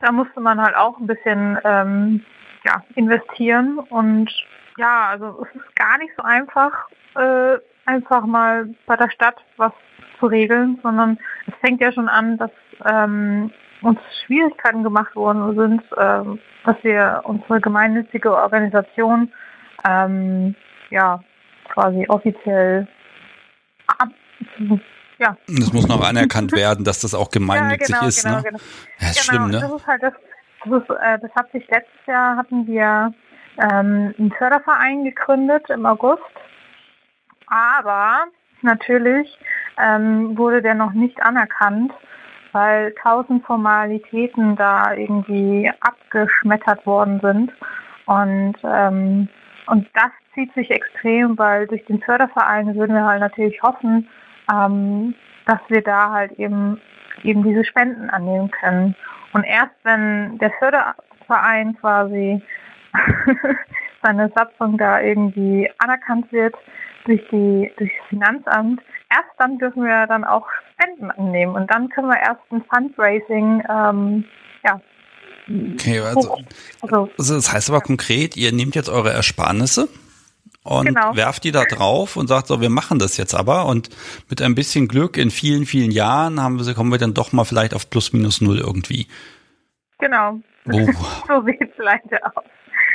[0.00, 2.24] Da musste man halt auch ein bisschen ähm,
[2.64, 4.30] ja, investieren und
[4.76, 9.72] ja, also es ist gar nicht so einfach, äh, einfach mal bei der Stadt was
[10.18, 12.50] zu regeln, sondern es fängt ja schon an, dass
[12.84, 13.50] ähm,
[13.82, 19.32] uns Schwierigkeiten gemacht worden sind, ähm, dass wir unsere gemeinnützige Organisation
[19.88, 20.54] ähm,
[20.90, 21.20] ja
[21.68, 22.88] quasi offiziell
[23.98, 24.08] ab,
[25.18, 25.36] ja.
[25.46, 28.24] Das muss noch anerkannt werden, dass das auch gemeinnützig ja, genau, ist.
[28.24, 28.42] Genau, ne?
[28.42, 28.58] genau.
[28.98, 29.60] Ja, ist genau, schlimm, ne?
[29.60, 30.12] Das ist halt das,
[30.64, 33.14] das, ist, äh, das hat sich letztes Jahr hatten wir
[33.58, 36.22] ähm, einen Förderverein gegründet im August.
[37.46, 38.24] Aber
[38.62, 39.38] natürlich
[39.78, 41.92] ähm, wurde der noch nicht anerkannt,
[42.52, 47.52] weil tausend Formalitäten da irgendwie abgeschmettert worden sind.
[48.06, 49.28] Und, ähm,
[49.66, 54.08] und das zieht sich extrem, weil durch den Förderverein würden wir halt natürlich hoffen,
[54.52, 55.14] ähm,
[55.46, 56.80] dass wir da halt eben
[57.22, 58.94] eben diese Spenden annehmen können.
[59.32, 62.42] Und erst wenn der Förderverein quasi
[64.02, 66.54] seine Satzung da irgendwie anerkannt wird
[67.04, 68.80] durch die durch das Finanzamt,
[69.10, 73.62] erst dann dürfen wir dann auch Spenden annehmen und dann können wir erst ein Fundraising
[73.68, 74.24] ähm,
[74.64, 74.80] ja,
[75.48, 76.38] Okay, also,
[76.82, 79.88] also, also das heißt aber konkret, ihr nehmt jetzt eure Ersparnisse
[80.64, 81.14] und genau.
[81.14, 83.88] werft die da drauf und sagt so, wir machen das jetzt aber und
[84.28, 87.44] mit ein bisschen Glück in vielen, vielen Jahren haben wir, kommen wir dann doch mal
[87.44, 89.06] vielleicht auf plus minus null irgendwie.
[89.98, 90.40] Genau.
[90.72, 90.88] Oh.
[91.28, 92.44] so sieht es leider aus.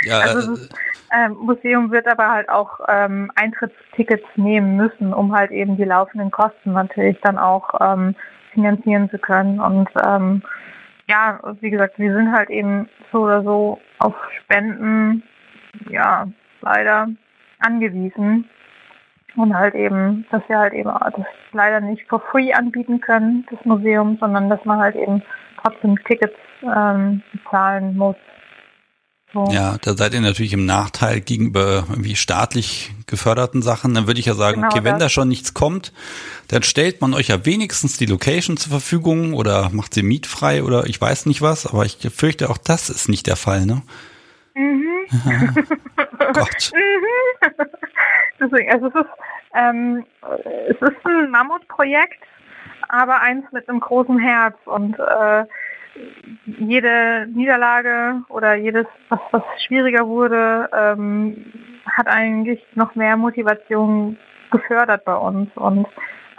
[0.03, 0.69] Ja, also das
[1.11, 6.31] äh, Museum wird aber halt auch ähm, Eintrittstickets nehmen müssen, um halt eben die laufenden
[6.31, 8.15] Kosten natürlich dann auch ähm,
[8.53, 9.59] finanzieren zu können.
[9.59, 10.41] Und ähm,
[11.07, 15.23] ja, wie gesagt, wir sind halt eben so oder so auf Spenden,
[15.89, 16.27] ja,
[16.61, 17.09] leider
[17.59, 18.49] angewiesen.
[19.35, 23.63] Und halt eben, dass wir halt eben das leider nicht for free anbieten können, das
[23.63, 25.23] Museum, sondern dass man halt eben
[25.61, 28.17] trotzdem Tickets ähm, bezahlen muss.
[29.33, 29.47] So.
[29.49, 33.93] Ja, da seid ihr natürlich im Nachteil gegenüber irgendwie staatlich geförderten Sachen.
[33.93, 35.93] Dann würde ich ja sagen, genau okay, wenn da schon nichts kommt,
[36.49, 40.85] dann stellt man euch ja wenigstens die Location zur Verfügung oder macht sie mietfrei oder
[40.85, 43.81] ich weiß nicht was, aber ich fürchte auch das ist nicht der Fall, ne?
[44.53, 45.07] Mhm.
[46.33, 46.71] Gott.
[47.41, 47.65] Mhm.
[48.39, 49.09] Deswegen, also es ist,
[49.53, 50.05] ähm,
[50.67, 52.23] es ist ein Mammutprojekt,
[52.89, 55.45] aber eins mit einem großen Herz und äh,
[56.45, 61.45] jede Niederlage oder jedes, was, was schwieriger wurde, ähm,
[61.85, 64.17] hat eigentlich noch mehr Motivation
[64.51, 65.87] gefördert bei uns und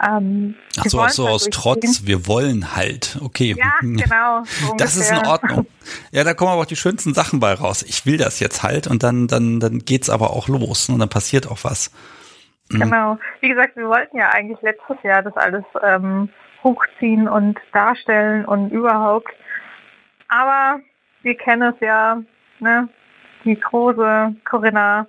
[0.05, 3.17] ähm, Ach so, so aus Trotz, wir wollen halt.
[3.23, 3.55] Okay.
[3.57, 4.43] Ja, genau.
[4.43, 5.67] So das ist in Ordnung.
[6.11, 7.83] Ja, da kommen aber auch die schönsten Sachen bei raus.
[7.83, 11.09] Ich will das jetzt halt und dann, dann, dann geht's aber auch los und dann
[11.09, 11.91] passiert auch was.
[12.69, 12.79] Mhm.
[12.79, 13.17] Genau.
[13.39, 16.29] Wie gesagt, wir wollten ja eigentlich letztes Jahr das alles ähm,
[16.63, 19.33] hochziehen und darstellen und überhaupt.
[20.27, 20.79] Aber
[21.21, 22.21] wir kennen es ja,
[22.59, 22.89] ne?
[23.45, 25.05] Die große Corinna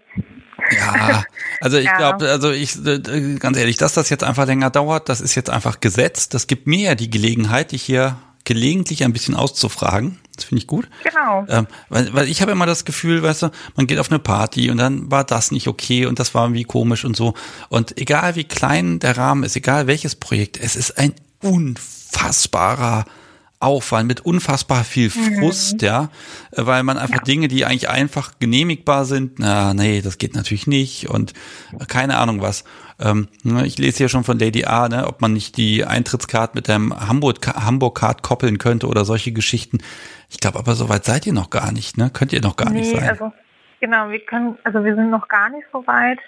[0.70, 1.24] ja,
[1.60, 1.96] also ich ja.
[1.96, 5.50] glaube, also ich äh, ganz ehrlich, dass das jetzt einfach länger dauert, das ist jetzt
[5.50, 6.28] einfach Gesetz.
[6.28, 10.20] Das gibt mir ja die Gelegenheit, dich hier gelegentlich ein bisschen auszufragen.
[10.36, 10.88] Das finde ich gut.
[11.02, 11.46] Genau.
[11.48, 14.70] Ähm, weil, weil ich habe immer das Gefühl, weißt du, man geht auf eine Party
[14.70, 17.34] und dann war das nicht okay und das war irgendwie komisch und so.
[17.68, 21.14] Und egal wie klein der Rahmen ist, egal welches Projekt, es ist ein
[21.44, 23.04] unfassbarer
[23.60, 25.38] Aufwand, mit unfassbar viel mhm.
[25.40, 25.86] Frust, mhm.
[25.86, 26.08] ja,
[26.52, 27.22] weil man einfach ja.
[27.22, 31.32] Dinge, die eigentlich einfach genehmigbar sind, na, nee, das geht natürlich nicht und
[31.88, 32.64] keine Ahnung was.
[33.00, 36.54] Ähm, ne, ich lese hier schon von Lady A, ne, ob man nicht die Eintrittscard
[36.54, 39.78] mit dem Hamburg, Hamburg koppeln könnte oder solche Geschichten.
[40.30, 42.10] Ich glaube aber soweit seid ihr noch gar nicht, ne?
[42.12, 43.08] Könnt ihr noch gar nee, nicht sein.
[43.08, 43.32] Also,
[43.80, 46.18] genau, wir können, also wir sind noch gar nicht so weit.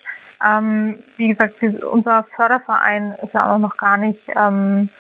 [0.44, 4.90] Ähm, wie gesagt, unser Förderverein ist ja auch noch gar nicht ähm,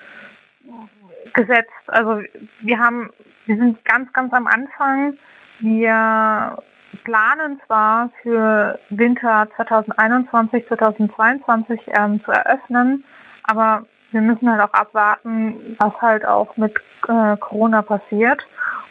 [1.36, 1.70] gesetzt.
[1.86, 2.20] Also
[2.60, 3.10] wir haben,
[3.46, 5.16] wir sind ganz, ganz am Anfang.
[5.60, 6.58] Wir
[7.04, 13.04] planen zwar für Winter 2021, 2022 ähm, zu eröffnen,
[13.44, 16.74] aber wir müssen halt auch abwarten, was halt auch mit
[17.08, 18.44] äh, Corona passiert.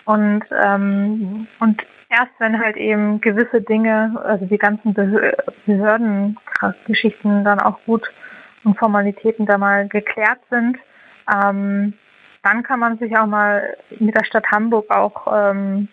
[0.06, 7.80] Und, ähm, und erst wenn halt eben gewisse Dinge, also die ganzen Behördengeschichten dann auch
[7.86, 8.10] gut
[8.64, 10.78] und Formalitäten da mal geklärt sind,
[11.34, 11.94] ähm,
[12.46, 15.88] dann kann man sich auch mal mit der Stadt Hamburg auch ähm,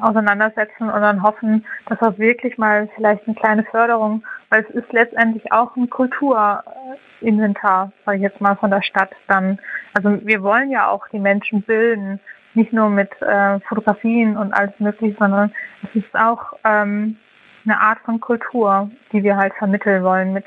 [0.00, 4.92] auseinandersetzen und dann hoffen, dass auch wirklich mal vielleicht eine kleine Förderung, weil es ist
[4.92, 9.58] letztendlich auch ein Kulturinventar, sage ich jetzt mal von der Stadt dann.
[9.94, 12.20] Also wir wollen ja auch die Menschen bilden,
[12.54, 15.54] nicht nur mit äh, Fotografien und alles mögliche, sondern
[15.84, 17.16] es ist auch ähm,
[17.64, 20.44] eineArt von Kultur, die wir halt vermitteln wollen mit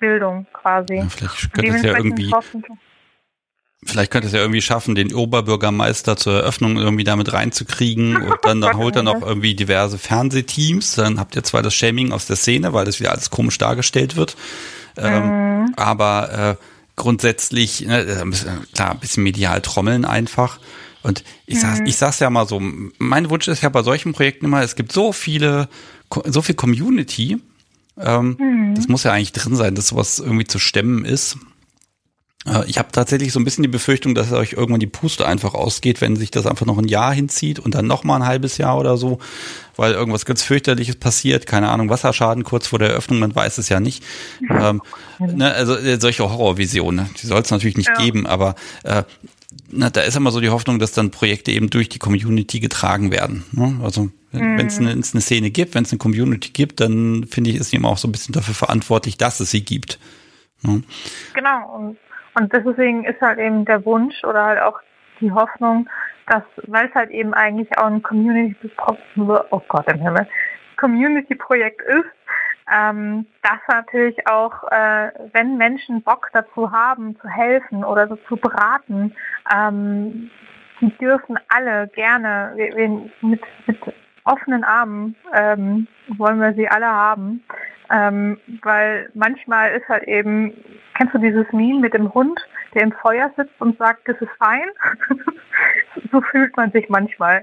[0.00, 0.96] Bildung quasi.
[0.96, 2.32] Ja, vielleicht könnte es ja irgendwie
[3.84, 8.60] Vielleicht könnte es ja irgendwie schaffen, den Oberbürgermeister zur Eröffnung irgendwie damit reinzukriegen und dann,
[8.60, 10.94] dann holt er noch irgendwie diverse Fernsehteams.
[10.94, 14.16] Dann habt ihr zwar das Shaming aus der Szene, weil das wieder alles komisch dargestellt
[14.16, 14.36] wird.
[14.96, 15.74] Ähm, mhm.
[15.76, 16.64] Aber äh,
[16.96, 18.24] grundsätzlich, ne, äh,
[18.74, 20.58] klar, ein bisschen medial trommeln einfach.
[21.02, 21.86] Und ich sag, mhm.
[21.86, 22.60] ich sag's ja mal so,
[22.98, 25.68] mein Wunsch ist ja bei solchen Projekten immer, es gibt so viele,
[26.24, 27.38] so viel Community.
[27.98, 28.74] Ähm, mhm.
[28.74, 31.36] Das muss ja eigentlich drin sein, dass sowas irgendwie zu stemmen ist.
[32.46, 35.54] Äh, ich habe tatsächlich so ein bisschen die Befürchtung, dass euch irgendwann die Puste einfach
[35.54, 38.58] ausgeht, wenn sich das einfach noch ein Jahr hinzieht und dann noch mal ein halbes
[38.58, 39.18] Jahr oder so,
[39.76, 43.68] weil irgendwas ganz fürchterliches passiert, keine Ahnung, Wasserschaden kurz vor der Eröffnung, man weiß es
[43.68, 44.04] ja nicht.
[44.48, 44.82] Ähm,
[45.18, 48.02] ne, also äh, solche Horrorvisionen, die soll es natürlich nicht ja.
[48.02, 49.02] geben, aber äh,
[49.70, 53.10] na, da ist immer so die Hoffnung, dass dann Projekte eben durch die Community getragen
[53.10, 53.44] werden.
[53.52, 53.80] Ne?
[53.82, 54.58] Also mhm.
[54.58, 57.70] wenn es eine, eine, Szene gibt, wenn es eine Community gibt, dann finde ich, ist
[57.70, 59.98] sie immer auch so ein bisschen dafür verantwortlich, dass es sie gibt.
[60.62, 60.82] Ne?
[61.34, 61.96] Genau, und
[62.36, 64.80] und deswegen ist halt eben der Wunsch oder halt auch
[65.20, 65.88] die Hoffnung,
[66.26, 68.70] dass, weil es halt eben eigentlich auch ein Community,
[69.16, 70.26] oh Gott im Himmel,
[70.76, 72.10] Community-Projekt ist,
[72.72, 78.36] ähm, dass natürlich auch, äh, wenn Menschen Bock dazu haben, zu helfen oder so zu
[78.36, 79.14] beraten,
[79.54, 80.30] ähm,
[80.80, 82.88] die dürfen alle gerne wir, wir
[83.20, 83.78] mit, mit
[84.24, 87.44] offenen Armen ähm, wollen wir sie alle haben,
[87.90, 90.52] ähm, weil manchmal ist halt eben,
[90.96, 92.40] kennst du dieses Meme mit dem Hund,
[92.74, 94.68] der im Feuer sitzt und sagt, das ist fein?
[96.12, 97.42] so fühlt man sich manchmal.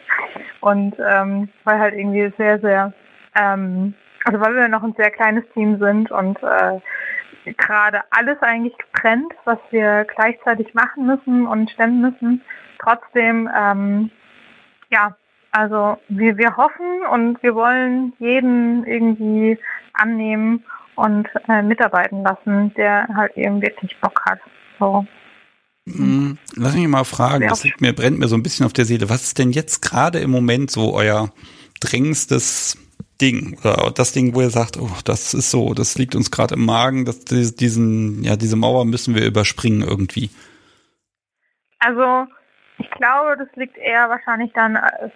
[0.60, 2.92] und ähm, weil halt irgendwie sehr, sehr,
[3.38, 6.80] ähm, also weil wir noch ein sehr kleines Team sind und äh,
[7.52, 12.42] gerade alles eigentlich getrennt, was wir gleichzeitig machen müssen und stemmen müssen.
[12.78, 14.10] Trotzdem, ähm,
[14.90, 15.16] ja,
[15.56, 19.58] also wir, wir hoffen und wir wollen jeden irgendwie
[19.94, 20.62] annehmen
[20.96, 24.38] und äh, mitarbeiten lassen, der halt eben wirklich Bock hat.
[24.78, 25.06] So.
[25.88, 29.08] Hm, lass mich mal fragen, das mir, brennt mir so ein bisschen auf der Seele.
[29.08, 31.32] Was ist denn jetzt gerade im Moment so euer
[31.80, 32.76] drängendstes
[33.22, 36.56] Ding oder das Ding, wo ihr sagt, oh, das ist so, das liegt uns gerade
[36.56, 40.28] im Magen, dass diesen, ja, diese Mauer müssen wir überspringen irgendwie?
[41.78, 42.26] Also
[42.76, 45.08] ich glaube, das liegt eher wahrscheinlich dann äh,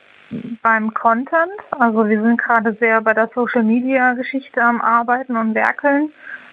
[0.62, 1.53] beim Content.
[1.70, 6.12] Also wir sind gerade sehr bei der Social Media Geschichte am Arbeiten und werkeln,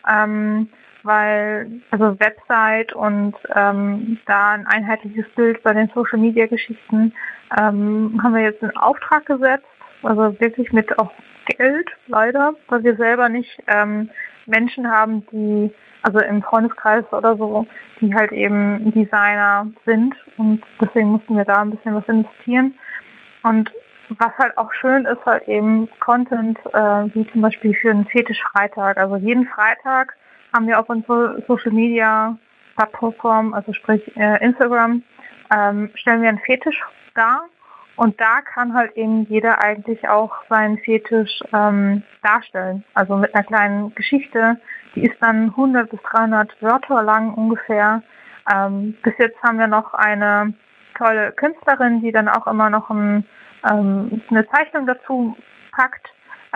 [0.09, 0.69] ähm,
[1.03, 7.13] weil also Website und ähm, da ein einheitliches Bild bei den Social Media Geschichten
[7.59, 9.65] ähm, haben wir jetzt in Auftrag gesetzt.
[10.03, 11.11] Also wirklich mit auch
[11.45, 14.09] Geld leider, weil wir selber nicht ähm,
[14.45, 15.73] Menschen haben, die
[16.03, 17.65] also im Freundeskreis oder so,
[17.99, 22.75] die halt eben Designer sind und deswegen mussten wir da ein bisschen was investieren.
[23.43, 23.71] Und
[24.09, 28.97] was halt auch schön ist, halt eben Content, äh, wie zum Beispiel für einen Fetisch-Freitag.
[28.97, 30.15] Also jeden Freitag
[30.53, 32.37] haben wir auf unserer Social Media
[32.75, 35.03] Plattform, also sprich äh, Instagram,
[35.53, 36.79] ähm, stellen wir einen Fetisch
[37.15, 37.45] dar.
[37.95, 42.83] Und da kann halt eben jeder eigentlich auch seinen Fetisch ähm, darstellen.
[42.93, 44.61] Also mit einer kleinen Geschichte,
[44.93, 48.03] die ist dann 100 bis 300 Wörter lang ungefähr.
[48.53, 50.53] Ähm, bis jetzt haben wir noch eine
[50.97, 53.25] tolle Künstlerin, die dann auch immer noch ein
[53.69, 55.35] ähm, eine Zeichnung dazu
[55.71, 56.07] packt,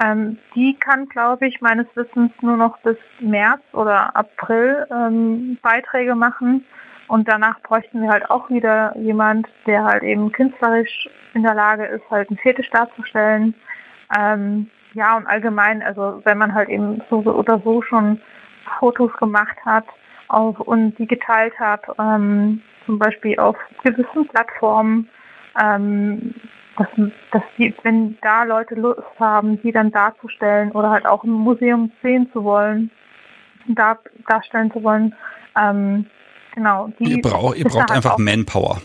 [0.03, 6.15] ähm, die kann, glaube ich, meines Wissens nur noch bis März oder April ähm, Beiträge
[6.15, 6.65] machen.
[7.07, 11.85] Und danach bräuchten wir halt auch wieder jemand, der halt eben künstlerisch in der Lage
[11.85, 13.53] ist, halt einen Fetisch darzustellen.
[14.17, 18.21] Ähm, ja, und allgemein, also wenn man halt eben so oder so schon
[18.79, 19.85] Fotos gemacht hat
[20.29, 25.09] auf, und die geteilt hat, ähm, zum Beispiel auf gewissen Plattformen,
[25.61, 26.33] ähm,
[26.77, 26.87] dass,
[27.31, 31.91] dass die, wenn da Leute Lust haben, die dann darzustellen oder halt auch im Museum
[32.01, 32.91] sehen zu wollen,
[33.67, 35.13] da, darstellen zu wollen,
[35.59, 36.05] ähm,
[36.55, 36.89] genau.
[36.99, 38.81] Die ihr, brauch, ihr braucht halt einfach Manpower.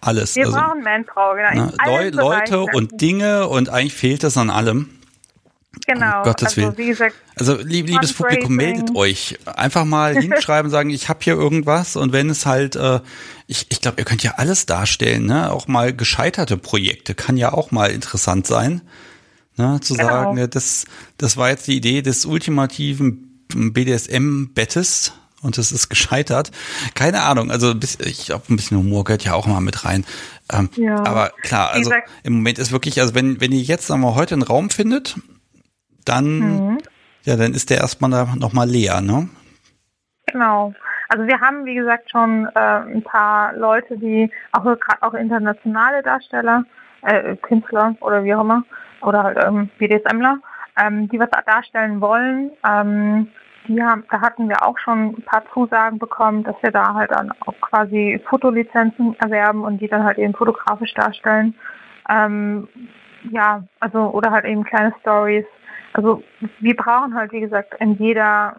[0.00, 0.36] Alles.
[0.36, 1.64] Wir also, brauchen Manpower, genau.
[1.64, 2.74] Ne, Leute Bereichen.
[2.74, 4.90] und Dinge und eigentlich fehlt es an allem.
[5.86, 6.18] Genau.
[6.18, 6.88] Um Gottes also, Willen.
[6.88, 9.38] Gesagt, also lieb, liebes Publikum, meldet euch.
[9.44, 13.00] Einfach mal hinschreiben, sagen, ich habe hier irgendwas und wenn es halt, äh,
[13.46, 15.52] ich, ich glaube, ihr könnt ja alles darstellen, ne?
[15.52, 18.82] Auch mal gescheiterte Projekte kann ja auch mal interessant sein.
[19.56, 19.78] Ne?
[19.80, 20.08] Zu genau.
[20.08, 20.84] sagen, ja, das,
[21.18, 25.12] das war jetzt die Idee des ultimativen BDSM-Bettes
[25.42, 26.50] und es ist gescheitert.
[26.94, 30.04] Keine Ahnung, also ich glaube, ein bisschen Humor gehört ja auch mal mit rein.
[30.50, 30.96] Ähm, ja.
[31.04, 34.34] Aber klar, also im Moment ist wirklich, also wenn, wenn ihr jetzt sagen wir, heute
[34.34, 35.16] einen Raum findet,
[36.04, 36.78] dann, mhm.
[37.22, 39.28] ja, dann ist der erstmal da nochmal leer, ne?
[40.26, 40.74] Genau.
[41.08, 46.02] Also wir haben, wie gesagt, schon äh, ein paar Leute, die auch gerade auch internationale
[46.02, 46.64] Darsteller,
[47.02, 48.64] äh, Künstler oder wie auch immer,
[49.02, 50.38] oder halt ähm, BDSMler,
[50.76, 52.50] ähm, die was darstellen wollen.
[52.66, 53.28] Ähm,
[53.68, 57.10] die haben, da hatten wir auch schon ein paar Zusagen bekommen, dass wir da halt
[57.12, 61.54] dann auch quasi Fotolizenzen erwerben und die dann halt eben fotografisch darstellen.
[62.10, 62.68] Ähm,
[63.30, 65.46] ja, also oder halt eben kleine Stories.
[65.94, 66.22] Also
[66.60, 68.56] wir brauchen halt wie gesagt in jeder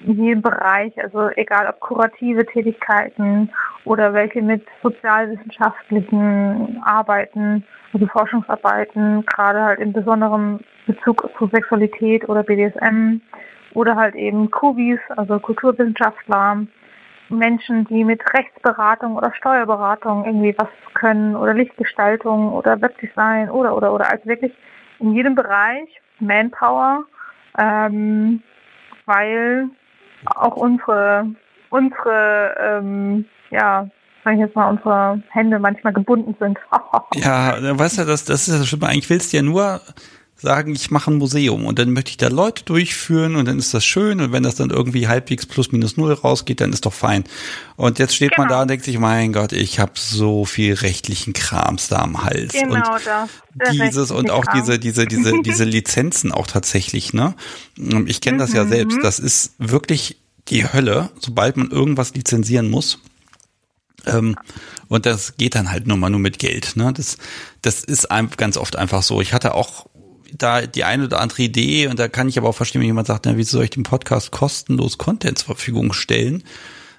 [0.00, 3.50] in jedem Bereich, also egal ob kurative Tätigkeiten
[3.84, 12.44] oder welche mit sozialwissenschaftlichen Arbeiten, also Forschungsarbeiten, gerade halt in besonderem Bezug zu Sexualität oder
[12.44, 13.20] BDSM
[13.74, 16.64] oder halt eben Kubis, also Kulturwissenschaftler,
[17.28, 23.92] Menschen, die mit Rechtsberatung oder Steuerberatung irgendwie was können oder Lichtgestaltung oder Webdesign oder oder
[23.92, 24.10] oder.
[24.10, 24.52] Also wirklich
[25.00, 27.04] in jedem Bereich Manpower,
[27.58, 28.42] ähm,
[29.06, 29.68] weil
[30.24, 31.26] auch unsere
[31.70, 33.88] unsere ähm, ja
[34.24, 36.58] sag ich jetzt mal, unsere Hände manchmal gebunden sind.
[37.14, 38.88] ja, weißt du, das, das ist das Schlimme.
[38.88, 39.80] Eigentlich willst du ja nur
[40.40, 43.74] sagen, ich mache ein Museum und dann möchte ich da Leute durchführen und dann ist
[43.74, 46.92] das schön und wenn das dann irgendwie halbwegs plus minus null rausgeht, dann ist doch
[46.92, 47.24] fein.
[47.76, 48.42] Und jetzt steht genau.
[48.42, 52.22] man da und denkt sich, mein Gott, ich habe so viel rechtlichen Krams da am
[52.22, 52.52] Hals.
[52.52, 53.30] Genau und das.
[53.72, 54.60] Dieses und auch Kram.
[54.60, 57.34] diese, diese, diese, diese Lizenzen auch tatsächlich, ne?
[58.06, 58.68] Ich kenne das ja mhm.
[58.68, 58.98] selbst.
[59.02, 63.00] Das ist wirklich die Hölle, sobald man irgendwas lizenzieren muss.
[64.06, 64.36] Ähm,
[64.86, 66.76] und das geht dann halt nur mal nur mit Geld.
[66.76, 66.92] Ne?
[66.92, 67.18] Das,
[67.62, 69.20] das ist ganz oft einfach so.
[69.20, 69.86] Ich hatte auch
[70.36, 73.06] da die eine oder andere Idee und da kann ich aber auch verstehen, wenn jemand
[73.06, 76.44] sagt, na, wie soll ich dem Podcast kostenlos Content zur Verfügung stellen?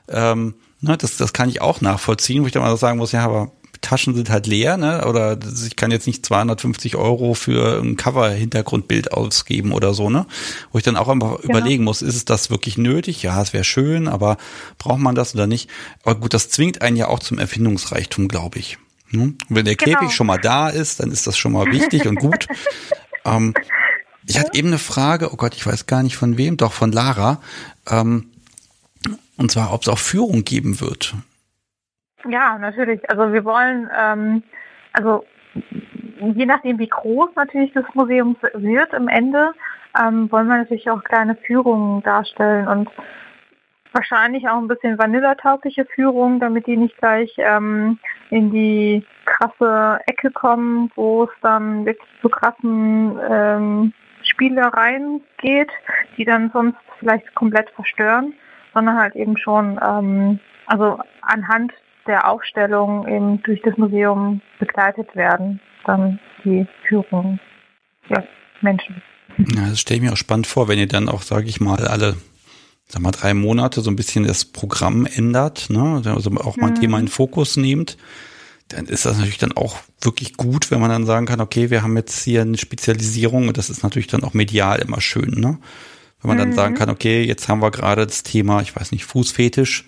[0.07, 3.23] Ähm, ne, das, das kann ich auch nachvollziehen, wo ich dann mal sagen muss, ja,
[3.23, 3.51] aber
[3.81, 5.05] Taschen sind halt leer, ne?
[5.07, 10.25] Oder ich kann jetzt nicht 250 Euro für ein Cover-Hintergrundbild ausgeben oder so, ne?
[10.71, 11.49] Wo ich dann auch einfach ja.
[11.49, 13.23] überlegen muss, ist es das wirklich nötig?
[13.23, 14.37] Ja, es wäre schön, aber
[14.77, 15.69] braucht man das oder nicht?
[16.03, 18.77] Aber gut, das zwingt einen ja auch zum Erfindungsreichtum, glaube ich.
[19.11, 19.37] Hm?
[19.47, 19.97] Wenn der genau.
[19.97, 22.47] Käfig schon mal da ist, dann ist das schon mal wichtig und gut.
[23.29, 23.53] Ähm,
[24.25, 26.91] ich hatte eben eine Frage, oh Gott, ich weiß gar nicht von wem, doch von
[26.91, 27.39] Lara.
[27.89, 28.29] Ähm,
[29.37, 31.15] und zwar, ob es auch Führung geben wird.
[32.29, 33.09] Ja, natürlich.
[33.09, 34.43] Also wir wollen, ähm,
[34.93, 35.25] also
[36.19, 39.51] je nachdem, wie groß natürlich das Museum wird im Ende,
[39.99, 42.89] ähm, wollen wir natürlich auch kleine Führungen darstellen und
[43.93, 50.31] wahrscheinlich auch ein bisschen vanillataugliche Führung, damit die nicht gleich ähm, in die krasse Ecke
[50.31, 55.69] kommen, wo es dann wirklich zu krassen ähm, Spielereien geht,
[56.17, 58.33] die dann sonst vielleicht komplett verstören,
[58.73, 61.73] sondern halt eben schon, ähm, also anhand
[62.07, 67.39] der Aufstellung eben durch das Museum begleitet werden, dann die Führung
[68.09, 68.23] ja,
[68.61, 69.01] Menschen.
[69.37, 71.87] Ja, das stelle ich mir auch spannend vor, wenn ihr dann auch, sage ich mal,
[71.87, 72.15] alle
[72.91, 76.01] sag mal, drei Monate so ein bisschen das Programm ändert, ne?
[76.05, 76.81] also auch mal ein mhm.
[76.81, 77.97] Thema in Fokus nehmt,
[78.67, 81.83] dann ist das natürlich dann auch wirklich gut, wenn man dann sagen kann, okay, wir
[81.83, 85.59] haben jetzt hier eine Spezialisierung und das ist natürlich dann auch medial immer schön, ne?
[86.21, 86.41] Wenn man mhm.
[86.41, 86.77] dann sagen mhm.
[86.77, 89.85] kann, okay, jetzt haben wir gerade das Thema, ich weiß nicht, Fußfetisch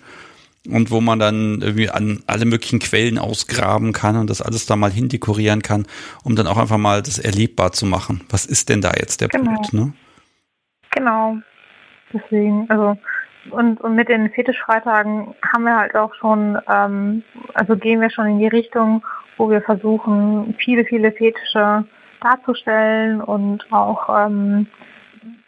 [0.68, 4.76] und wo man dann irgendwie an alle möglichen Quellen ausgraben kann und das alles da
[4.76, 5.86] mal hindekorieren kann,
[6.22, 8.22] um dann auch einfach mal das erlebbar zu machen.
[8.30, 9.52] Was ist denn da jetzt der genau.
[9.52, 9.92] Punkt, ne?
[10.92, 11.38] Genau.
[12.12, 12.96] Deswegen, also
[13.50, 18.26] und, und mit den Fetischfreitagen haben wir halt auch schon, ähm, also gehen wir schon
[18.26, 19.04] in die Richtung,
[19.36, 21.84] wo wir versuchen, viele, viele Fetische
[22.20, 24.66] darzustellen und auch ähm,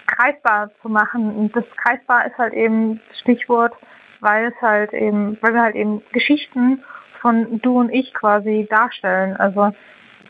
[0.07, 1.35] greifbar zu machen.
[1.37, 3.75] Und das greifbar ist halt eben Stichwort,
[4.21, 6.83] weil es halt eben, weil wir halt eben Geschichten
[7.21, 9.37] von du und ich quasi darstellen.
[9.37, 9.71] Also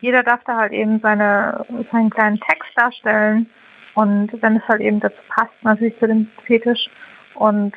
[0.00, 3.48] jeder darf da halt eben seine, seinen kleinen Text darstellen
[3.94, 6.88] und wenn es halt eben dazu passt, natürlich zu dem Fetisch,
[7.34, 7.72] und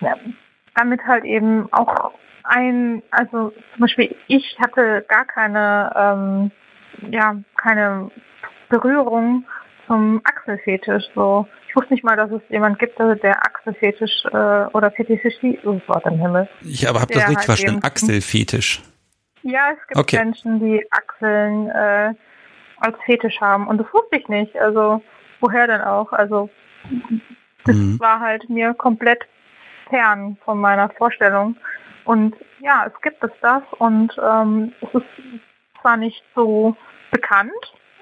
[0.00, 0.16] ja,
[0.74, 2.12] damit halt eben auch
[2.44, 6.50] ein, also zum Beispiel ich hatte gar keine, ähm,
[7.10, 8.10] ja, keine
[8.68, 9.44] Berührung
[9.86, 11.04] zum Achselfetisch.
[11.14, 15.80] So, ich wusste nicht mal, dass es jemand gibt, der Achselfetisch äh, oder Fetischisti, oh
[15.86, 16.48] Gott im Himmel.
[16.62, 18.82] Ich aber habe das richtig halt verstanden, Achselfetisch.
[19.42, 20.18] Ja, es gibt okay.
[20.18, 22.14] Menschen, die Achseln äh,
[22.78, 24.56] als Fetisch haben und das wusste ich nicht.
[24.58, 25.02] Also
[25.44, 26.12] woher denn auch?
[26.12, 26.48] Also
[27.64, 28.00] das mhm.
[28.00, 29.26] war halt mir komplett
[29.88, 31.56] fern von meiner Vorstellung.
[32.04, 35.06] Und ja, es gibt es das und ähm, es ist
[35.80, 36.76] zwar nicht so
[37.10, 37.52] bekannt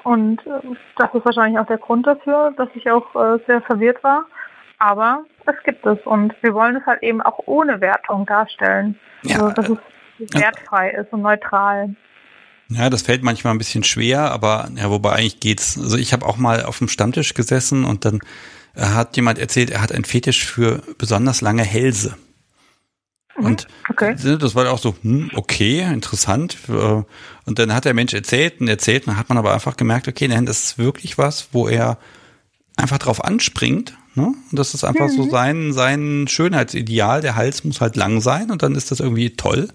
[0.03, 0.61] und äh,
[0.97, 4.25] das ist wahrscheinlich auch der Grund dafür, dass ich auch äh, sehr verwirrt war,
[4.79, 8.99] aber es gibt es und wir wollen es halt eben auch ohne Wertung darstellen.
[9.23, 9.79] Ja, also dass es
[10.35, 11.95] wertfrei ist und neutral.
[12.75, 15.79] Ja, das fällt manchmal ein bisschen schwer, aber ja, wobei eigentlich geht's.
[15.79, 18.21] Also ich habe auch mal auf dem Stammtisch gesessen und dann
[18.75, 22.17] äh, hat jemand erzählt, er hat einen Fetisch für besonders lange Hälse.
[23.37, 24.15] Mhm, und okay.
[24.17, 26.57] das war auch so, hm, okay, interessant.
[26.69, 29.77] Äh, und dann hat der Mensch erzählt und erzählt, und dann hat man aber einfach
[29.77, 31.99] gemerkt, okay, nein, das ist wirklich was, wo er
[32.77, 33.95] einfach drauf anspringt.
[34.15, 34.27] Ne?
[34.51, 35.17] Und das ist einfach mhm.
[35.17, 37.21] so sein, sein Schönheitsideal.
[37.21, 39.69] Der Hals muss halt lang sein und dann ist das irgendwie toll.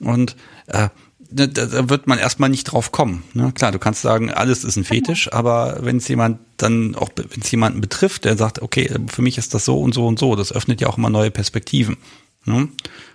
[0.00, 0.88] Und äh,
[1.30, 3.22] da, da wird man erstmal nicht drauf kommen.
[3.34, 3.52] Ne?
[3.52, 7.40] Klar, du kannst sagen, alles ist ein Fetisch, aber wenn es jemand dann auch, wenn
[7.40, 10.36] es jemanden betrifft, der sagt, okay, für mich ist das so und so und so,
[10.36, 11.96] das öffnet ja auch immer neue Perspektiven.
[12.44, 12.68] Ne?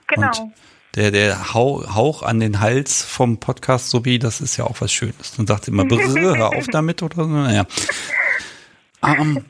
[0.08, 0.28] Genau.
[0.28, 0.54] Und
[0.96, 5.34] der, der Hauch an den Hals vom Podcast sowie, das ist ja auch was Schönes.
[5.36, 7.28] Dann sagt immer, hör auf damit oder so.
[7.28, 7.66] Naja.
[9.02, 9.44] Um,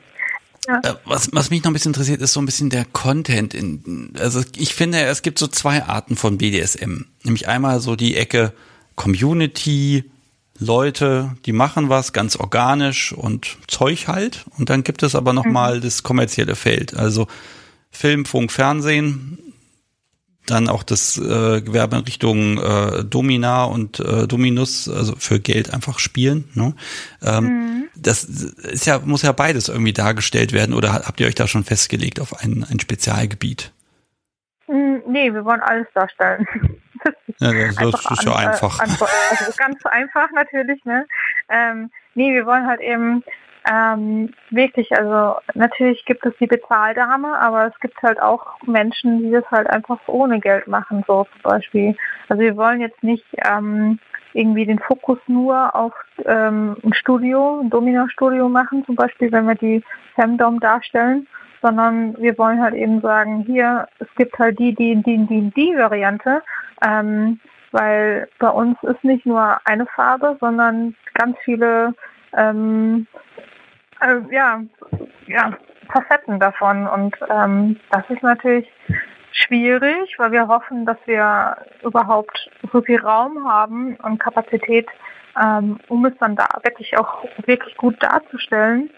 [0.68, 0.80] ja.
[0.84, 3.54] Äh, was, was mich noch ein bisschen interessiert, ist so ein bisschen der Content.
[3.54, 7.06] In, also ich finde, es gibt so zwei Arten von BDSM.
[7.24, 8.54] Nämlich einmal so die Ecke
[8.96, 10.10] Community,
[10.58, 14.46] Leute, die machen was ganz organisch und Zeug halt.
[14.58, 15.52] Und dann gibt es aber noch mhm.
[15.52, 16.96] mal das kommerzielle Feld.
[16.96, 17.28] Also
[17.92, 19.38] Film, Funk, Fernsehen,
[20.46, 25.74] dann auch das äh, Gewerbe in Richtung äh, Domina und äh, Dominus, also für Geld
[25.74, 26.50] einfach spielen.
[26.54, 26.74] Ne?
[27.24, 27.88] Ähm, mhm.
[27.96, 31.64] Das ist ja, muss ja beides irgendwie dargestellt werden oder habt ihr euch da schon
[31.64, 33.72] festgelegt auf ein, ein Spezialgebiet?
[34.68, 36.48] Mm, nee, wir wollen alles darstellen.
[37.40, 38.80] Ja, das, das ist ja äh, einfach.
[38.80, 41.06] An, also ganz einfach natürlich, ne?
[41.50, 43.24] Ähm, nee, wir wollen halt eben
[43.70, 49.32] ähm, wirklich, also natürlich gibt es die Bezahldame, aber es gibt halt auch Menschen, die
[49.32, 51.96] das halt einfach ohne Geld machen, so zum Beispiel.
[52.30, 54.00] Also wir wollen jetzt nicht ähm,
[54.34, 55.94] irgendwie den Fokus nur auf
[56.26, 61.28] ähm, ein Studio, ein Domino-Studio machen, zum Beispiel, wenn wir die Femdom darstellen,
[61.62, 65.76] sondern wir wollen halt eben sagen, hier, es gibt halt die, die, die, die, die
[65.76, 66.44] Variante,
[66.86, 67.40] ähm,
[67.72, 71.96] weil bei uns ist nicht nur eine Farbe, sondern ganz viele
[72.38, 73.08] ähm,
[74.02, 74.62] äh, ja,
[75.28, 75.58] ja,
[75.92, 76.88] Facetten davon.
[76.88, 78.68] Und ähm, das ist natürlich
[79.32, 84.88] schwierig, weil wir hoffen, dass wir überhaupt so viel Raum haben und Kapazität,
[85.42, 88.90] ähm, um es dann da wirklich auch wirklich gut darzustellen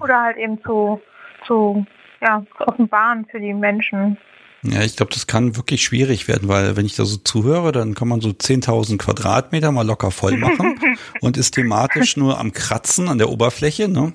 [0.00, 1.00] oder halt eben zu,
[1.46, 1.86] zu,
[2.20, 4.18] ja, zu offenbaren für die Menschen.
[4.62, 7.94] Ja, ich glaube, das kann wirklich schwierig werden, weil wenn ich da so zuhöre, dann
[7.94, 10.78] kann man so 10.000 Quadratmeter mal locker voll machen
[11.20, 13.88] und ist thematisch nur am Kratzen an der Oberfläche.
[13.88, 14.12] Ne?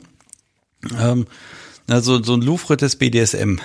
[0.99, 1.25] Ähm,
[1.87, 3.59] also so ein Louvre des BDSM.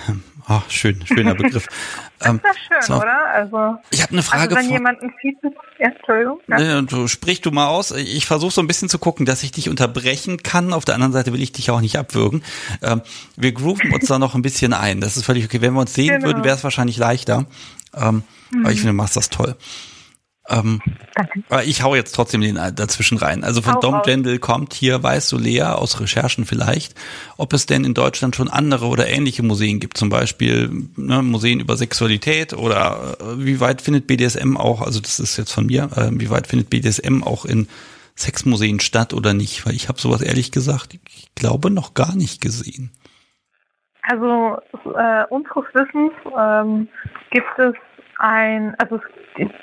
[0.47, 1.67] Ach, schön, schöner Begriff.
[2.21, 3.01] Ähm, das ist schön, so.
[3.01, 3.25] oder?
[3.33, 4.55] Also, ich habe eine Frage.
[4.55, 6.39] Also wenn jemand ein Feedback, ja, Entschuldigung.
[6.47, 6.81] Ja.
[6.81, 7.91] Du, sprich du mal aus.
[7.91, 10.73] Ich versuche so ein bisschen zu gucken, dass ich dich unterbrechen kann.
[10.73, 12.43] Auf der anderen Seite will ich dich auch nicht abwürgen.
[12.81, 13.01] Ähm,
[13.35, 15.01] wir grooven uns da noch ein bisschen ein.
[15.01, 15.61] Das ist völlig okay.
[15.61, 16.27] Wenn wir uns sehen genau.
[16.27, 17.45] würden, wäre es wahrscheinlich leichter.
[17.95, 18.61] Ähm, mhm.
[18.61, 19.55] Aber ich finde, du machst das toll.
[20.49, 20.81] Ähm,
[21.49, 23.43] aber ich hau jetzt trotzdem den dazwischen rein.
[23.43, 26.95] Also von Dom Jendel kommt hier, weißt du, Lea, aus Recherchen vielleicht,
[27.37, 31.59] ob es denn in Deutschland schon andere oder ähnliche Museen gibt, zum Beispiel ne, Museen
[31.59, 35.89] über Sexualität oder äh, wie weit findet BDSM auch, also das ist jetzt von mir,
[35.95, 37.67] äh, wie weit findet BDSM auch in
[38.15, 39.65] Sexmuseen statt oder nicht?
[39.65, 42.91] Weil ich habe sowas ehrlich gesagt, ich glaube, noch gar nicht gesehen.
[44.03, 44.57] Also
[44.97, 46.87] äh, unseres Wissens ähm,
[47.29, 47.75] gibt es
[48.21, 48.99] ein, also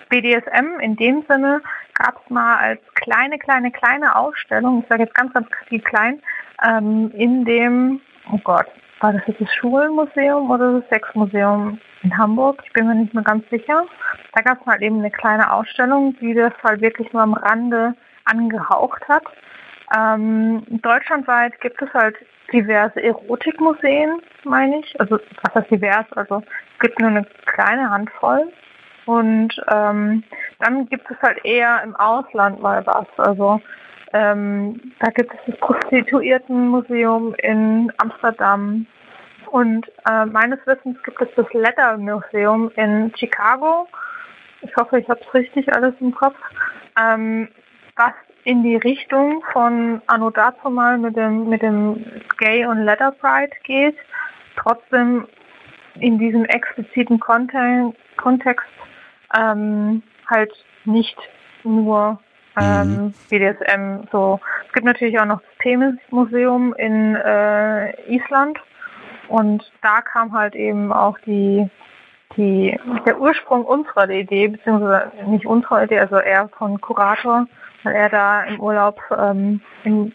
[0.08, 1.62] BDSM in dem Sinne
[1.94, 5.46] gab es mal als kleine, kleine, kleine Ausstellung, ich sage jetzt ganz, ganz
[5.84, 6.20] klein,
[6.66, 8.00] ähm, in dem,
[8.32, 8.66] oh Gott,
[9.00, 12.62] war das jetzt das Schulmuseum oder das Sexmuseum in Hamburg?
[12.66, 13.84] Ich bin mir nicht mehr ganz sicher.
[14.34, 17.94] Da gab es halt eben eine kleine Ausstellung, die das halt wirklich nur am Rande
[18.24, 19.22] angehaucht hat.
[19.96, 22.16] Ähm, deutschlandweit gibt es halt
[22.52, 25.00] diverse Erotikmuseen, meine ich.
[25.00, 26.06] Also was heißt divers?
[26.12, 26.42] Also
[26.74, 28.52] es gibt nur eine kleine Handvoll.
[29.06, 30.22] Und ähm,
[30.58, 33.06] dann gibt es halt eher im Ausland mal was.
[33.16, 33.60] Also
[34.12, 38.86] ähm, da gibt es das Prostituiertenmuseum in Amsterdam.
[39.50, 43.88] Und äh, meines Wissens gibt es das Letter Museum in Chicago.
[44.60, 46.36] Ich hoffe, ich habe es richtig alles im Kopf.
[47.00, 47.48] Ähm,
[47.96, 48.12] was
[48.48, 52.02] in die Richtung von Anno dazu mal mit dem, mit dem
[52.38, 53.94] Gay und Letter Pride geht,
[54.56, 55.28] trotzdem
[56.00, 58.66] in diesem expliziten Kontext
[59.36, 60.50] ähm, halt
[60.86, 61.18] nicht
[61.62, 62.18] nur
[62.58, 63.14] ähm, mhm.
[63.28, 64.40] BDSM so.
[64.66, 68.58] Es gibt natürlich auch noch das Themis-Museum in äh, Island.
[69.28, 71.68] Und da kam halt eben auch die,
[72.38, 77.46] die, der Ursprung unserer Idee, beziehungsweise nicht unserer Idee, also eher von Kurator,
[77.84, 80.12] weil er da im Urlaub ähm, im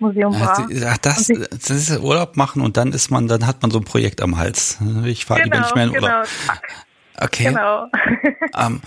[0.00, 0.68] Museum war.
[0.86, 3.84] Ach, das, das ist Urlaub machen und dann ist man, dann hat man so ein
[3.84, 4.78] Projekt am Hals.
[5.04, 6.26] Ich fahre genau, lieber nicht mehr in Urlaub.
[6.26, 6.58] Genau.
[7.18, 7.44] Okay.
[7.44, 7.86] Genau.
[8.66, 8.80] ähm,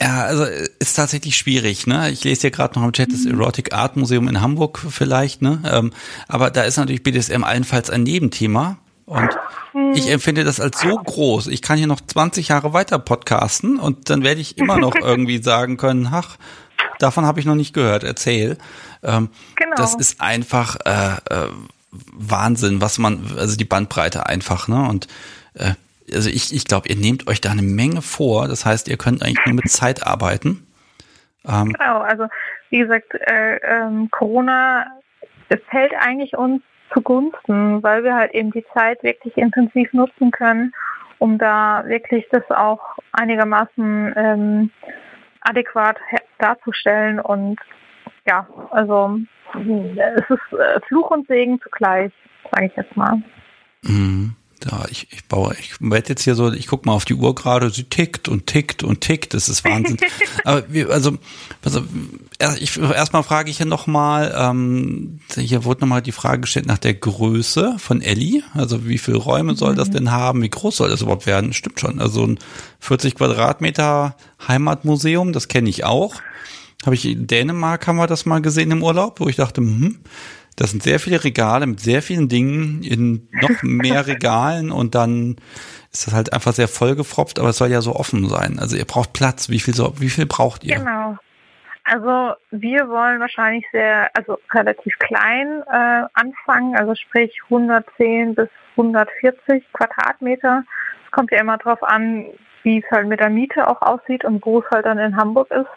[0.00, 0.44] ja, also
[0.78, 2.10] ist tatsächlich schwierig, ne?
[2.10, 3.40] Ich lese hier gerade noch im Chat das mhm.
[3.40, 5.62] Erotic Art Museum in Hamburg vielleicht, ne?
[5.64, 5.92] Ähm,
[6.28, 8.78] aber da ist natürlich BDSM allenfalls ein Nebenthema.
[9.06, 9.30] Und
[9.74, 9.92] mhm.
[9.94, 11.48] ich empfinde das als so groß.
[11.48, 15.42] Ich kann hier noch 20 Jahre weiter podcasten und dann werde ich immer noch irgendwie
[15.42, 16.36] sagen können, ach,
[16.98, 18.56] davon habe ich noch nicht gehört, erzähl.
[19.02, 19.76] Ähm, genau.
[19.76, 21.48] Das ist einfach äh, äh,
[21.90, 24.88] Wahnsinn, was man, also die Bandbreite einfach, ne?
[24.88, 25.08] Und
[25.54, 25.72] äh,
[26.12, 28.48] also ich, ich glaube, ihr nehmt euch da eine Menge vor.
[28.48, 30.66] Das heißt, ihr könnt eigentlich nur mit Zeit arbeiten.
[31.46, 32.26] Ähm, genau, also
[32.70, 34.86] wie gesagt, äh, ähm, Corona
[35.70, 36.62] fällt eigentlich uns
[36.92, 40.72] zugunsten, weil wir halt eben die Zeit wirklich intensiv nutzen können,
[41.18, 44.70] um da wirklich das auch einigermaßen ähm,
[45.44, 45.96] adäquat
[46.38, 47.58] darzustellen und
[48.26, 49.20] ja, also
[49.54, 52.12] es ist äh, Fluch und Segen zugleich,
[52.50, 53.22] sage ich jetzt mal.
[53.82, 54.34] Mhm.
[54.70, 57.34] Ja, ich, ich baue, ich werde jetzt hier so, ich gucke mal auf die Uhr
[57.34, 59.98] gerade, sie tickt und tickt und tickt, das ist Wahnsinn.
[60.44, 61.18] Aber wir, also,
[61.62, 61.82] also
[62.58, 66.94] ich, erstmal frage ich hier nochmal, ähm, hier wurde nochmal die Frage gestellt nach der
[66.94, 68.42] Größe von Ellie.
[68.54, 69.92] Also wie viele Räume soll das mhm.
[69.92, 70.42] denn haben?
[70.42, 71.52] Wie groß soll das überhaupt werden?
[71.52, 72.00] Stimmt schon.
[72.00, 72.38] Also ein
[72.80, 74.16] 40 Quadratmeter
[74.46, 76.16] Heimatmuseum, das kenne ich auch.
[76.84, 80.00] Habe ich in Dänemark haben wir das mal gesehen im Urlaub, wo ich dachte, hm,
[80.56, 85.36] das sind sehr viele Regale mit sehr vielen Dingen in noch mehr Regalen und dann
[85.92, 88.58] ist das halt einfach sehr vollgefropft, aber es soll ja so offen sein.
[88.58, 89.48] Also ihr braucht Platz.
[89.48, 90.76] Wie viel, so, wie viel braucht ihr?
[90.76, 91.16] Genau.
[91.84, 99.64] Also wir wollen wahrscheinlich sehr, also relativ klein äh, anfangen, also sprich 110 bis 140
[99.72, 100.64] Quadratmeter.
[101.04, 102.26] Es kommt ja immer drauf an,
[102.62, 105.50] wie es halt mit der Miete auch aussieht und wo es halt dann in Hamburg
[105.50, 105.68] ist.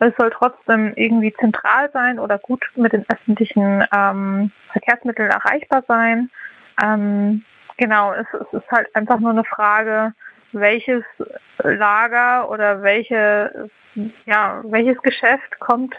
[0.00, 6.30] Es soll trotzdem irgendwie zentral sein oder gut mit den öffentlichen ähm, Verkehrsmitteln erreichbar sein.
[6.82, 7.42] Ähm,
[7.78, 10.12] genau, es, es, ist halt einfach nur eine Frage,
[10.54, 11.04] welches
[11.58, 13.70] Lager oder welche,
[14.26, 15.94] ja, welches Geschäft kommt,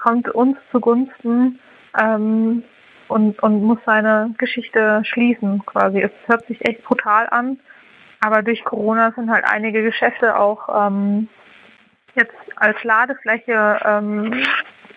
[0.00, 1.58] kommt uns zugunsten
[2.00, 2.62] ähm,
[3.08, 6.00] und, und muss seine Geschichte schließen quasi.
[6.00, 7.58] Es hört sich echt brutal an,
[8.20, 11.28] aber durch Corona sind halt einige Geschäfte auch ähm,
[12.14, 14.42] jetzt als Ladefläche, ähm,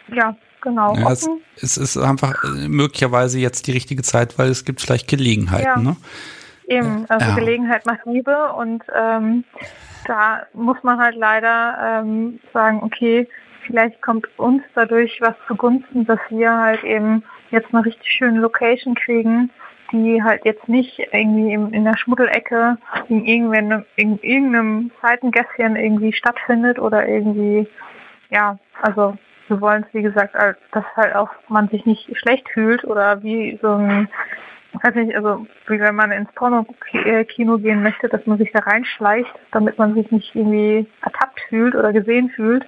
[0.09, 0.95] ja, genau.
[0.95, 1.29] Ja, es,
[1.61, 5.63] es, ist einfach äh, möglicherweise jetzt die richtige Zeit, weil es gibt vielleicht Gelegenheiten.
[5.63, 5.77] Ja.
[5.77, 5.95] Ne?
[6.67, 7.35] Eben, also ja.
[7.35, 9.43] Gelegenheit macht Liebe und ähm,
[10.05, 13.27] da muss man halt leider ähm, sagen, okay,
[13.65, 18.95] vielleicht kommt uns dadurch was zugunsten, dass wir halt eben jetzt eine richtig schöne Location
[18.95, 19.49] kriegen,
[19.91, 22.77] die halt jetzt nicht irgendwie in, in der Schmuddelecke
[23.09, 27.67] in, in irgendeinem Seitengässchen irgendwie stattfindet oder irgendwie,
[28.29, 30.35] ja, also wir wollen es wie gesagt,
[30.71, 34.09] dass halt auch man sich nicht schlecht fühlt oder wie so ein,
[34.81, 39.33] weiß nicht, also wie wenn man ins Porno-Kino gehen möchte, dass man sich da reinschleicht,
[39.51, 42.63] damit man sich nicht irgendwie ertappt fühlt oder gesehen fühlt.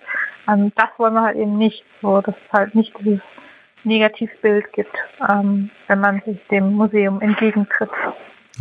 [0.47, 1.84] Ähm, das wollen wir halt eben nicht.
[2.01, 3.22] So, das ist halt nicht dieses
[3.84, 4.95] Negativbild gibt,
[5.30, 7.91] ähm, wenn man sich dem Museum entgegentritt.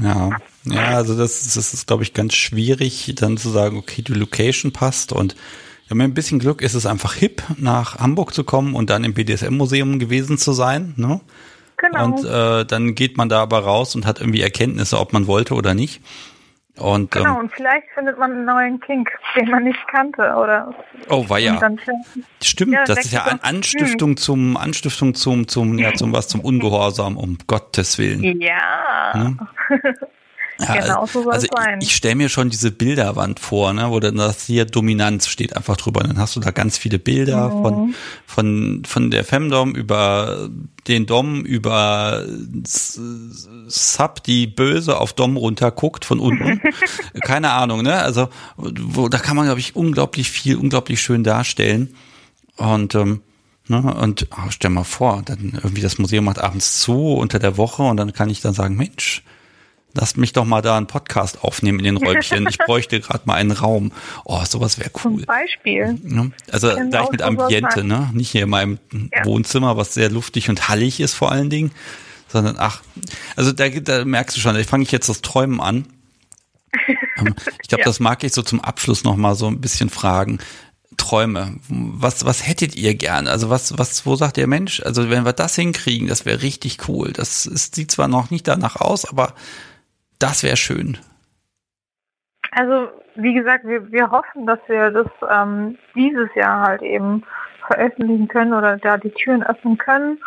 [0.02, 0.30] Ja,
[0.64, 4.72] ja, also das, das ist, glaube ich, ganz schwierig, dann zu sagen, okay, die Location
[4.72, 5.36] passt und
[5.88, 9.04] ja, mit ein bisschen Glück ist es einfach hip, nach Hamburg zu kommen und dann
[9.04, 10.94] im BDSM-Museum gewesen zu sein.
[10.96, 11.20] Ne?
[11.84, 12.04] Genau.
[12.04, 15.54] Und äh, dann geht man da aber raus und hat irgendwie Erkenntnisse, ob man wollte
[15.54, 16.00] oder nicht.
[16.76, 20.74] Und, genau, ähm, und vielleicht findet man einen neuen Kink, den man nicht kannte, oder?
[21.08, 21.60] Oh, war ja.
[22.42, 24.16] Stimmt, ja, das ist ja eine Anstiftung hm.
[24.16, 28.40] zum, Anstiftung zum, zum, ja, zum was, zum Ungehorsam, um Gottes Willen.
[28.40, 29.12] Ja.
[29.12, 29.40] Hm?
[30.58, 31.78] Ja, genau so soll also es sein.
[31.80, 35.56] Ich, ich stelle mir schon diese Bilderwand vor, ne, wo dann das hier Dominanz steht
[35.56, 36.00] einfach drüber.
[36.02, 37.62] Und dann hast du da ganz viele Bilder mhm.
[37.62, 37.94] von,
[38.26, 40.48] von, von der Femdom über
[40.86, 42.24] den Dom, über
[43.66, 46.60] Sub, die böse auf Dom runterguckt von unten.
[47.24, 47.96] Keine Ahnung, ne?
[47.96, 51.94] Also, wo, da kann man, glaube ich, unglaublich viel, unglaublich schön darstellen.
[52.56, 53.20] Und, ähm,
[53.66, 57.56] Ne, und oh, stell mal vor, dann irgendwie das Museum macht abends zu unter der
[57.56, 59.22] Woche und dann kann ich dann sagen, Mensch,
[59.96, 62.46] Lass mich doch mal da einen Podcast aufnehmen in den Räumchen.
[62.48, 63.92] Ich bräuchte gerade mal einen Raum.
[64.24, 65.18] Oh, sowas wäre cool.
[65.18, 65.98] Zum Beispiel.
[66.50, 68.10] Also genau gleich mit Ambiente, ne?
[68.12, 69.24] Nicht hier in meinem ja.
[69.24, 71.70] Wohnzimmer, was sehr luftig und hallig ist vor allen Dingen,
[72.26, 72.82] sondern ach,
[73.36, 75.86] also da, da merkst du schon, da fange ich jetzt das Träumen an.
[77.16, 77.32] Ähm,
[77.62, 77.84] ich glaube, ja.
[77.84, 80.40] das mag ich so zum Abschluss noch mal so ein bisschen fragen.
[80.96, 81.60] Träume?
[81.68, 83.28] Was, was hättet ihr gern?
[83.28, 84.82] Also was, was, wo sagt ihr Mensch?
[84.82, 87.12] Also wenn wir das hinkriegen, das wäre richtig cool.
[87.12, 89.34] Das ist, sieht zwar noch nicht danach aus, aber
[90.24, 90.96] das wäre schön.
[92.52, 97.22] Also wie gesagt, wir, wir hoffen, dass wir das ähm, dieses Jahr halt eben
[97.66, 100.18] veröffentlichen können oder da die Türen öffnen können.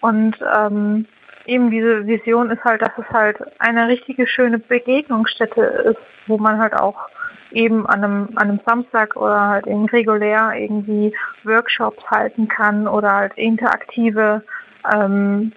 [0.00, 1.06] Und ähm,
[1.46, 6.58] eben diese Vision ist halt, dass es halt eine richtige schöne Begegnungsstätte ist, wo man
[6.58, 7.08] halt auch
[7.52, 13.12] eben an einem, an einem Samstag oder halt eben regulär irgendwie Workshops halten kann oder
[13.12, 14.42] halt interaktive
[14.92, 15.52] ähm,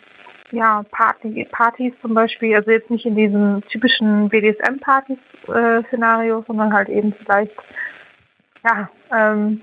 [0.51, 7.13] ja, Party, Partys zum Beispiel, also jetzt nicht in diesem typischen BDSM-Partys-Szenario, sondern halt eben
[7.13, 7.55] vielleicht,
[8.63, 9.61] ja, ähm,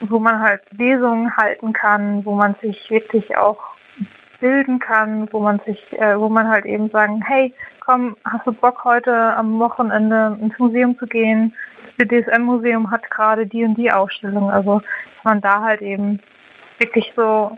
[0.00, 3.60] wo man halt Lesungen halten kann, wo man sich wirklich auch
[4.40, 8.52] bilden kann, wo man sich, äh, wo man halt eben sagen, hey, komm, hast du
[8.52, 11.54] Bock heute am Wochenende ins Museum zu gehen?
[11.98, 14.50] Das BDSM-Museum hat gerade die und die Ausstellung.
[14.50, 16.20] Also dass man da halt eben
[16.78, 17.56] wirklich so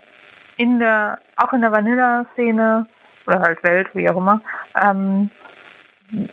[0.57, 2.86] in der, auch in der Vanilla-Szene
[3.26, 4.42] oder halt Welt, wie auch immer,
[4.80, 5.30] ähm,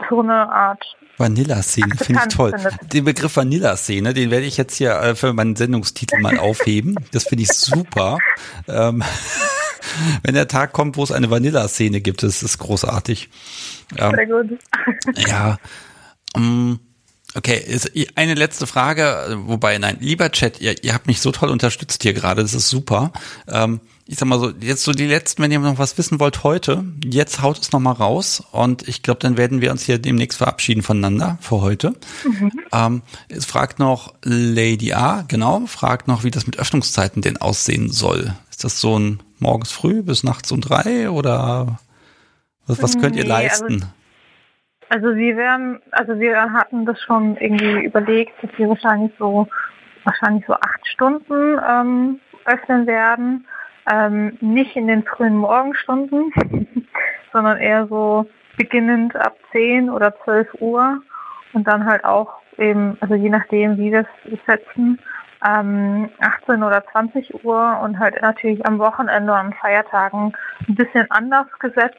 [0.09, 0.83] so eine Art
[1.17, 2.51] Vanilla-Szene, finde ich toll.
[2.51, 2.93] Findet.
[2.93, 6.95] Den Begriff Vanilla-Szene, den werde ich jetzt hier äh, für meinen Sendungstitel mal aufheben.
[7.11, 8.17] Das finde ich super.
[8.67, 9.03] ähm,
[10.23, 13.29] wenn der Tag kommt, wo es eine Vanilla-Szene gibt, das ist großartig.
[13.97, 14.59] Ähm, Sehr gut.
[15.27, 15.57] ja.
[16.35, 16.79] Um, ähm,
[17.33, 21.47] Okay, ist eine letzte Frage, wobei, nein, lieber Chat, ihr, ihr habt mich so toll
[21.47, 23.13] unterstützt hier gerade, das ist super.
[23.47, 23.79] Ähm,
[24.11, 26.83] ich sag mal so, jetzt so die letzten, wenn ihr noch was wissen wollt heute,
[27.01, 30.83] jetzt haut es nochmal raus und ich glaube, dann werden wir uns hier demnächst verabschieden
[30.83, 31.93] voneinander für heute.
[32.25, 32.51] Mhm.
[32.73, 37.89] Ähm, es fragt noch Lady A, genau, fragt noch, wie das mit Öffnungszeiten denn aussehen
[37.89, 38.33] soll.
[38.49, 41.79] Ist das so ein morgens früh bis nachts um drei oder
[42.67, 43.73] was, was könnt ihr nee, also leisten?
[44.89, 49.47] Also also wir werden, also wir hatten das schon irgendwie überlegt, dass wir wahrscheinlich so
[50.03, 53.45] wahrscheinlich so acht Stunden ähm, öffnen werden.
[53.89, 56.31] Ähm, nicht in den frühen Morgenstunden,
[57.33, 58.27] sondern eher so
[58.57, 61.01] beginnend ab 10 oder 12 Uhr
[61.53, 64.99] und dann halt auch eben, also je nachdem, wie wir es setzen,
[65.45, 70.33] ähm, 18 oder 20 Uhr und halt natürlich am Wochenende und an Feiertagen
[70.67, 71.97] ein bisschen anders gesetzt.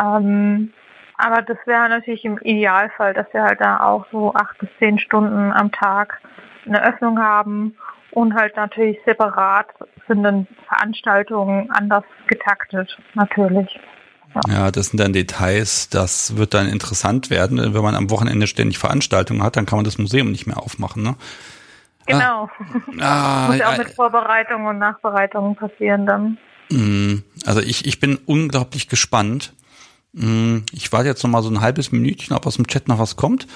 [0.00, 0.72] Ähm,
[1.16, 4.98] aber das wäre natürlich im Idealfall, dass wir halt da auch so acht bis zehn
[4.98, 6.20] Stunden am Tag
[6.66, 7.76] eine Öffnung haben
[8.12, 9.66] und halt natürlich separat
[10.06, 13.78] sind dann Veranstaltungen anders getaktet, natürlich.
[14.46, 14.70] Ja.
[14.70, 17.74] das sind dann Details, das wird dann interessant werden.
[17.74, 21.02] Wenn man am Wochenende ständig Veranstaltungen hat, dann kann man das Museum nicht mehr aufmachen,
[21.02, 21.16] ne?
[22.06, 22.48] Genau.
[23.00, 26.38] Ah, Muss ja auch mit Vorbereitungen und Nachbereitungen passieren dann.
[26.70, 29.52] Mm, also ich, ich bin unglaublich gespannt.
[30.12, 32.98] Mm, ich warte jetzt noch mal so ein halbes Minütchen, ob aus dem Chat noch
[32.98, 33.46] was kommt.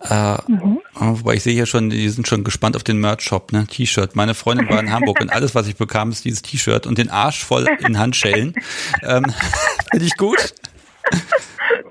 [0.00, 0.80] Äh, mhm.
[0.94, 3.66] Wobei ich sehe hier schon, die sind schon gespannt auf den Merch-Shop, ne?
[3.66, 4.16] T-Shirt.
[4.16, 7.10] Meine Freundin war in Hamburg und alles, was ich bekam, ist dieses T-Shirt und den
[7.10, 8.54] Arsch voll in Handschellen.
[9.02, 9.24] ähm,
[9.90, 10.54] Finde ich gut.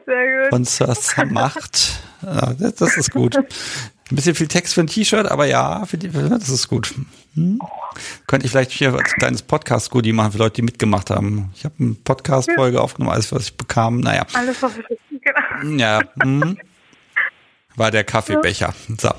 [0.05, 0.53] Sehr gut.
[0.53, 1.99] Und das macht.
[2.24, 3.36] Ja, das ist gut.
[3.36, 6.93] Ein bisschen viel Text für ein T-Shirt, aber ja, die, das ist gut.
[7.38, 7.59] Hm?
[8.25, 11.51] Könnte ich vielleicht hier als kleines Podcast-Goodie machen für Leute, die mitgemacht haben.
[11.55, 13.99] Ich habe eine Podcast-Folge aufgenommen, alles, was ich bekam.
[13.99, 14.25] Naja.
[14.33, 15.77] Alles, was ich genau.
[15.77, 16.01] Ja.
[16.21, 16.57] Hm.
[17.75, 18.73] War der Kaffeebecher.
[18.97, 19.11] So.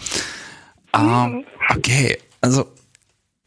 [0.93, 1.45] Um,
[1.77, 2.67] okay, also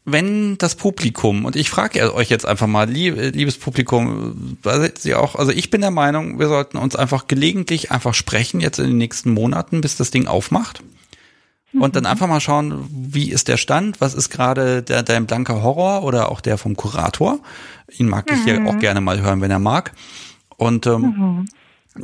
[0.04, 4.58] wenn das Publikum, und ich frage euch jetzt einfach mal, liebes Publikum,
[4.98, 8.78] Sie auch, also ich bin der Meinung, wir sollten uns einfach gelegentlich einfach sprechen, jetzt
[8.78, 10.82] in den nächsten Monaten, bis das Ding aufmacht
[11.80, 15.62] und dann einfach mal schauen, wie ist der Stand, was ist gerade der, dein blanker
[15.62, 17.40] Horror oder auch der vom Kurator.
[17.88, 18.78] Ihn mag ich hier auch mhm.
[18.78, 19.92] gerne mal hören, wenn er mag.
[20.56, 21.48] Und ähm, mhm.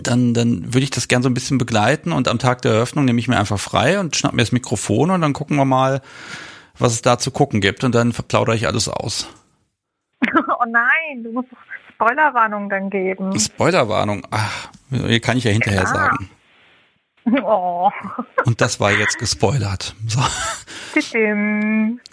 [0.03, 3.05] dann, dann würde ich das gern so ein bisschen begleiten und am Tag der Eröffnung
[3.05, 6.01] nehme ich mir einfach frei und schnapp mir das Mikrofon und dann gucken wir mal,
[6.79, 9.29] was es da zu gucken gibt und dann verplaudere ich alles aus.
[10.61, 11.49] Oh nein, du musst
[11.95, 13.39] Spoilerwarnung dann geben.
[13.39, 14.71] Spoilerwarnung, ach,
[15.23, 15.87] kann ich ja hinterher ja.
[15.87, 16.31] sagen.
[17.45, 17.91] Oh.
[18.45, 19.95] Und das war jetzt gespoilert.
[20.07, 20.21] So.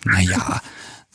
[0.04, 0.62] naja.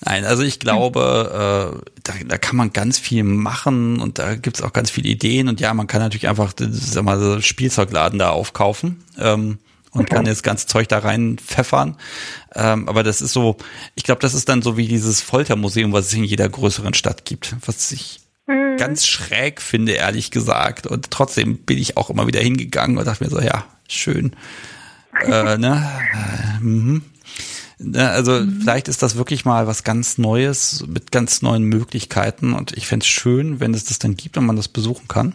[0.03, 4.63] Nein, also ich glaube, äh, da, da kann man ganz viel machen und da gibt's
[4.63, 8.31] auch ganz viele Ideen und ja, man kann natürlich einfach sag mal, so Spielzeugladen da
[8.31, 9.59] aufkaufen ähm,
[9.93, 11.97] und kann jetzt ganz Zeug da rein pfeffern.
[12.55, 13.59] Ähm, aber das ist so,
[13.95, 17.27] ich glaube, das ist dann so wie dieses Foltermuseum, was es in jeder größeren Stadt
[17.27, 18.79] gibt, was ich mhm.
[18.79, 20.87] ganz schräg finde, ehrlich gesagt.
[20.87, 24.37] Und trotzdem bin ich auch immer wieder hingegangen und dachte mir so, ja, schön.
[25.25, 25.87] äh, ne?
[26.61, 27.03] Mhm.
[27.83, 28.61] Ne, also mhm.
[28.61, 33.05] vielleicht ist das wirklich mal was ganz Neues mit ganz neuen Möglichkeiten und ich fände
[33.05, 35.35] es schön, wenn es das dann gibt und man das besuchen kann.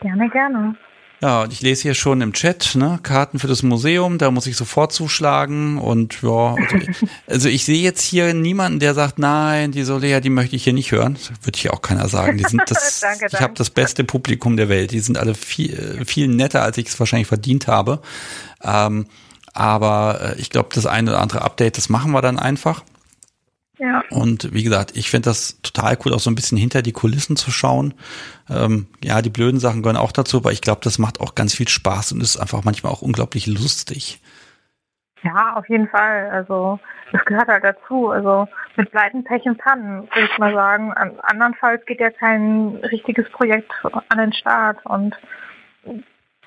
[0.00, 0.76] Gerne, gerne.
[1.22, 4.46] Ja, und ich lese hier schon im Chat, ne, Karten für das Museum, da muss
[4.46, 6.76] ich sofort zuschlagen und ja, also,
[7.26, 10.74] also ich sehe jetzt hier niemanden, der sagt, nein, die Solea, die möchte ich hier
[10.74, 11.14] nicht hören.
[11.14, 12.36] Das würde hier auch keiner sagen.
[12.36, 14.90] Die sind das, danke, ich habe das beste Publikum der Welt.
[14.90, 18.00] Die sind alle viel, viel netter, als ich es wahrscheinlich verdient habe.
[18.62, 19.06] Ähm,
[19.54, 22.82] aber äh, ich glaube, das eine oder andere Update, das machen wir dann einfach.
[23.78, 24.02] Ja.
[24.10, 27.36] Und wie gesagt, ich finde das total cool, auch so ein bisschen hinter die Kulissen
[27.36, 27.94] zu schauen.
[28.48, 31.54] Ähm, ja, die blöden Sachen gehören auch dazu, aber ich glaube, das macht auch ganz
[31.54, 34.20] viel Spaß und ist einfach manchmal auch unglaublich lustig.
[35.22, 36.30] Ja, auf jeden Fall.
[36.30, 36.78] Also
[37.12, 38.10] das gehört halt dazu.
[38.10, 40.92] Also mit Pleiten, Pech und Pannen, würde ich mal sagen.
[40.92, 43.70] Andernfalls geht ja kein richtiges Projekt
[44.08, 44.84] an den Start.
[44.86, 45.14] Und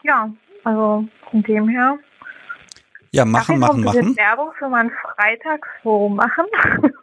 [0.04, 0.32] ja,
[0.64, 1.98] also von dem her.
[3.12, 4.16] Ja, machen, machen, machen.
[4.16, 6.46] Werbung für mein Freitagsforum machen.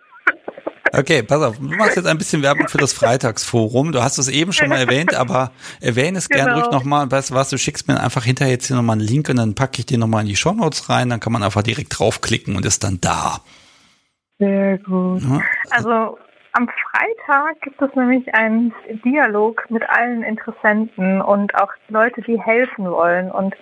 [0.98, 3.92] Okay, pass auf, du machst jetzt ein bisschen Werbung für das Freitagsforum.
[3.92, 6.44] Du hast es eben schon mal erwähnt, aber erwähne es genau.
[6.44, 7.10] gern ruhig nochmal.
[7.10, 9.54] Weißt du was, du schickst mir einfach hinterher jetzt hier nochmal einen Link und dann
[9.54, 11.10] packe ich den nochmal in die Show Notes rein.
[11.10, 13.40] Dann kann man einfach direkt draufklicken und ist dann da.
[14.38, 15.22] Sehr gut.
[15.22, 15.42] Ja.
[15.70, 16.18] Also
[16.52, 18.72] am Freitag gibt es nämlich einen
[19.04, 23.30] Dialog mit allen Interessenten und auch Leute, die helfen wollen.
[23.30, 23.54] Und,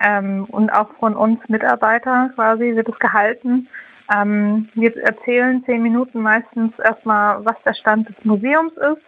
[0.00, 3.68] ähm, und auch von uns Mitarbeiter quasi wird es gehalten.
[4.14, 9.02] Ähm, wir erzählen zehn Minuten meistens erstmal, was der Stand des Museums ist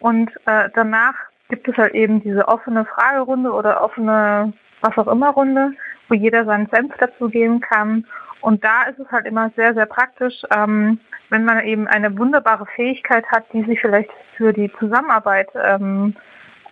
[0.00, 1.14] und äh, danach
[1.48, 4.52] gibt es halt eben diese offene Fragerunde oder offene
[4.84, 5.72] was auch immer Runde,
[6.08, 8.06] wo jeder seinen Senf dazu geben kann.
[8.40, 11.00] Und da ist es halt immer sehr, sehr praktisch, ähm,
[11.30, 16.14] wenn man eben eine wunderbare Fähigkeit hat, die sich vielleicht für die Zusammenarbeit ähm,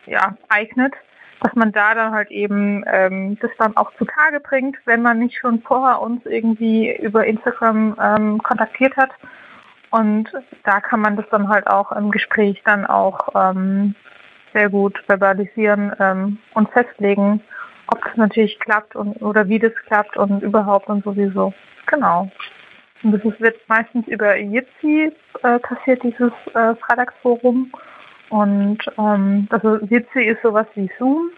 [0.06, 0.92] ja, eignet,
[1.42, 5.38] dass man da dann halt eben ähm, das dann auch zutage bringt, wenn man nicht
[5.38, 9.10] schon vorher uns irgendwie über Instagram ähm, kontaktiert hat.
[9.90, 10.30] Und
[10.64, 13.94] da kann man das dann halt auch im Gespräch dann auch ähm,
[14.54, 17.42] sehr gut verbalisieren ähm, und festlegen,
[17.88, 21.52] ob das natürlich klappt und oder wie das klappt und überhaupt und sowieso.
[21.86, 22.30] Genau.
[23.02, 25.12] Und das wird meistens über Jitsi
[25.42, 27.72] äh, passiert, dieses äh, Freitagsforum.
[28.32, 31.30] Und ähm, also Jitsi ist sowas wie Zoom.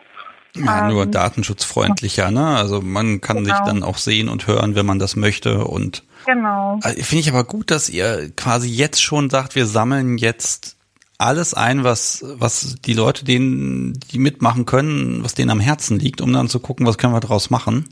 [0.54, 2.56] Ja, nur ähm, datenschutzfreundlicher, ne?
[2.56, 3.48] Also man kann genau.
[3.48, 5.64] sich dann auch sehen und hören, wenn man das möchte.
[5.64, 6.78] Und genau.
[6.84, 10.76] Äh, finde ich aber gut, dass ihr quasi jetzt schon sagt, wir sammeln jetzt
[11.18, 16.20] alles ein, was, was die Leute, denen, die mitmachen können, was denen am Herzen liegt,
[16.20, 17.88] um dann zu gucken, was können wir daraus machen.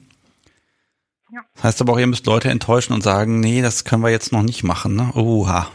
[1.33, 1.41] Ja.
[1.57, 4.31] Das heißt aber auch, ihr müsst Leute enttäuschen und sagen, nee, das können wir jetzt
[4.31, 5.11] noch nicht machen, ne?
[5.15, 5.67] Oha.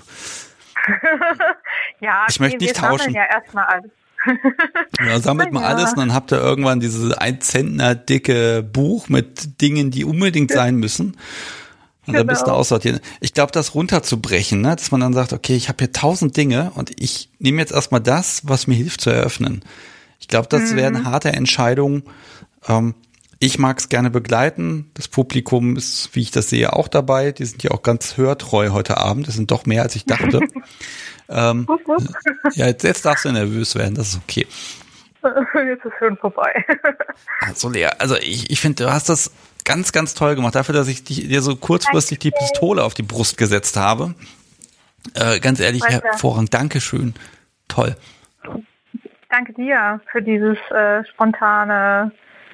[1.99, 3.13] ja, ich möchte nicht wir tauschen.
[3.13, 3.91] ja erstmal alles.
[4.99, 5.67] ja, sammelt mal ja.
[5.67, 10.51] alles und dann habt ihr irgendwann dieses ein Zentner dicke Buch mit Dingen, die unbedingt
[10.51, 11.17] sein müssen.
[12.07, 12.19] Und genau.
[12.19, 12.57] dann bist du genau.
[12.57, 12.99] aussortieren.
[13.19, 14.75] Ich glaube, das runterzubrechen, ne?
[14.75, 18.01] dass man dann sagt, okay, ich habe hier tausend Dinge und ich nehme jetzt erstmal
[18.01, 19.63] das, was mir hilft zu eröffnen.
[20.19, 20.77] Ich glaube, das mhm.
[20.77, 22.03] wäre harte Entscheidung.
[22.67, 22.95] Ähm,
[23.39, 24.89] ich mag es gerne begleiten.
[24.93, 27.31] Das Publikum ist, wie ich das sehe, auch dabei.
[27.31, 29.27] Die sind ja auch ganz hörtreu heute Abend.
[29.27, 30.39] Das sind doch mehr, als ich dachte.
[31.29, 31.67] ähm,
[32.53, 33.95] ja, jetzt, jetzt darfst du nervös werden.
[33.95, 34.47] Das ist okay.
[35.53, 36.65] Jetzt ist schon vorbei.
[37.41, 39.31] Also Lea, also ich, ich finde, du hast das
[39.65, 40.55] ganz, ganz toll gemacht.
[40.55, 44.13] Dafür, dass ich dir so kurzfristig die Pistole auf die Brust gesetzt habe.
[45.13, 46.53] Äh, ganz ehrlich, hervorragend.
[46.53, 47.13] Dankeschön.
[47.67, 47.95] Toll.
[49.29, 52.11] Danke dir für dieses äh, spontane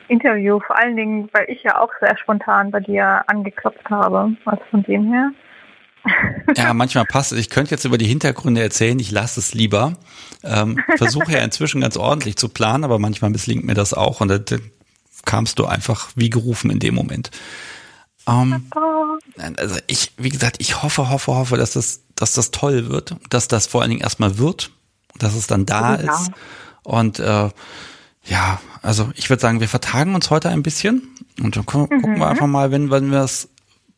[0.08, 4.36] Interview, vor allen Dingen, weil ich ja auch sehr spontan bei dir angeklopft habe.
[4.46, 5.32] Also von dem her.
[6.56, 7.40] Ja, manchmal passt es.
[7.40, 9.98] Ich könnte jetzt über die Hintergründe erzählen, ich lasse es lieber.
[10.44, 14.28] Ähm, Versuche ja inzwischen ganz ordentlich zu planen, aber manchmal misslingt mir das auch und
[14.28, 14.58] da, da
[15.26, 17.32] kamst du einfach wie gerufen in dem Moment.
[18.28, 18.70] Ähm,
[19.58, 23.48] also ich, wie gesagt, ich hoffe, hoffe, hoffe, dass das, dass das toll wird, dass
[23.48, 24.72] das vor allen Dingen erstmal wird,
[25.18, 26.14] dass es dann da ja.
[26.14, 26.32] ist
[26.84, 27.50] und äh,
[28.26, 32.20] ja, also ich würde sagen, wir vertagen uns heute ein bisschen und dann gucken mhm.
[32.20, 33.50] wir einfach mal, wenn, wenn was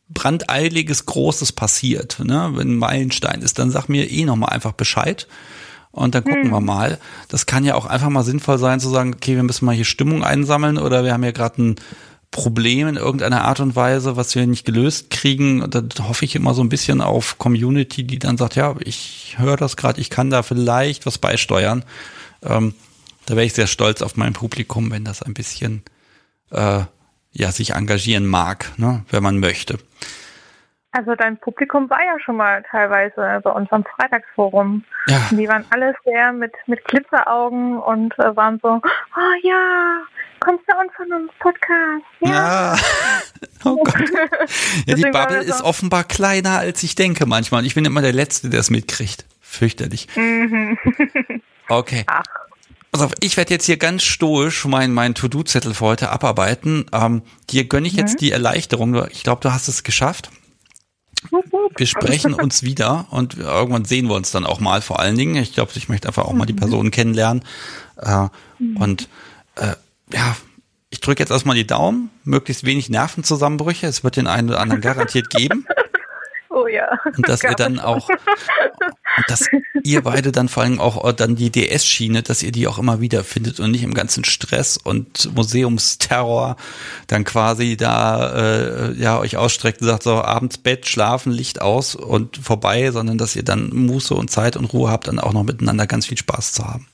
[0.09, 2.51] brandeiliges Großes passiert, ne?
[2.53, 5.27] wenn ein Meilenstein ist, dann sag mir eh nochmal einfach Bescheid
[5.95, 6.51] und dann gucken mhm.
[6.51, 6.99] wir mal.
[7.29, 9.85] Das kann ja auch einfach mal sinnvoll sein zu sagen, okay, wir müssen mal hier
[9.85, 11.75] Stimmung einsammeln oder wir haben ja gerade ein
[12.31, 15.61] Problem in irgendeiner Art und Weise, was wir nicht gelöst kriegen.
[15.61, 19.35] Und dann hoffe ich immer so ein bisschen auf Community, die dann sagt, ja, ich
[19.37, 21.85] höre das gerade, ich kann da vielleicht was beisteuern.
[22.43, 22.73] Ähm,
[23.25, 25.83] da wäre ich sehr stolz auf mein Publikum, wenn das ein bisschen
[26.51, 26.81] äh,
[27.35, 29.77] ja sich engagieren mag, ne, wenn man möchte.
[30.91, 34.85] Also dein Publikum war ja schon mal teilweise bei unserem Freitagsforum.
[35.07, 35.27] Ja.
[35.31, 39.97] Die waren alle sehr mit, mit Glitzeraugen und äh, waren so, oh ja,
[40.39, 42.05] kommst du uns von uns Podcast?
[42.21, 42.29] Ja.
[42.29, 42.77] ja.
[43.67, 43.95] Oh Gott.
[44.85, 47.65] Ja, die Bubble ist offenbar kleiner, als ich denke manchmal.
[47.65, 49.25] Ich bin immer der Letzte, der es mitkriegt.
[49.41, 50.07] Fürchterlich.
[50.15, 50.77] Mhm.
[51.67, 52.03] Okay.
[52.05, 52.23] Ach.
[52.95, 56.85] Pass auf, ich werde jetzt hier ganz stoisch meinen mein To-Do-Zettel für heute abarbeiten.
[56.93, 58.19] Ähm, dir gönne ich jetzt mhm.
[58.19, 59.05] die Erleichterung.
[59.11, 60.29] Ich glaube, du hast es geschafft.
[61.75, 65.35] Wir sprechen uns wieder und irgendwann sehen wir uns dann auch mal vor allen Dingen.
[65.35, 66.59] Ich glaube, ich möchte einfach auch mal die mhm.
[66.59, 67.43] Person kennenlernen.
[67.97, 68.77] Äh, mhm.
[68.77, 69.09] Und
[69.57, 69.73] äh,
[70.13, 70.37] ja,
[70.89, 73.87] ich drücke jetzt erstmal die Daumen, möglichst wenig Nervenzusammenbrüche.
[73.87, 75.67] Es wird den einen oder anderen garantiert geben.
[76.55, 76.97] Oh ja.
[77.17, 79.49] Und dass wir dann auch, und dass
[79.83, 83.25] ihr beide dann vor allem auch dann die DS-Schiene, dass ihr die auch immer wieder
[83.25, 86.55] findet und nicht im ganzen Stress und Museumsterror
[87.07, 91.93] dann quasi da äh, ja euch ausstreckt und sagt so abends Bett, schlafen, Licht aus
[91.93, 95.43] und vorbei, sondern dass ihr dann Muße und Zeit und Ruhe habt, dann auch noch
[95.43, 96.87] miteinander ganz viel Spaß zu haben.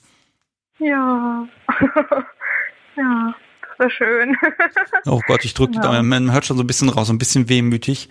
[0.79, 1.47] Ja.
[2.97, 3.35] ja
[3.89, 4.35] schön.
[5.05, 6.01] oh Gott, ich drücke, ja.
[6.01, 8.09] man hört schon so ein bisschen raus, so ein bisschen wehmütig.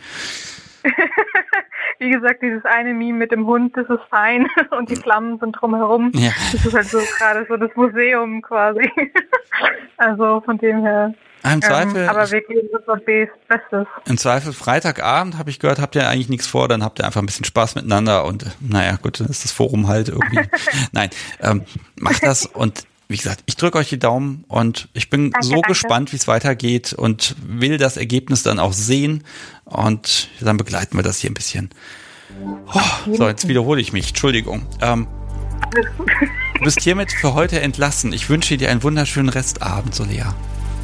[1.98, 5.52] wie gesagt, dieses eine Meme mit dem Hund, das ist fein und die Flammen sind
[5.52, 6.12] drumherum.
[6.15, 6.31] Ja.
[6.52, 8.90] Das ist halt so gerade so das Museum quasi.
[9.97, 11.15] also von dem her.
[11.43, 12.09] Im ähm, Zweifel.
[12.09, 13.86] aber wir geben unser Bestes.
[14.05, 17.23] Im Zweifel Freitagabend habe ich gehört, habt ihr eigentlich nichts vor, dann habt ihr einfach
[17.23, 20.40] ein bisschen Spaß miteinander und naja, gut, dann ist das Forum halt irgendwie.
[20.93, 21.09] Nein,
[21.40, 21.65] ähm,
[21.97, 25.55] macht das und wie gesagt, ich drücke euch die Daumen und ich bin danke, so
[25.55, 25.69] danke.
[25.70, 29.24] gespannt, wie es weitergeht und will das Ergebnis dann auch sehen
[29.65, 31.70] und dann begleiten wir das hier ein bisschen.
[32.73, 34.11] Oh, so, jetzt wiederhole ich mich.
[34.11, 34.65] Entschuldigung.
[34.81, 35.09] Ähm,
[36.55, 38.12] du bist hiermit für heute entlassen.
[38.12, 40.32] Ich wünsche dir einen wunderschönen Restabend, Solea.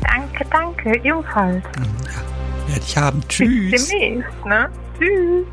[0.02, 1.62] Danke, danke, ebenfalls.
[1.76, 3.22] Ja, werde ich haben.
[3.28, 3.70] Tschüss.
[3.70, 4.68] Bis demnächst, ne?
[4.98, 5.46] Tschüss.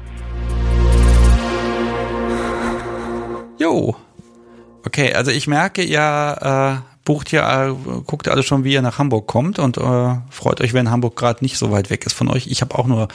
[3.60, 3.95] Jo.
[4.85, 8.97] Okay, also ich merke, ihr äh, bucht ja, äh, guckt alle schon, wie ihr nach
[8.97, 12.30] Hamburg kommt und äh, freut euch, wenn Hamburg gerade nicht so weit weg ist von
[12.30, 12.47] euch.
[12.47, 13.07] Ich habe auch nur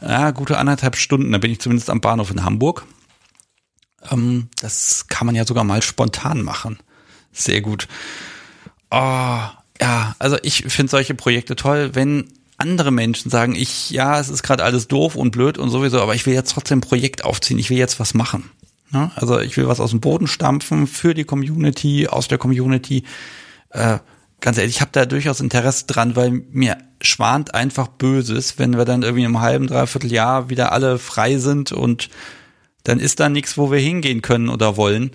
[0.00, 2.84] ja, gute anderthalb Stunden, da bin ich zumindest am Bahnhof in Hamburg.
[4.10, 6.78] Ähm, das kann man ja sogar mal spontan machen.
[7.32, 7.88] Sehr gut.
[8.90, 9.40] Oh,
[9.80, 14.42] ja, also ich finde solche Projekte toll, wenn andere Menschen sagen, ich, ja, es ist
[14.42, 17.58] gerade alles doof und blöd und sowieso, aber ich will jetzt trotzdem ein Projekt aufziehen,
[17.58, 18.50] ich will jetzt was machen.
[18.90, 19.10] Ne?
[19.16, 23.04] Also ich will was aus dem Boden stampfen für die Community, aus der Community.
[23.70, 23.98] Äh,
[24.40, 28.84] ganz ehrlich, ich habe da durchaus Interesse dran, weil mir schwant einfach Böses, wenn wir
[28.84, 32.08] dann irgendwie im halben, dreiviertel Jahr wieder alle frei sind und
[32.84, 35.10] dann ist da nichts, wo wir hingehen können oder wollen.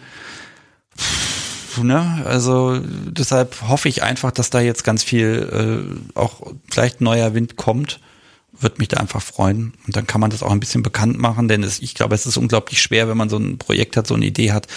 [1.82, 2.24] Ne?
[2.26, 7.56] Also deshalb hoffe ich einfach, dass da jetzt ganz viel äh, auch vielleicht neuer Wind
[7.56, 8.00] kommt
[8.64, 9.74] würde mich da einfach freuen.
[9.86, 12.26] Und dann kann man das auch ein bisschen bekannt machen, denn es, ich glaube, es
[12.26, 14.68] ist unglaublich schwer, wenn man so ein Projekt hat, so eine Idee hat,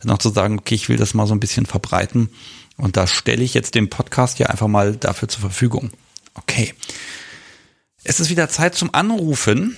[0.00, 2.30] dann auch zu sagen, okay, ich will das mal so ein bisschen verbreiten.
[2.76, 5.90] Und da stelle ich jetzt den Podcast ja einfach mal dafür zur Verfügung.
[6.34, 6.74] Okay.
[8.04, 9.76] Es ist wieder Zeit zum Anrufen.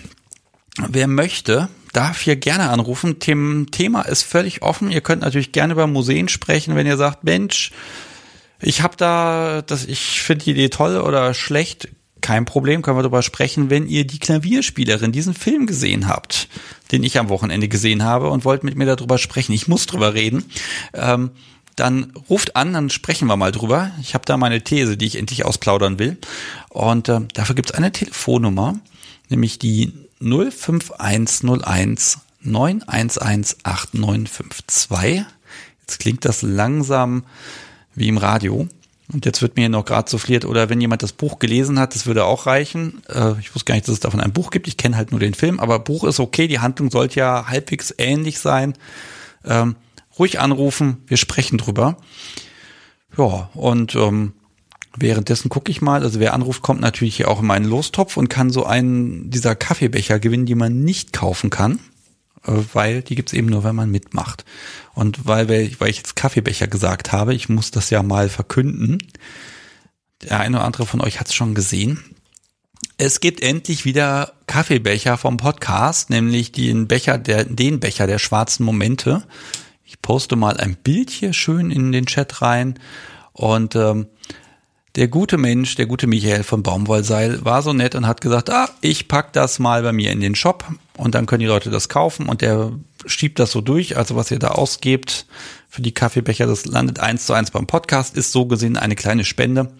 [0.88, 3.18] Wer möchte, darf hier gerne anrufen.
[3.20, 4.90] Dem Thema ist völlig offen.
[4.90, 7.72] Ihr könnt natürlich gerne über Museen sprechen, wenn ihr sagt, Mensch,
[8.60, 11.88] ich habe da, das, ich finde die Idee toll oder schlecht
[12.20, 16.48] kein Problem, können wir darüber sprechen, wenn ihr die Klavierspielerin, diesen Film gesehen habt,
[16.92, 19.52] den ich am Wochenende gesehen habe und wollt mit mir darüber sprechen.
[19.52, 20.44] Ich muss drüber reden.
[20.94, 21.30] Ähm,
[21.76, 23.92] dann ruft an, dann sprechen wir mal drüber.
[24.00, 26.18] Ich habe da meine These, die ich endlich ausplaudern will.
[26.70, 28.80] Und äh, dafür gibt es eine Telefonnummer,
[29.28, 35.24] nämlich die 05101 911 8952.
[35.80, 37.24] Jetzt klingt das langsam
[37.94, 38.68] wie im Radio.
[39.12, 42.06] Und jetzt wird mir noch gerade souffliert, oder wenn jemand das Buch gelesen hat, das
[42.06, 43.02] würde auch reichen.
[43.08, 44.68] Äh, ich wusste gar nicht, dass es davon ein Buch gibt.
[44.68, 46.46] Ich kenne halt nur den Film, aber Buch ist okay.
[46.46, 48.74] Die Handlung sollte ja halbwegs ähnlich sein.
[49.44, 49.76] Ähm,
[50.18, 51.96] ruhig anrufen, wir sprechen drüber.
[53.16, 54.34] Ja, und ähm,
[54.96, 56.02] währenddessen gucke ich mal.
[56.02, 59.54] Also wer anruft, kommt natürlich hier auch in meinen Lostopf und kann so einen dieser
[59.54, 61.80] Kaffeebecher gewinnen, die man nicht kaufen kann.
[62.46, 64.44] Äh, weil die gibt's eben nur, wenn man mitmacht.
[64.94, 68.98] Und weil, weil ich jetzt Kaffeebecher gesagt habe, ich muss das ja mal verkünden.
[70.22, 72.02] Der eine oder andere von euch hat's schon gesehen.
[72.96, 78.64] Es gibt endlich wieder Kaffeebecher vom Podcast, nämlich den Becher der, den Becher der schwarzen
[78.64, 79.24] Momente.
[79.84, 82.78] Ich poste mal ein Bild hier schön in den Chat rein.
[83.32, 84.08] Und ähm,
[84.98, 88.68] der gute Mensch, der gute Michael von Baumwollseil war so nett und hat gesagt, ah,
[88.80, 90.64] ich pack das mal bei mir in den Shop
[90.96, 92.72] und dann können die Leute das kaufen und der
[93.06, 93.96] schiebt das so durch.
[93.96, 95.26] Also was ihr da ausgebt
[95.68, 99.24] für die Kaffeebecher, das landet eins zu eins beim Podcast, ist so gesehen eine kleine
[99.24, 99.70] Spende.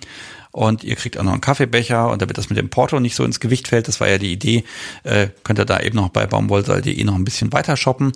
[0.58, 3.22] Und ihr kriegt auch noch einen Kaffeebecher und damit das mit dem Porto nicht so
[3.22, 4.64] ins Gewicht fällt, das war ja die Idee,
[5.04, 8.10] äh, könnt ihr da eben noch bei baumwollseil.de noch ein bisschen weiter shoppen.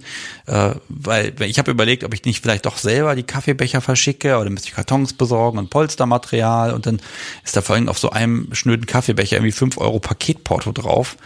[0.47, 4.51] Äh, weil ich habe überlegt, ob ich nicht vielleicht doch selber die Kaffeebecher verschicke oder
[4.51, 7.01] müsste ich Kartons besorgen und Polstermaterial und dann
[7.45, 11.17] ist da vor allem auf so einem schnöden Kaffeebecher irgendwie fünf Euro Paketporto drauf.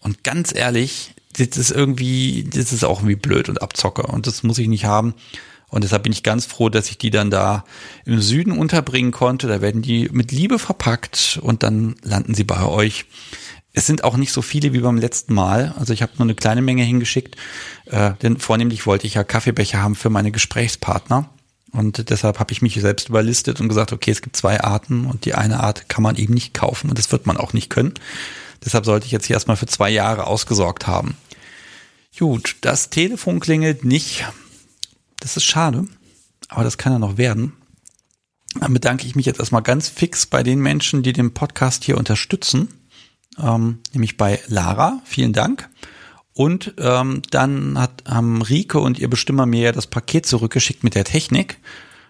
[0.00, 4.42] Und ganz ehrlich, das ist irgendwie, das ist auch irgendwie blöd und Abzocke und das
[4.42, 5.14] muss ich nicht haben.
[5.70, 7.64] Und deshalb bin ich ganz froh, dass ich die dann da
[8.04, 9.46] im Süden unterbringen konnte.
[9.46, 13.06] Da werden die mit Liebe verpackt und dann landen sie bei euch.
[13.72, 15.74] Es sind auch nicht so viele wie beim letzten Mal.
[15.78, 17.36] Also ich habe nur eine kleine Menge hingeschickt,
[17.86, 21.30] äh, denn vornehmlich wollte ich ja Kaffeebecher haben für meine Gesprächspartner.
[21.72, 25.24] Und deshalb habe ich mich selbst überlistet und gesagt, okay, es gibt zwei Arten und
[25.24, 27.94] die eine Art kann man eben nicht kaufen und das wird man auch nicht können.
[28.64, 31.16] Deshalb sollte ich jetzt hier erstmal für zwei Jahre ausgesorgt haben.
[32.18, 34.26] Gut, das Telefon klingelt nicht.
[35.20, 35.84] Das ist schade,
[36.48, 37.52] aber das kann ja noch werden.
[38.58, 41.96] Dann bedanke ich mich jetzt erstmal ganz fix bei den Menschen, die den Podcast hier
[41.96, 42.68] unterstützen,
[43.38, 45.00] ähm, nämlich bei Lara.
[45.04, 45.68] Vielen Dank.
[46.32, 50.94] Und ähm, dann hat, haben Rike und ihr Bestimmer mir ja das Paket zurückgeschickt mit
[50.94, 51.58] der Technik.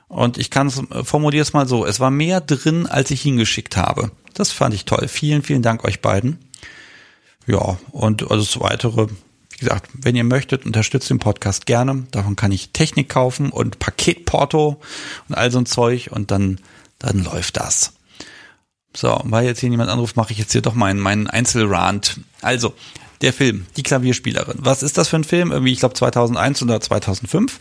[0.08, 3.22] Und ich kann es, äh, formuliere es mal so, es war mehr drin, als ich
[3.22, 4.10] hingeschickt habe.
[4.34, 5.08] Das fand ich toll.
[5.08, 6.38] Vielen, vielen Dank euch beiden.
[7.46, 9.08] Ja, und alles weitere,
[9.60, 12.06] wie gesagt, wenn ihr möchtet, unterstützt den Podcast gerne.
[12.12, 14.80] Davon kann ich Technik kaufen und Paketporto
[15.28, 16.58] und all so ein Zeug und dann,
[16.98, 17.92] dann läuft das.
[18.96, 22.20] So, weil jetzt hier niemand anruft, mache ich jetzt hier doch meinen, meinen Einzelrand.
[22.40, 22.74] Also,
[23.20, 24.56] der Film, die Klavierspielerin.
[24.60, 25.52] Was ist das für ein Film?
[25.52, 27.60] Irgendwie, ich glaube 2001 oder 2005.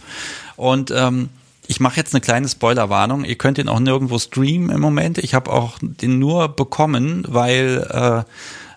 [0.55, 1.27] Und ähm,
[1.67, 3.25] ich mache jetzt eine kleine Spoilerwarnung.
[3.25, 5.17] Ihr könnt den auch nirgendwo streamen im Moment.
[5.17, 8.23] Ich habe auch den nur bekommen, weil äh,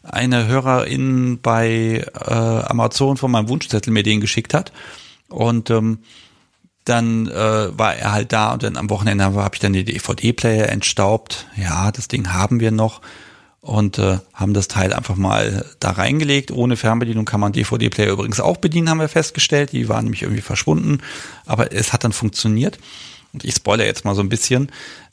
[0.02, 4.72] eine Hörerin bei äh, Amazon von meinem Wunschzettel mir den geschickt hat.
[5.28, 6.00] Und ähm,
[6.84, 10.68] dann äh, war er halt da und dann am Wochenende habe ich dann die DVD-Player
[10.68, 11.46] entstaubt.
[11.56, 13.00] Ja, das Ding haben wir noch
[13.60, 16.50] und äh, haben das Teil einfach mal da reingelegt.
[16.50, 19.72] Ohne Fernbedienung kann man DVD-Player übrigens auch bedienen, haben wir festgestellt.
[19.72, 20.98] Die waren nämlich irgendwie verschwunden,
[21.46, 22.78] aber es hat dann funktioniert.
[23.32, 24.70] Und ich spoilere jetzt mal so ein bisschen.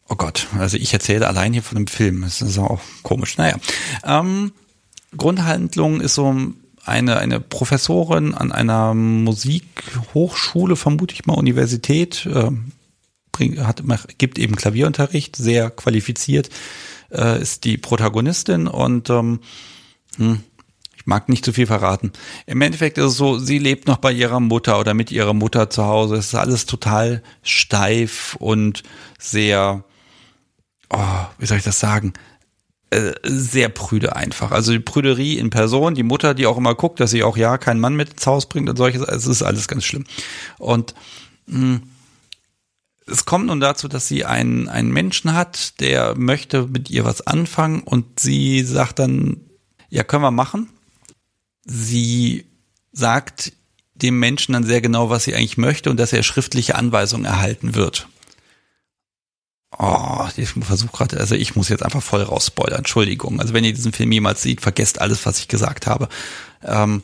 [0.09, 2.21] Oh Gott, also ich erzähle allein hier von einem Film.
[2.23, 3.37] Das ist auch komisch.
[3.37, 3.57] Naja,
[4.03, 4.51] ähm,
[5.17, 6.35] Grundhandlung ist so
[6.85, 12.51] eine, eine Professorin an einer Musikhochschule, vermute ich mal, Universität, äh,
[13.31, 13.83] bring, hat,
[14.17, 16.49] gibt eben Klavierunterricht, sehr qualifiziert
[17.11, 19.39] äh, ist die Protagonistin und ähm,
[20.17, 20.43] hm,
[20.95, 22.11] ich mag nicht zu viel verraten.
[22.45, 25.69] Im Endeffekt ist es so, sie lebt noch bei ihrer Mutter oder mit ihrer Mutter
[25.69, 26.15] zu Hause.
[26.15, 28.83] Es ist alles total steif und
[29.17, 29.83] sehr,
[30.89, 32.13] oh, wie soll ich das sagen?
[32.91, 34.51] Äh, sehr prüde einfach.
[34.51, 37.59] Also die Prüderie in Person, die Mutter, die auch immer guckt, dass sie auch ja
[37.59, 40.05] keinen Mann mit ins Haus bringt und solches, es ist alles ganz schlimm.
[40.57, 40.95] Und
[41.45, 41.81] mh, hm,
[43.05, 47.25] es kommt nun dazu, dass sie einen, einen Menschen hat, der möchte mit ihr was
[47.25, 49.41] anfangen und sie sagt dann,
[49.89, 50.69] ja, können wir machen.
[51.65, 52.45] Sie
[52.91, 53.53] sagt
[53.93, 57.75] dem Menschen dann sehr genau, was sie eigentlich möchte und dass er schriftliche Anweisungen erhalten
[57.75, 58.07] wird.
[59.77, 63.39] Oh, ich versuche gerade, also ich muss jetzt einfach voll rausspoilern, Entschuldigung.
[63.39, 66.09] Also wenn ihr diesen Film jemals seht, vergesst alles, was ich gesagt habe.
[66.63, 67.03] Ähm,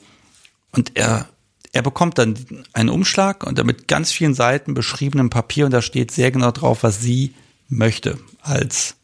[0.71, 1.29] und er
[1.71, 2.37] er bekommt dann
[2.71, 6.83] einen Umschlag und mit ganz vielen Seiten beschriebenem Papier und da steht sehr genau drauf,
[6.83, 7.35] was sie
[7.67, 8.95] möchte als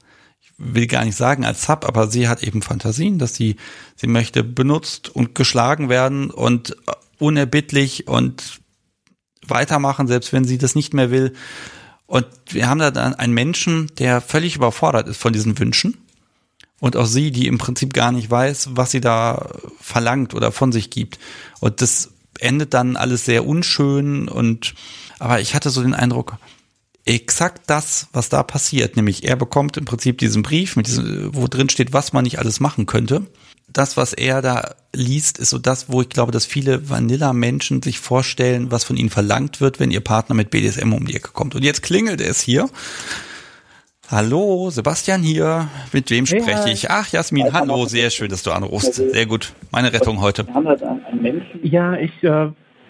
[0.41, 3.57] ich will gar nicht sagen als Sub, aber sie hat eben Fantasien, dass sie
[3.95, 6.77] sie möchte benutzt und geschlagen werden und
[7.19, 8.61] unerbittlich und
[9.45, 11.33] weitermachen, selbst wenn sie das nicht mehr will.
[12.11, 15.95] Und wir haben da dann einen Menschen, der völlig überfordert ist von diesen Wünschen.
[16.81, 20.73] Und auch sie, die im Prinzip gar nicht weiß, was sie da verlangt oder von
[20.73, 21.19] sich gibt.
[21.61, 24.73] Und das endet dann alles sehr unschön und
[25.19, 26.35] aber ich hatte so den Eindruck,
[27.05, 31.47] exakt das, was da passiert, nämlich er bekommt im Prinzip diesen Brief, mit diesem, wo
[31.47, 33.25] drin steht, was man nicht alles machen könnte.
[33.73, 37.99] Das, was er da liest, ist so das, wo ich glaube, dass viele Vanilla-Menschen sich
[37.99, 41.55] vorstellen, was von ihnen verlangt wird, wenn ihr Partner mit BDSM um die Ecke kommt.
[41.55, 42.69] Und jetzt klingelt es hier.
[44.09, 45.69] Hallo, Sebastian hier.
[45.93, 46.91] Mit wem hey, spreche ich?
[46.91, 48.95] Ach, Jasmin, hallo, sehr schön, dass du anrufst.
[48.95, 49.53] Sehr gut.
[49.71, 50.45] Meine Rettung heute.
[51.63, 52.49] Ja, ich äh,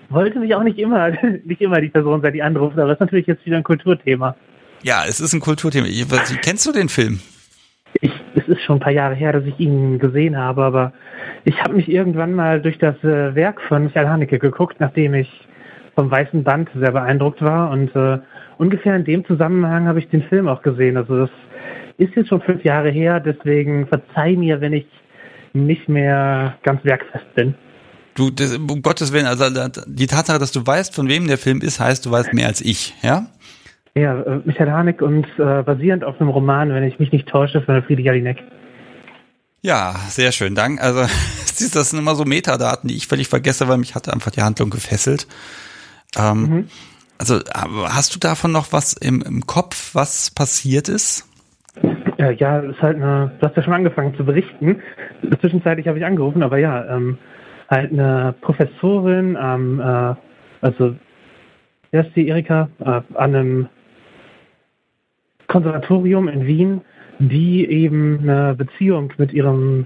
[0.10, 1.12] wollte mich auch nicht immer,
[1.46, 4.36] nicht immer die Person sein, die anruft, aber das ist natürlich jetzt wieder ein Kulturthema.
[4.82, 5.88] Ja, es ist ein Kulturthema.
[6.42, 7.20] Kennst du den Film?
[8.00, 10.94] Ich, es ist schon ein paar Jahre her, dass ich ihn gesehen habe, aber
[11.44, 15.30] ich habe mich irgendwann mal durch das äh, Werk von Michael Haneke geguckt, nachdem ich
[15.96, 18.20] vom Weißen Band sehr beeindruckt war und äh,
[18.58, 20.96] ungefähr in dem Zusammenhang habe ich den Film auch gesehen.
[20.96, 21.30] Also das
[21.98, 24.88] ist jetzt schon fünf Jahre her, deswegen verzeih mir, wenn ich
[25.54, 27.56] nicht mehr ganz werkfest bin.
[28.16, 29.46] Du, das, um Gottes Willen, also
[29.88, 32.62] die Tatsache, dass du weißt, von wem der Film ist, heißt, du weißt mehr als
[32.62, 33.28] ich, ja?
[33.96, 37.62] Ja, äh, Michael Haneck und äh, basierend auf einem Roman, wenn ich mich nicht täusche,
[37.62, 38.38] von Friedrich Jalinek.
[39.62, 40.82] Ja, sehr schön, Dank.
[40.82, 41.02] Also
[41.74, 44.70] das sind immer so Metadaten, die ich völlig vergesse, weil mich hatte einfach die Handlung
[44.70, 45.28] gefesselt.
[46.18, 46.68] Ähm, mhm.
[47.18, 51.28] Also hast du davon noch was im, im Kopf, was passiert ist?
[52.18, 54.82] Ja, ja, ist halt eine, du hast ja schon angefangen zu berichten.
[55.40, 57.18] Zwischenzeitlich habe ich angerufen, aber ja, ähm,
[57.70, 60.16] halt eine Professorin am, äh,
[60.62, 60.96] also
[61.92, 63.70] dass die Erika äh, an einem
[65.52, 66.82] Konservatorium in Wien,
[67.20, 69.86] die eben eine Beziehung mit ihrem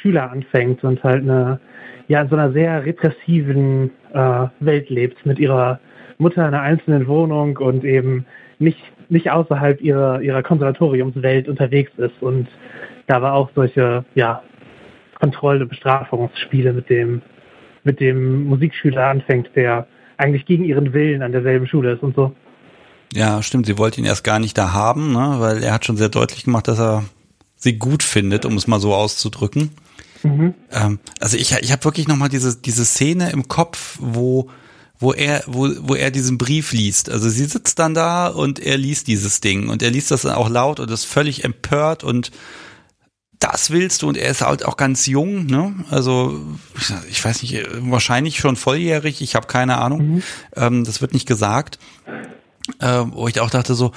[0.00, 1.58] Schüler anfängt und halt eine,
[2.06, 5.80] ja, in so einer sehr repressiven äh, Welt lebt, mit ihrer
[6.18, 8.24] Mutter in einer einzelnen Wohnung und eben
[8.60, 8.78] nicht,
[9.08, 12.22] nicht außerhalb ihrer, ihrer Konservatoriumswelt unterwegs ist.
[12.22, 12.46] Und
[13.08, 14.42] da war auch solche, ja,
[15.18, 17.20] Kontroll- und Bestrafungsspiele mit dem,
[17.82, 19.86] mit dem Musikschüler anfängt, der
[20.18, 22.32] eigentlich gegen ihren Willen an derselben Schule ist und so.
[23.12, 23.66] Ja, stimmt.
[23.66, 25.36] Sie wollte ihn erst gar nicht da haben, ne?
[25.38, 27.04] weil er hat schon sehr deutlich gemacht, dass er
[27.56, 29.70] sie gut findet, um es mal so auszudrücken.
[30.22, 30.54] Mhm.
[30.70, 34.50] Ähm, also ich, ich habe wirklich nochmal diese, diese Szene im Kopf, wo,
[34.98, 37.10] wo er, wo, wo er diesen Brief liest.
[37.10, 40.34] Also sie sitzt dann da und er liest dieses Ding und er liest das dann
[40.34, 42.30] auch laut und ist völlig empört und
[43.38, 45.74] das willst du und er ist halt auch ganz jung, ne?
[45.90, 46.38] Also
[47.08, 50.06] ich weiß nicht, wahrscheinlich schon volljährig, ich habe keine Ahnung.
[50.06, 50.22] Mhm.
[50.54, 51.78] Ähm, das wird nicht gesagt.
[52.78, 53.92] Äh, wo ich auch dachte so,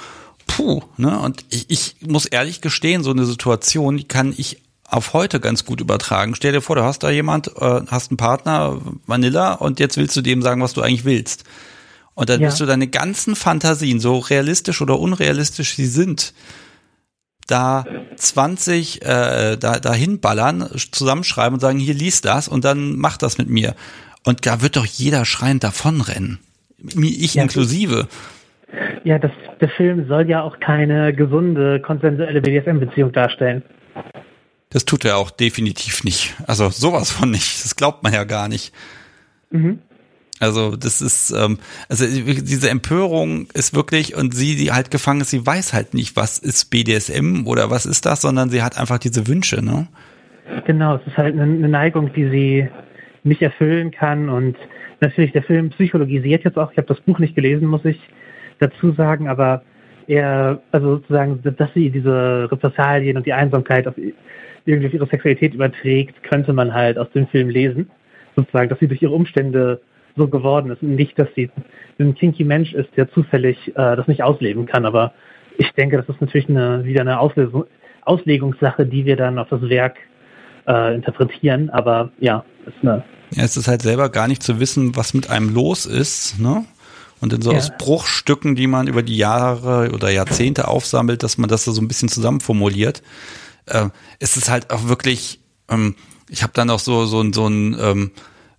[0.46, 1.18] puh, ne?
[1.18, 5.64] Und ich, ich muss ehrlich gestehen, so eine Situation, die kann ich auf heute ganz
[5.64, 6.34] gut übertragen.
[6.34, 10.16] Stell dir vor, du hast da jemand, äh, hast einen Partner, Vanilla, und jetzt willst
[10.16, 11.44] du dem sagen, was du eigentlich willst.
[12.14, 12.48] Und dann ja.
[12.48, 16.32] wirst du deine ganzen Fantasien, so realistisch oder unrealistisch sie sind,
[17.46, 17.84] da
[18.16, 23.36] 20 äh, da dahin ballern, zusammenschreiben und sagen, hier liest das und dann mach das
[23.36, 23.74] mit mir.
[24.22, 26.38] Und da wird doch jeder schreiend davonrennen.
[26.78, 28.08] Ich ja, inklusive.
[29.04, 33.62] Ja, das, der Film soll ja auch keine gesunde, konsensuelle BDSM-Beziehung darstellen.
[34.70, 36.34] Das tut er auch definitiv nicht.
[36.46, 37.64] Also sowas von nicht.
[37.64, 38.74] Das glaubt man ja gar nicht.
[39.50, 39.78] Mhm.
[40.40, 45.30] Also das ist, ähm, also diese Empörung ist wirklich, und sie, die halt gefangen ist,
[45.30, 48.98] sie weiß halt nicht, was ist BDSM oder was ist das, sondern sie hat einfach
[48.98, 49.86] diese Wünsche, ne?
[50.66, 52.68] Genau, es ist halt eine, eine Neigung, die sie
[53.22, 54.56] nicht erfüllen kann und
[55.00, 58.00] natürlich der Film psychologisiert jetzt auch, ich habe das Buch nicht gelesen, muss ich
[58.58, 59.62] dazu sagen, aber
[60.06, 63.94] er, also sozusagen, dass sie diese Repressalien und die Einsamkeit auf
[64.66, 67.90] irgendwie auf ihre Sexualität überträgt, könnte man halt aus dem Film lesen.
[68.36, 69.80] Sozusagen, dass sie durch ihre Umstände
[70.16, 70.82] so geworden ist.
[70.82, 71.50] Und nicht, dass sie
[71.98, 74.86] ein kinky Mensch ist, der zufällig äh, das nicht ausleben kann.
[74.86, 75.12] Aber
[75.58, 77.64] ich denke, das ist natürlich eine, wieder eine Auslesung,
[78.02, 79.96] Auslegungssache, die wir dann auf das Werk
[80.66, 81.70] äh, interpretieren.
[81.70, 83.04] Aber ja, ist eine.
[83.30, 86.64] Ja, es ist halt selber gar nicht zu wissen, was mit einem los ist, ne?
[87.24, 87.56] Und in so ja.
[87.56, 91.88] aus Bruchstücken, die man über die Jahre oder Jahrzehnte aufsammelt, dass man das so ein
[91.88, 93.02] bisschen zusammenformuliert,
[93.64, 93.88] äh,
[94.18, 95.40] ist es halt auch wirklich,
[95.70, 95.94] ähm,
[96.28, 98.10] ich habe dann auch so, so, so ein, ähm,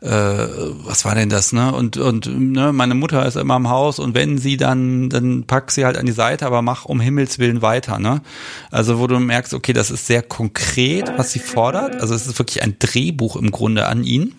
[0.01, 1.75] äh, was war denn das, ne?
[1.75, 5.69] Und, und ne, meine Mutter ist immer im Haus und wenn sie dann, dann pack
[5.69, 8.23] sie halt an die Seite, aber mach um Himmels Willen weiter, ne?
[8.71, 12.01] Also wo du merkst, okay, das ist sehr konkret, was sie fordert.
[12.01, 14.33] Also es ist wirklich ein Drehbuch im Grunde an ihn.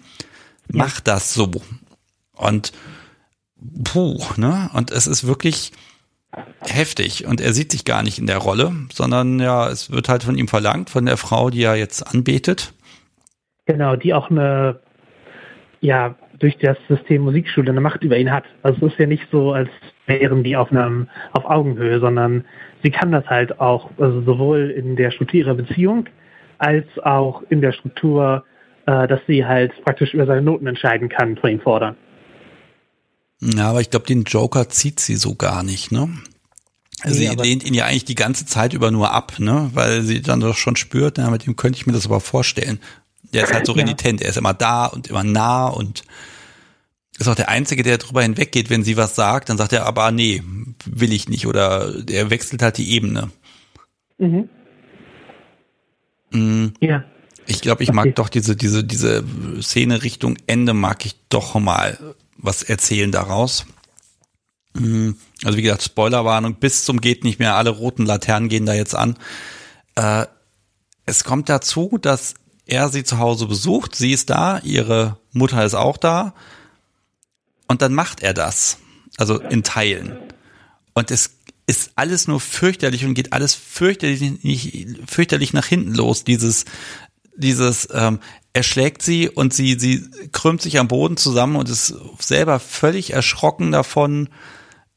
[0.69, 1.49] Mach das so.
[2.35, 2.73] Und
[3.85, 4.71] puh, ne?
[4.75, 5.73] Und es ist wirklich
[6.61, 10.23] heftig und er sieht sich gar nicht in der Rolle, sondern ja, es wird halt
[10.23, 12.75] von ihm verlangt, von der Frau, die er jetzt anbetet.
[13.67, 14.81] Genau, die auch eine,
[15.81, 18.45] ja, durch das System Musikschule eine Macht über ihn hat.
[18.63, 19.71] Also es ist ja nicht so, als
[20.07, 22.45] wären die auf einem, auf Augenhöhe, sondern
[22.83, 26.07] sie kann das halt auch, also sowohl in der Struktur ihrer Beziehung
[26.59, 28.45] als auch in der Struktur,
[28.87, 31.97] äh, dass sie halt praktisch über seine Noten entscheiden kann, von ihm fordern.
[33.41, 36.09] Ja, aber ich glaube, den Joker zieht sie so gar nicht, ne?
[37.03, 39.71] Also nee, sie lehnt ihn ja eigentlich die ganze Zeit über nur ab, ne?
[39.75, 42.81] Weil sie dann doch schon spürt, na, mit dem könnte ich mir das aber vorstellen.
[43.33, 46.05] Der ist halt so renitent, er ist immer da und immer nah und
[47.19, 50.11] ist auch der Einzige, der drüber hinweggeht, wenn sie was sagt, dann sagt er aber,
[50.11, 50.43] nee,
[50.85, 53.31] will ich nicht oder er wechselt halt die Ebene.
[54.19, 54.49] Mhm.
[56.31, 56.75] Mhm.
[56.81, 57.05] Ja.
[57.47, 58.15] Ich glaube, ich mag okay.
[58.15, 59.25] doch diese, diese, diese
[59.61, 62.15] Szene Richtung Ende mag ich doch mal
[62.47, 63.67] was erzählen daraus.
[64.75, 65.17] Mhm.
[65.45, 68.95] Also wie gesagt, Spoilerwarnung, bis zum geht nicht mehr, alle roten Laternen gehen da jetzt
[68.95, 69.19] an.
[69.97, 70.27] Äh,
[71.05, 75.75] es kommt dazu, dass er sie zu Hause besucht, sie ist da, ihre Mutter ist
[75.75, 76.35] auch da
[77.69, 78.79] und dann macht er das,
[79.19, 80.17] also in Teilen.
[80.95, 81.31] Und es
[81.67, 86.65] ist alles nur fürchterlich und geht alles fürchterlich, fürchterlich nach hinten los, dieses,
[87.37, 88.21] dieses, ähm,
[88.53, 93.13] er schlägt sie und sie, sie krümmt sich am Boden zusammen und ist selber völlig
[93.13, 94.29] erschrocken davon,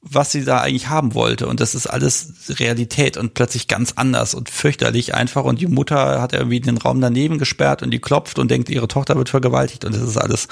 [0.02, 1.48] was sie da eigentlich haben wollte.
[1.48, 5.44] Und das ist alles Realität und plötzlich ganz anders und fürchterlich einfach.
[5.44, 8.88] Und die Mutter hat irgendwie den Raum daneben gesperrt und die klopft und denkt, ihre
[8.88, 9.84] Tochter wird vergewaltigt.
[9.84, 10.48] Und das ist alles,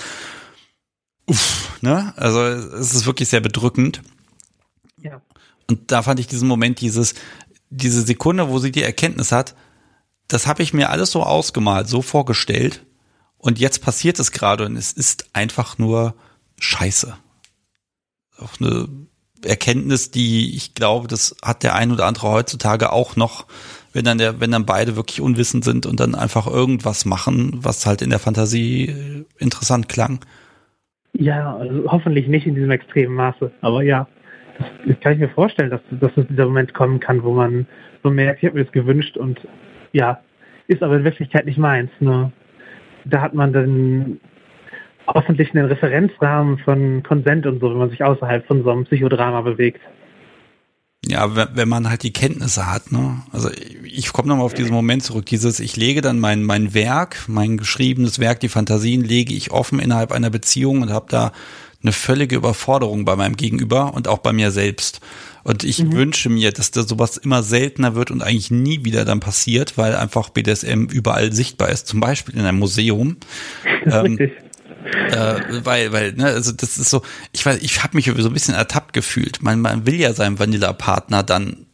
[1.28, 2.14] uff, ne?
[2.18, 4.02] Also es ist wirklich sehr bedrückend.
[5.02, 5.22] Ja.
[5.70, 7.16] Und da fand ich diesen Moment, dieses,
[7.70, 9.56] diese Sekunde, wo sie die Erkenntnis hat,
[10.28, 12.86] das habe ich mir alles so ausgemalt, so vorgestellt.
[13.38, 16.16] Und jetzt passiert es gerade und es ist einfach nur
[16.60, 17.16] scheiße.
[18.40, 18.88] auch eine
[19.46, 23.46] Erkenntnis, die ich glaube, das hat der ein oder andere heutzutage auch noch,
[23.94, 27.86] wenn dann der, wenn dann beide wirklich unwissend sind und dann einfach irgendwas machen, was
[27.86, 30.20] halt in der Fantasie äh, interessant klang.
[31.14, 34.08] Ja, also hoffentlich nicht in diesem extremen Maße, aber ja,
[34.58, 37.68] das, das kann ich mir vorstellen, dass, dass es dieser Moment kommen kann, wo man
[38.04, 39.40] so merkt, ich habe mir das gewünscht und
[39.98, 40.22] ja,
[40.68, 41.90] ist aber in Wirklichkeit nicht meins.
[42.00, 42.32] Ne?
[43.06, 44.20] Da hat man dann
[45.08, 49.42] hoffentlich einen Referenzrahmen von Konsent und so, wenn man sich außerhalb von so einem Psychodrama
[49.42, 49.82] bewegt.
[51.06, 53.22] Ja, wenn man halt die Kenntnisse hat, ne?
[53.32, 53.50] Also
[53.84, 57.56] ich komme nochmal auf diesen Moment zurück, dieses, ich lege dann mein, mein Werk, mein
[57.56, 61.32] geschriebenes Werk, die Fantasien lege ich offen innerhalb einer Beziehung und habe da
[61.82, 65.00] eine völlige Überforderung bei meinem Gegenüber und auch bei mir selbst.
[65.48, 65.94] Und ich mhm.
[65.94, 69.96] wünsche mir, dass da sowas immer seltener wird und eigentlich nie wieder dann passiert, weil
[69.96, 73.16] einfach BDSM überall sichtbar ist, zum Beispiel in einem Museum.
[73.86, 77.02] ähm, äh, weil, weil, ne, also das ist so,
[77.32, 79.42] ich weiß, ich habe mich so ein bisschen ertappt gefühlt.
[79.42, 81.66] Man, man will ja seinem Vanilla-Partner dann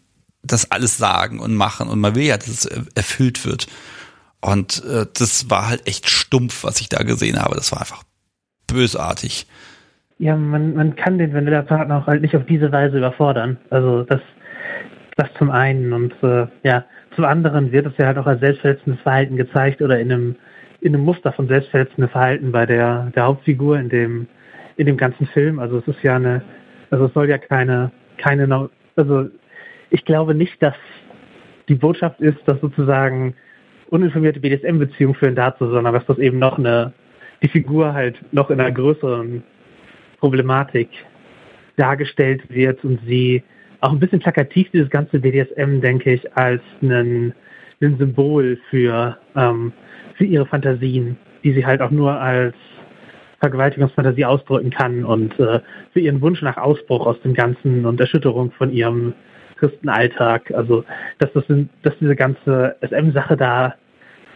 [0.44, 3.66] das alles sagen und machen und man will ja, dass es erfüllt wird.
[4.40, 7.56] Und äh, das war halt echt stumpf, was ich da gesehen habe.
[7.56, 8.04] Das war einfach
[8.68, 9.48] bösartig.
[10.24, 13.58] Ja, man, man kann den Vanilla-Partner auch halt nicht auf diese Weise überfordern.
[13.70, 14.22] Also das,
[15.18, 19.02] das zum einen und äh, ja, zum anderen wird es ja halt auch als selbstverletzendes
[19.02, 20.36] Verhalten gezeigt oder in einem
[20.80, 24.28] in einem Muster von selbstverletzendem Verhalten bei der, der Hauptfigur in dem,
[24.78, 25.60] in dem ganzen Film.
[25.60, 26.41] Also es ist ja eine,
[26.90, 29.28] also es soll ja keine, keine, also
[29.90, 30.76] ich glaube nicht, dass
[31.68, 33.34] die Botschaft ist, dass sozusagen
[33.90, 36.94] uninformierte BDSM-Beziehungen führen dazu, sondern dass das eben noch eine,
[37.41, 39.44] die Figur halt noch in einer größeren
[40.24, 40.88] Problematik
[41.76, 43.44] dargestellt wird und sie
[43.82, 47.34] auch ein bisschen plakativ dieses ganze BDSM, denke ich, als ein,
[47.82, 49.74] ein Symbol für ähm,
[50.16, 52.56] für ihre Fantasien, die sie halt auch nur als
[53.41, 55.60] Vergewaltigungsfantasie ausdrücken kann und äh,
[55.91, 59.14] für ihren Wunsch nach Ausbruch aus dem Ganzen und Erschütterung von ihrem
[59.58, 60.52] Christenalltag.
[60.52, 60.86] Also
[61.20, 61.44] dass das
[61.82, 63.76] dass diese ganze SM-Sache da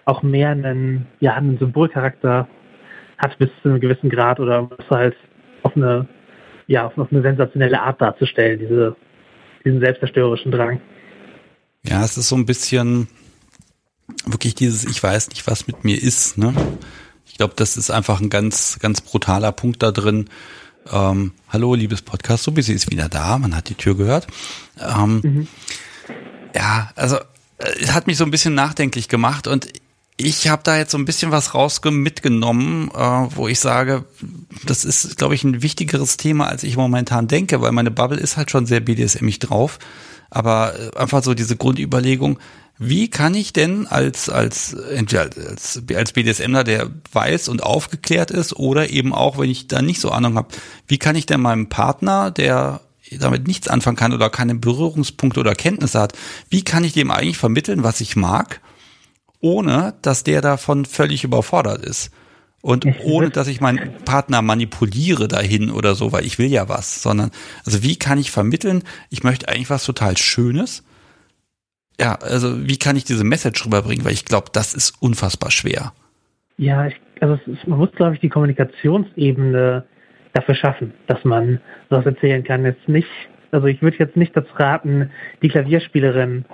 [0.03, 2.45] auch mehr einen, ja, einen Symbolcharakter
[3.19, 5.15] hat bis zu einem gewissen Grad oder es halt
[5.67, 6.07] auf eine,
[6.67, 8.95] ja, auf eine sensationelle Art darzustellen, diese,
[9.63, 10.81] diesen selbstzerstörerischen Drang.
[11.83, 13.07] Ja, es ist so ein bisschen,
[14.25, 16.37] wirklich dieses, ich weiß nicht, was mit mir ist.
[16.37, 16.53] Ne?
[17.25, 20.29] Ich glaube, das ist einfach ein ganz, ganz brutaler Punkt da drin.
[20.91, 23.37] Ähm, hallo, liebes Podcast, so wie sie ist wieder da.
[23.37, 24.27] Man hat die Tür gehört.
[24.79, 25.47] Ähm, mhm.
[26.55, 27.17] Ja, also
[27.57, 29.67] äh, es hat mich so ein bisschen nachdenklich gemacht und
[30.19, 34.05] ich habe da jetzt so ein bisschen was raus mitgenommen, äh, wo ich sage,
[34.65, 38.35] das ist, glaube ich, ein wichtigeres Thema, als ich momentan denke, weil meine Bubble ist
[38.35, 39.77] halt schon sehr BDSMig drauf.
[40.31, 42.39] Aber äh, einfach so diese Grundüberlegung,
[42.79, 48.55] wie kann ich denn als, als, entweder als, als BDSMler, der weiß und aufgeklärt ist,
[48.55, 50.49] oder eben auch, wenn ich da nicht so Ahnung habe,
[50.87, 52.81] wie kann ich denn meinem Partner, der
[53.11, 56.13] damit nichts anfangen kann oder keine Berührungspunkte oder Kenntnisse hat,
[56.49, 58.61] wie kann ich dem eigentlich vermitteln, was ich mag,
[59.39, 62.11] ohne dass der davon völlig überfordert ist?
[62.61, 67.01] Und ohne dass ich meinen Partner manipuliere dahin oder so, weil ich will ja was,
[67.01, 67.31] sondern,
[67.65, 70.83] also wie kann ich vermitteln, ich möchte eigentlich was total Schönes,
[71.99, 74.05] ja, also wie kann ich diese Message rüberbringen?
[74.05, 75.93] Weil ich glaube, das ist unfassbar schwer.
[76.57, 79.83] Ja, ich, also ist, man muss, glaube ich, die Kommunikationsebene
[80.33, 81.59] dafür schaffen, dass man
[81.89, 82.65] sowas erzählen kann.
[82.65, 83.07] Jetzt nicht,
[83.51, 85.09] also ich würde jetzt nicht dazu raten,
[85.41, 86.45] die Klavierspielerin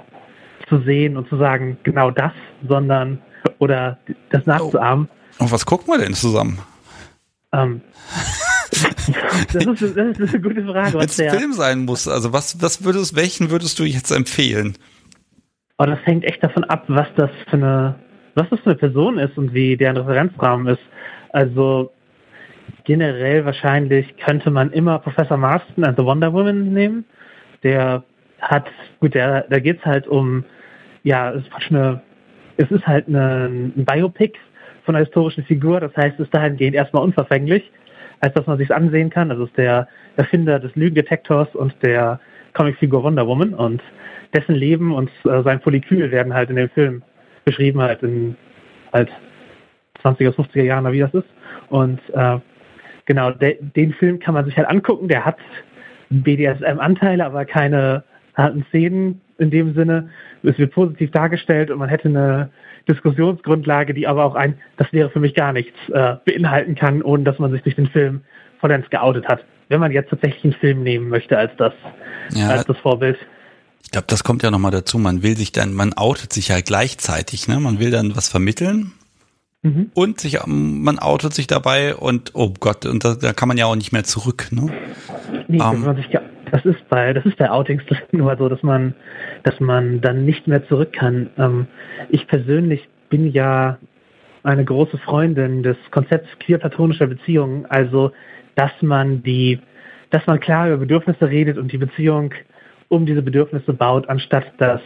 [0.70, 2.32] zu sehen und zu sagen, genau das,
[2.68, 3.22] sondern
[3.60, 3.98] oder
[4.30, 5.10] das nachzuahmen.
[5.40, 5.44] Oh.
[5.44, 6.60] Und was gucken wir denn zusammen?
[7.52, 7.82] Ähm,
[9.54, 10.94] das, ist, das, ist, eine gute Frage.
[10.94, 14.78] Wenn es Film sein muss, also was, was würdest, welchen würdest du jetzt empfehlen?
[15.78, 17.96] Aber das hängt echt davon ab, was das für eine,
[18.36, 20.82] was das für eine Person ist und wie deren Referenzrahmen ist.
[21.32, 21.92] Also
[22.86, 27.06] generell wahrscheinlich könnte man immer Professor Marston and the Wonder Woman nehmen.
[27.64, 28.04] Der
[28.50, 28.66] hat,
[29.00, 30.44] gut, der, da geht's halt um,
[31.04, 32.02] ja, es ist eine,
[32.58, 34.38] es ist halt eine, ein Biopic
[34.86, 37.72] von einer historischen Figur, das heißt, es ist dahingehend erstmal unverfänglich,
[38.20, 39.32] als dass man sich ansehen kann.
[39.32, 39.88] Also ist der
[40.18, 42.20] Erfinder des Lügendetektors und der
[42.54, 43.82] Comicfigur Wonder Woman und
[44.34, 47.04] dessen Leben und äh, sein Polykül werden halt in dem Film
[47.46, 48.36] beschrieben, halt in
[48.92, 49.10] halt
[50.04, 51.28] 20er, 50er Jahren, wie das ist.
[51.70, 52.40] Und äh,
[53.06, 55.38] genau, de den Film kann man sich halt angucken, der hat
[56.10, 58.04] BDSM-Anteile, aber keine
[58.36, 60.10] harten Szenen in dem Sinne.
[60.44, 62.50] Es wird positiv dargestellt und man hätte eine
[62.88, 67.24] Diskussionsgrundlage, die aber auch ein, das wäre für mich gar nichts, äh, beinhalten kann, ohne
[67.24, 68.22] dass man sich durch den Film
[68.60, 69.44] vollends geoutet hat.
[69.70, 71.74] Wenn man jetzt tatsächlich einen Film nehmen möchte als das,
[72.34, 73.18] ja, als das Vorbild.
[73.84, 74.98] Ich glaube, das kommt ja nochmal dazu.
[74.98, 77.60] Man will sich dann, man outet sich ja gleichzeitig, ne?
[77.60, 78.92] Man will dann was vermitteln
[79.62, 79.92] mhm.
[79.94, 83.66] und sich, man outet sich dabei und oh Gott, und da, da kann man ja
[83.66, 84.72] auch nicht mehr zurück, ne?
[85.48, 86.10] Nee, um, man sich,
[86.54, 88.94] das ist bei, das ist bei Outings nur so, dass man,
[89.42, 91.32] dass man dann nicht mehr zurück kann.
[91.36, 91.66] Ähm,
[92.10, 93.80] ich persönlich bin ja
[94.44, 98.12] eine große Freundin des Konzepts queer-platonischer Beziehungen, also
[98.54, 99.62] dass man die,
[100.12, 102.36] dass man klar über Bedürfnisse redet und die Beziehung
[102.88, 104.82] um diese Bedürfnisse baut, anstatt das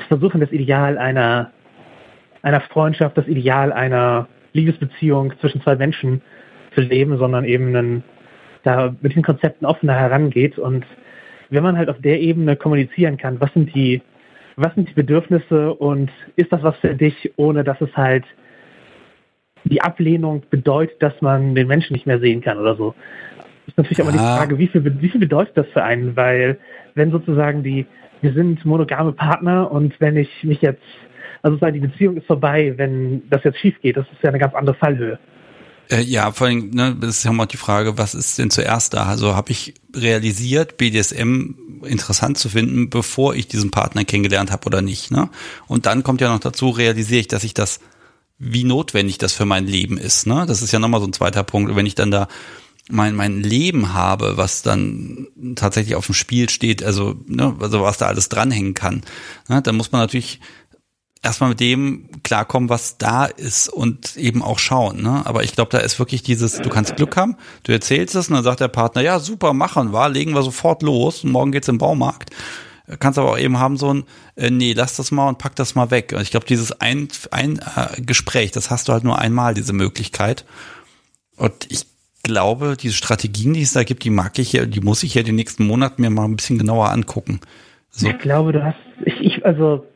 [0.00, 1.52] zu versuchen, das Ideal einer,
[2.42, 6.22] einer Freundschaft, das Ideal einer Liebesbeziehung zwischen zwei Menschen
[6.74, 8.02] zu leben, sondern eben einen,
[8.64, 10.58] da mit den Konzepten offener herangeht.
[10.58, 10.84] Und
[11.54, 14.02] wenn man halt auf der Ebene kommunizieren kann, was sind die,
[14.56, 18.24] was sind die Bedürfnisse und ist das was für dich, ohne dass es halt
[19.64, 22.94] die Ablehnung bedeutet, dass man den Menschen nicht mehr sehen kann oder so.
[23.66, 26.16] Ist natürlich aber die Frage, wie viel, wie viel bedeutet das für einen?
[26.16, 26.58] Weil
[26.94, 27.86] wenn sozusagen die,
[28.20, 30.82] wir sind monogame Partner und wenn ich mich jetzt,
[31.42, 34.38] also sozusagen die Beziehung ist vorbei, wenn das jetzt schief geht, das ist ja eine
[34.38, 35.18] ganz andere Fallhöhe.
[35.90, 38.94] Äh, ja, vor allem, ne, das ist ja mal die Frage, was ist denn zuerst
[38.94, 39.04] da?
[39.04, 41.54] Also habe ich realisiert, BDSM
[41.84, 45.10] interessant zu finden, bevor ich diesen Partner kennengelernt habe oder nicht.
[45.10, 45.28] Ne?
[45.66, 47.80] Und dann kommt ja noch dazu, realisiere ich, dass ich das,
[48.38, 50.26] wie notwendig das für mein Leben ist.
[50.26, 50.44] Ne?
[50.46, 51.74] Das ist ja nochmal so ein zweiter Punkt.
[51.74, 52.28] Wenn ich dann da
[52.90, 57.98] mein, mein Leben habe, was dann tatsächlich auf dem Spiel steht, also, ne, also was
[57.98, 59.02] da alles dranhängen kann,
[59.48, 60.40] ne, dann muss man natürlich
[61.24, 65.02] erstmal mit dem klarkommen, was da ist und eben auch schauen.
[65.02, 65.22] Ne?
[65.24, 68.34] Aber ich glaube, da ist wirklich dieses, du kannst Glück haben, du erzählst es und
[68.34, 71.68] dann sagt der Partner, ja, super, machen wir, legen wir sofort los und morgen geht's
[71.68, 72.30] im Baumarkt.
[72.98, 74.04] Kannst aber auch eben haben so ein,
[74.36, 76.14] äh, nee, lass das mal und pack das mal weg.
[76.20, 80.44] Ich glaube, dieses ein, ein äh, Gespräch, das hast du halt nur einmal, diese Möglichkeit.
[81.36, 81.86] Und ich
[82.22, 85.22] glaube, diese Strategien, die es da gibt, die mag ich ja, die muss ich ja
[85.22, 87.40] die nächsten Monate mir mal ein bisschen genauer angucken.
[87.88, 88.08] So.
[88.08, 88.76] Ich glaube, du hast,
[89.06, 89.86] ich, ich, also,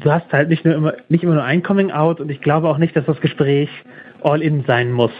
[0.00, 2.68] du hast halt nicht nur immer, nicht immer nur ein Coming Out und ich glaube
[2.68, 3.68] auch nicht, dass das Gespräch
[4.22, 5.12] all in sein muss.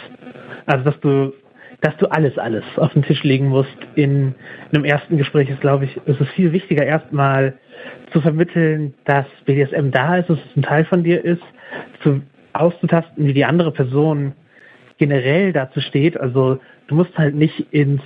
[0.66, 1.32] Also, dass du,
[1.80, 4.34] dass du alles, alles auf den Tisch legen musst in
[4.72, 7.54] einem ersten Gespräch ist, glaube ich, ist es viel wichtiger, erstmal
[8.12, 11.42] zu vermitteln, dass BDSM da ist, dass es ein Teil von dir ist,
[12.02, 12.22] zu
[12.52, 14.32] auszutasten, wie die andere Person
[14.98, 16.18] generell dazu steht.
[16.18, 16.58] Also
[16.88, 18.02] du musst halt nicht ins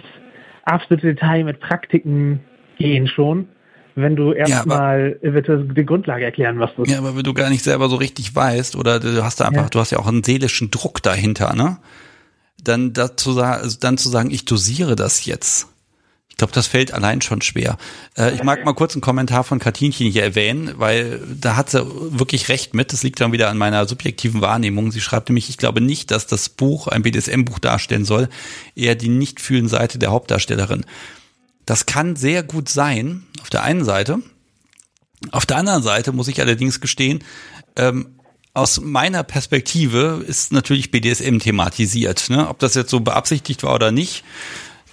[0.64, 2.40] absolute Detail mit Praktiken
[2.76, 3.48] gehen schon,
[3.94, 6.74] wenn du erstmal ja, die Grundlage erklären musst.
[6.86, 9.64] Ja, aber wenn du gar nicht selber so richtig weißt oder du hast da einfach,
[9.64, 9.68] ja.
[9.68, 11.78] du hast ja auch einen seelischen Druck dahinter, ne?
[12.62, 15.70] Dann dazu also dann zu sagen, ich dosiere das jetzt
[16.40, 17.76] glaube, das fällt allein schon schwer.
[18.16, 21.86] Äh, ich mag mal kurz einen Kommentar von Katinchen hier erwähnen, weil da hat sie
[21.86, 22.92] wirklich recht mit.
[22.92, 24.90] Das liegt dann wieder an meiner subjektiven Wahrnehmung.
[24.90, 28.28] Sie schreibt nämlich, ich glaube nicht, dass das Buch ein BDSM-Buch darstellen soll,
[28.74, 30.86] eher die nicht fühlen Seite der Hauptdarstellerin.
[31.66, 34.20] Das kann sehr gut sein, auf der einen Seite.
[35.30, 37.22] Auf der anderen Seite muss ich allerdings gestehen,
[37.76, 38.16] ähm,
[38.52, 42.30] aus meiner Perspektive ist natürlich BDSM thematisiert.
[42.30, 42.48] Ne?
[42.48, 44.24] Ob das jetzt so beabsichtigt war oder nicht,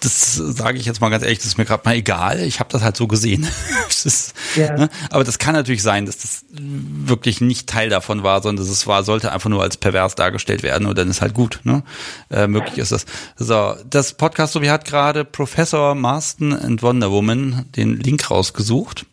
[0.00, 2.40] das sage ich jetzt mal ganz ehrlich, das ist mir gerade mal egal.
[2.42, 3.46] Ich habe das halt so gesehen.
[4.04, 4.76] ist, ja.
[4.76, 4.90] ne?
[5.10, 9.02] Aber das kann natürlich sein, dass das wirklich nicht Teil davon war, sondern das war,
[9.02, 11.60] sollte einfach nur als pervers dargestellt werden und dann ist halt gut.
[11.64, 11.82] Ne?
[12.30, 13.06] Äh, möglich ist das.
[13.36, 19.06] So, das Podcast, so wie hat gerade Professor Marston and Wonder Woman den Link rausgesucht.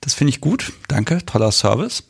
[0.00, 0.72] Das finde ich gut.
[0.86, 2.04] Danke, toller Service.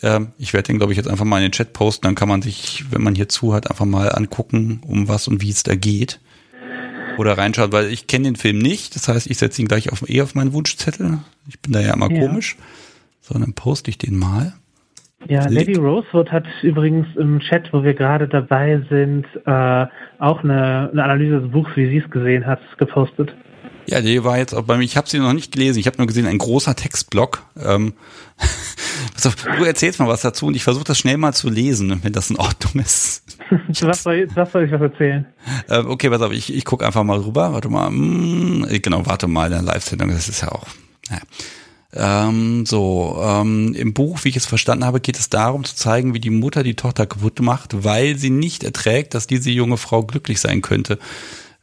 [0.00, 2.06] Ähm, ich werde den, glaube ich, jetzt einfach mal in den Chat posten.
[2.06, 5.50] Dann kann man sich, wenn man hier zuhört, einfach mal angucken, um was und wie
[5.50, 6.18] es da geht
[7.18, 8.94] oder reinschaut, weil ich kenne den Film nicht.
[8.94, 11.18] Das heißt, ich setze ihn gleich auf, eh auf meinen Wunschzettel.
[11.48, 12.26] Ich bin da ja immer ja.
[12.26, 12.56] komisch.
[13.20, 14.54] So, dann poste ich den mal.
[15.28, 19.86] Ja, Lady Rosewood hat übrigens im Chat, wo wir gerade dabei sind, äh,
[20.18, 23.32] auch eine, eine Analyse des Buchs, wie sie es gesehen hat, gepostet.
[23.86, 24.84] Ja, die war jetzt auch bei mir.
[24.84, 25.78] Ich habe sie noch nicht gelesen.
[25.78, 27.42] Ich habe nur gesehen, ein großer Textblock.
[27.64, 27.94] Ähm,
[29.58, 32.30] du erzählst mal was dazu und ich versuche das schnell mal zu lesen, wenn das
[32.30, 33.24] in Ordnung ist.
[33.80, 35.26] was, soll, was soll ich was erzählen?
[35.68, 37.52] Äh, okay, pass auf, ich, ich gucke einfach mal rüber.
[37.52, 37.88] Warte mal.
[37.88, 40.66] Hm, genau, warte mal, in der Live-Sendung, das ist ja auch.
[41.10, 41.22] Naja.
[41.94, 46.14] Ähm, so, ähm, im Buch, wie ich es verstanden habe, geht es darum zu zeigen,
[46.14, 50.02] wie die Mutter die Tochter kaputt macht, weil sie nicht erträgt, dass diese junge Frau
[50.02, 50.98] glücklich sein könnte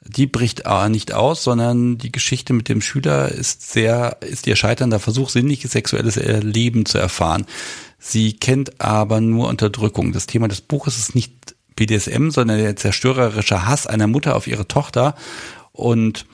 [0.10, 5.00] die bricht nicht aus, sondern die Geschichte mit dem Schüler ist sehr, ist ihr scheiternder
[5.00, 7.46] Versuch, sinnliches sexuelles Erleben zu erfahren.
[8.00, 10.12] Sie kennt aber nur Unterdrückung.
[10.12, 14.68] Das Thema des Buches ist nicht BDSM, sondern der zerstörerische Hass einer Mutter auf ihre
[14.68, 15.16] Tochter.
[15.72, 16.26] Und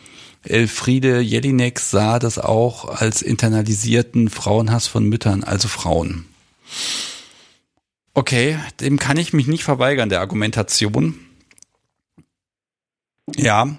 [0.44, 6.26] Elfriede Jelinek sah das auch als internalisierten Frauenhass von Müttern, also Frauen.
[8.14, 11.20] Okay, dem kann ich mich nicht verweigern, der Argumentation.
[13.34, 13.76] Ja.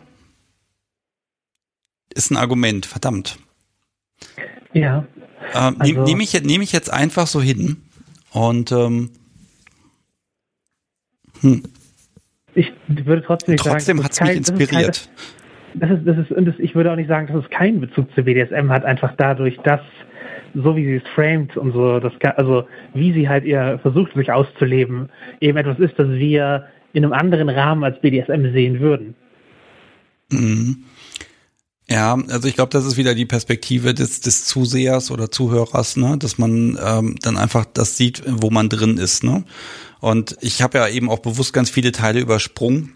[2.14, 3.38] Ist ein Argument, verdammt.
[4.72, 5.06] Ja.
[5.54, 7.82] Ähm, also, Nehme ich, nehm ich jetzt einfach so hin
[8.32, 9.10] und ähm,
[11.40, 11.62] hm.
[12.54, 15.08] ich würde trotzdem Trotzdem hat es mich inspiriert.
[15.74, 18.12] das ist, das ist, und das, ich würde auch nicht sagen, dass es keinen Bezug
[18.14, 19.80] zu BDSM hat, einfach dadurch, dass,
[20.54, 24.32] so wie sie es framed und so, das, also wie sie halt ihr versucht, sich
[24.32, 25.10] auszuleben,
[25.40, 29.14] eben etwas ist, das wir in einem anderen Rahmen als BDSM sehen würden.
[30.30, 30.84] Mhm.
[31.88, 36.18] Ja, also ich glaube, das ist wieder die Perspektive des, des Zusehers oder Zuhörers, ne,
[36.18, 39.44] dass man ähm, dann einfach das sieht, wo man drin ist, ne.
[40.00, 42.92] Und ich habe ja eben auch bewusst ganz viele Teile übersprungen,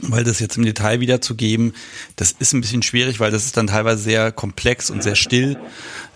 [0.00, 1.72] weil das jetzt im Detail wiederzugeben,
[2.16, 5.56] das ist ein bisschen schwierig, weil das ist dann teilweise sehr komplex und sehr still,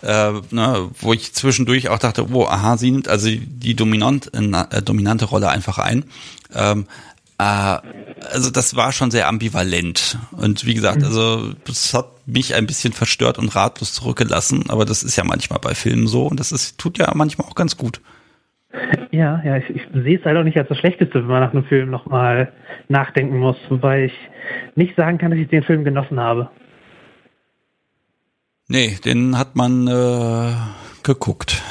[0.01, 4.81] äh, ne, wo ich zwischendurch auch dachte, oh, aha, sie nimmt also die dominant, äh,
[4.81, 6.05] dominante Rolle einfach ein.
[6.53, 6.85] Ähm, äh,
[7.39, 10.17] also das war schon sehr ambivalent.
[10.31, 11.05] Und wie gesagt, mhm.
[11.05, 14.65] also das hat mich ein bisschen verstört und ratlos zurückgelassen.
[14.69, 17.55] Aber das ist ja manchmal bei Filmen so und das ist, tut ja manchmal auch
[17.55, 18.01] ganz gut.
[19.11, 21.53] Ja, ja, ich, ich sehe es halt auch nicht als das Schlechteste, wenn man nach
[21.53, 22.51] einem Film nochmal
[22.87, 24.13] nachdenken muss, wobei ich
[24.75, 26.49] nicht sagen kann, dass ich den Film genossen habe.
[28.67, 30.53] Nee, den hat man äh,
[31.01, 31.63] geguckt.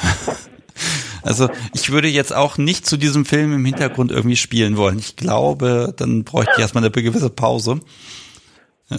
[1.29, 4.99] Also ich würde jetzt auch nicht zu diesem Film im Hintergrund irgendwie spielen wollen.
[4.99, 7.81] Ich glaube, dann bräuchte ich erstmal eine gewisse Pause.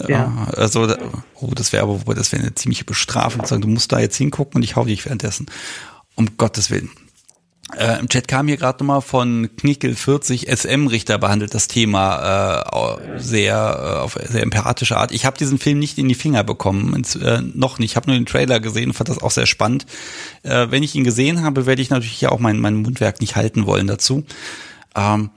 [0.06, 0.46] Ja.
[0.56, 0.94] Also,
[1.34, 4.58] oh, das wäre aber, das wäre eine ziemliche Bestrafung, sagen, du musst da jetzt hingucken
[4.58, 5.46] und ich hau dich währenddessen.
[6.14, 6.90] Um Gottes Willen.
[7.76, 13.18] Äh, Im Chat kam hier gerade nochmal von Knickel 40 SM-Richter behandelt das Thema äh,
[13.18, 15.12] sehr äh, auf sehr empathische Art.
[15.12, 17.92] Ich habe diesen Film nicht in die Finger bekommen, ins, äh, noch nicht.
[17.92, 19.86] Ich habe nur den Trailer gesehen und fand das auch sehr spannend.
[20.42, 23.36] Äh, wenn ich ihn gesehen habe, werde ich natürlich ja auch mein, mein Mundwerk nicht
[23.36, 24.24] halten wollen dazu.
[24.96, 25.30] Ähm,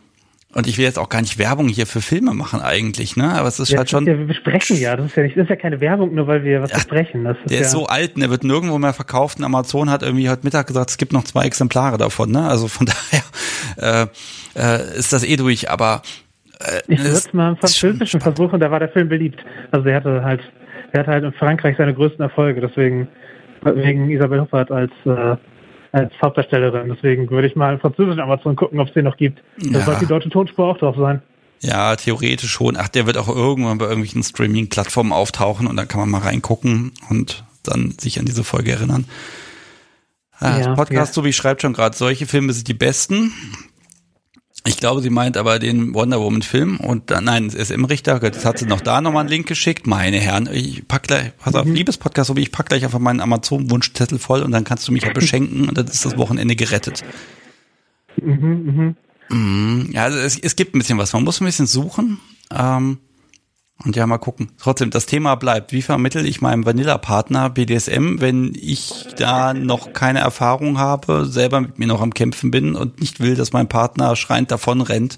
[0.54, 3.34] und ich will jetzt auch gar nicht Werbung hier für Filme machen eigentlich, ne?
[3.34, 4.06] Aber es ist ja, halt schon.
[4.06, 6.44] Ja, wir besprechen ja, das ist ja nicht, das ist ja keine Werbung, nur weil
[6.44, 7.24] wir was ja, besprechen.
[7.24, 9.40] Das ist der ja ist so alt, der wird nirgendwo mehr verkauft.
[9.40, 12.48] Und Amazon hat irgendwie heute Mittag gesagt, es gibt noch zwei Exemplare davon, ne?
[12.48, 12.88] Also von
[13.78, 14.08] daher
[14.56, 16.04] äh, äh, ist das eh durch, aber
[16.60, 19.44] äh, ich würde es mal im Französischen versuchen, da war der Film beliebt.
[19.72, 20.42] Also er hatte halt,
[20.92, 23.08] er hatte halt in Frankreich seine größten Erfolge, deswegen
[23.64, 25.36] wegen Isabel Hoffert als äh,
[25.94, 26.90] als Hauptdarstellerin.
[26.90, 29.41] Deswegen würde ich mal französisch Amazon gucken, ob es den noch gibt.
[29.57, 29.86] Da ja.
[29.86, 31.22] sollte die deutsche Tonspur auch drauf sein.
[31.61, 32.76] Ja, theoretisch schon.
[32.76, 36.91] Ach, der wird auch irgendwann bei irgendwelchen Streaming-Plattformen auftauchen und dann kann man mal reingucken
[37.10, 39.06] und dann sich an diese Folge erinnern.
[40.40, 41.14] Ah, ja, Podcast, ja.
[41.14, 43.32] so wie ich schreibt schon gerade, solche Filme sind die besten.
[44.65, 48.60] Ich glaube, sie meint aber den Wonder Woman Film und dann, nein, SM-Richter, jetzt hat
[48.60, 49.88] sie noch da nochmal einen Link geschickt.
[49.88, 51.76] Meine Herren, ich pack gleich, pass auf, mhm.
[51.76, 54.94] liebes Podcast, so wie ich pack gleich einfach meinen Amazon-Wunschzettel voll und dann kannst du
[54.94, 57.03] mich ja beschenken und dann ist das Wochenende gerettet.
[58.22, 58.95] Mhm,
[59.30, 59.35] mh.
[59.35, 59.90] Mhm.
[59.91, 61.11] Ja, also es, es gibt ein bisschen was.
[61.11, 62.19] Man muss ein bisschen suchen.
[62.52, 62.99] Ähm,
[63.85, 64.51] und ja, mal gucken.
[64.60, 65.73] Trotzdem, das Thema bleibt.
[65.73, 71.80] Wie vermittel ich meinem Vanilla-Partner BDSM, wenn ich da noch keine Erfahrung habe, selber mit
[71.80, 75.18] mir noch am Kämpfen bin und nicht will, dass mein Partner schreiend davon rennt?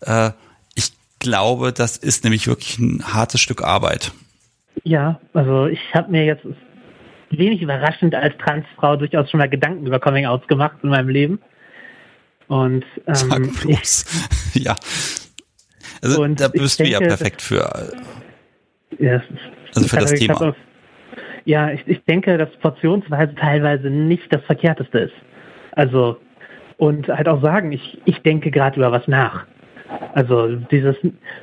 [0.00, 0.30] Äh,
[0.74, 4.12] ich glaube, das ist nämlich wirklich ein hartes Stück Arbeit.
[4.82, 6.44] Ja, also ich habe mir jetzt
[7.30, 11.38] wenig überraschend als Transfrau durchaus schon mal Gedanken über Coming-Outs gemacht in meinem Leben.
[12.48, 14.04] Und ähm, Sag bloß.
[14.54, 14.76] ja.
[16.04, 17.92] Also und da bist du ja perfekt für.
[18.98, 19.22] Ja,
[19.74, 20.40] also für das Thema.
[20.40, 20.56] Auf,
[21.44, 25.14] ja, ich, ich denke, dass Portionsweise teilweise nicht das Verkehrteste ist.
[25.72, 26.18] Also,
[26.76, 29.46] und halt auch sagen, ich, ich denke gerade über was nach.
[30.14, 30.96] Also dieses,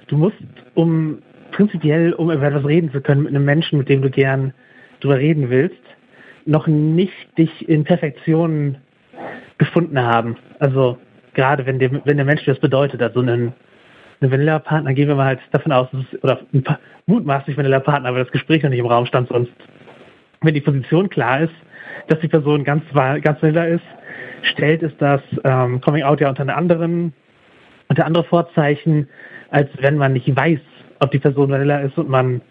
[0.08, 0.38] du musst,
[0.76, 1.20] um
[1.52, 4.54] prinzipiell, um über etwas reden zu können mit einem Menschen, mit dem du gern
[5.00, 5.82] drüber reden willst,
[6.46, 8.78] noch nicht dich in Perfektion
[9.58, 10.38] gefunden haben.
[10.60, 10.98] Also
[11.34, 13.54] gerade wenn, dem, wenn der Mensch das bedeutet, also einen
[14.22, 16.40] eine Vanilla-Partner, gehen wir mal halt davon aus, es, oder
[17.08, 19.52] mutmaßlich Vanilla-Partner, weil das Gespräch noch nicht im Raum stand sonst.
[20.42, 21.54] Wenn die Position klar ist,
[22.08, 23.84] dass die Person ganz, ganz Vanilla ist,
[24.44, 27.14] stellt es das ähm, Coming Out ja unter anderen,
[27.90, 29.08] unter andere Vorzeichen,
[29.50, 30.60] als wenn man nicht weiß,
[31.00, 32.42] ob die Person Vanilla ist und man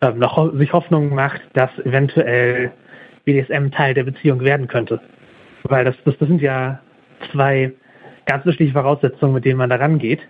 [0.00, 2.70] ähm, noch sich Hoffnung macht, dass eventuell
[3.24, 5.00] BDSM Teil der Beziehung werden könnte.
[5.64, 6.80] Weil das, das, das sind ja
[7.32, 7.72] zwei
[8.26, 10.20] ganz unterschiedliche Voraussetzungen, mit denen man da rangeht.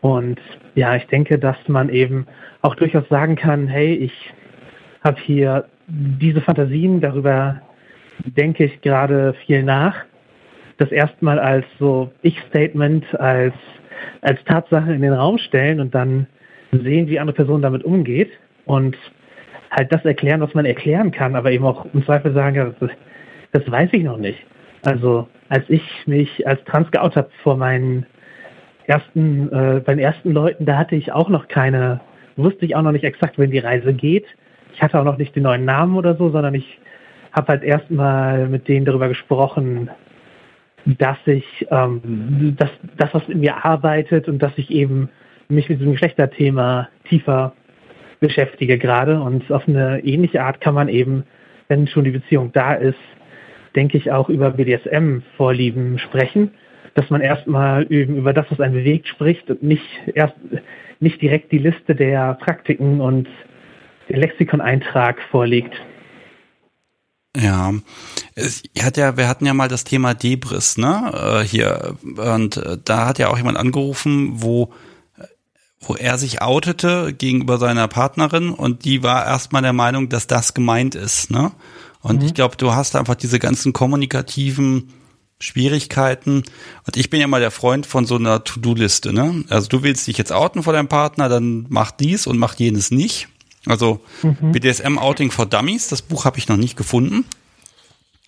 [0.00, 0.40] Und
[0.74, 2.26] ja, ich denke, dass man eben
[2.62, 4.12] auch durchaus sagen kann, hey, ich
[5.04, 7.60] habe hier diese Fantasien, darüber
[8.24, 9.96] denke ich gerade viel nach.
[10.78, 13.54] Das erstmal als so Ich-Statement, als,
[14.22, 16.26] als Tatsache in den Raum stellen und dann
[16.72, 18.30] sehen, wie andere Person damit umgeht
[18.64, 18.96] und
[19.70, 22.90] halt das erklären, was man erklären kann, aber eben auch im Zweifel sagen, das,
[23.52, 24.38] das weiß ich noch nicht.
[24.82, 28.06] Also als ich mich als trans geoutet habe vor meinen
[28.90, 32.00] ersten, äh, bei den ersten Leuten, da hatte ich auch noch keine,
[32.36, 34.26] wusste ich auch noch nicht exakt, wenn die Reise geht.
[34.74, 36.78] Ich hatte auch noch nicht den neuen Namen oder so, sondern ich
[37.32, 39.90] habe halt erstmal mit denen darüber gesprochen,
[40.84, 45.08] dass ich ähm, dass das, was in mir arbeitet und dass ich eben
[45.48, 47.52] mich mit diesem Geschlechterthema tiefer
[48.20, 49.20] beschäftige gerade.
[49.20, 51.24] Und auf eine ähnliche Art kann man eben,
[51.68, 52.98] wenn schon die Beziehung da ist,
[53.76, 56.50] denke ich auch über BDSM-Vorlieben sprechen,
[56.94, 59.84] dass man erstmal über das, was einen bewegt, spricht und nicht
[60.14, 60.34] erst
[61.00, 63.28] nicht direkt die Liste der Praktiken und
[64.08, 65.74] den Lexikon-Eintrag vorlegt.
[67.36, 67.72] Ja,
[68.80, 71.12] hat ja, wir hatten ja mal das Thema Debris, ne,
[71.42, 74.72] äh, hier und äh, da hat ja auch jemand angerufen, wo
[75.82, 80.52] wo er sich outete gegenüber seiner Partnerin und die war erstmal der Meinung, dass das
[80.52, 81.52] gemeint ist, ne?
[82.02, 82.26] Und mhm.
[82.26, 84.92] ich glaube, du hast einfach diese ganzen kommunikativen
[85.40, 86.44] Schwierigkeiten.
[86.86, 89.44] Und ich bin ja mal der Freund von so einer To-Do-Liste, ne?
[89.48, 92.90] Also du willst dich jetzt outen vor deinem Partner, dann mach dies und mach jenes
[92.90, 93.28] nicht.
[93.66, 94.52] Also mhm.
[94.52, 97.24] BDSM Outing for Dummies, das Buch habe ich noch nicht gefunden.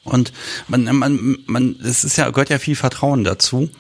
[0.05, 0.33] Und
[0.69, 3.71] man, man, man, es ist ja, gehört ja viel Vertrauen dazu.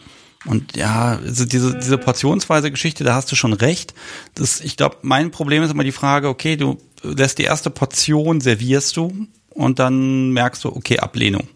[0.44, 3.94] Und ja, also diese, diese portionsweise Geschichte, da hast du schon recht.
[4.34, 8.40] Das, ich glaube, mein Problem ist immer die Frage, okay, du lässt die erste Portion,
[8.40, 11.48] servierst du und dann merkst du, okay, Ablehnung.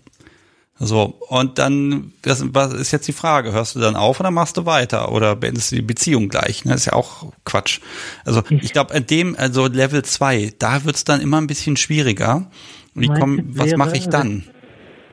[0.79, 3.53] So, und dann, das, was ist jetzt die Frage?
[3.53, 5.11] Hörst du dann auf oder machst du weiter?
[5.11, 6.67] Oder beendest du die Beziehung gleich?
[6.67, 6.73] Ne?
[6.73, 7.81] Das ist ja auch Quatsch.
[8.27, 12.47] Also ich glaube, an dem, also Level 2, da wird's dann immer ein bisschen schwieriger.
[12.95, 14.45] Wie komm, was mache ich dann?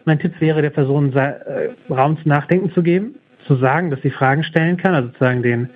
[0.06, 3.16] Mein Tipp wäre, der Person äh, Raum zum Nachdenken zu geben,
[3.48, 5.70] zu sagen, dass sie Fragen stellen kann, also sozusagen den,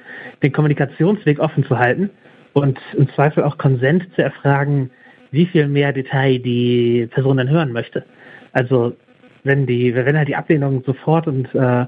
[0.44, 2.10] den Kommunikationsweg offen zu halten
[2.52, 4.90] und im Zweifel auch Konsent zu erfragen,
[5.32, 8.06] wie viel mehr Detail die Person dann hören möchte.
[8.52, 8.96] Also
[9.44, 11.86] wenn die, wenn halt die Ablehnung sofort und äh,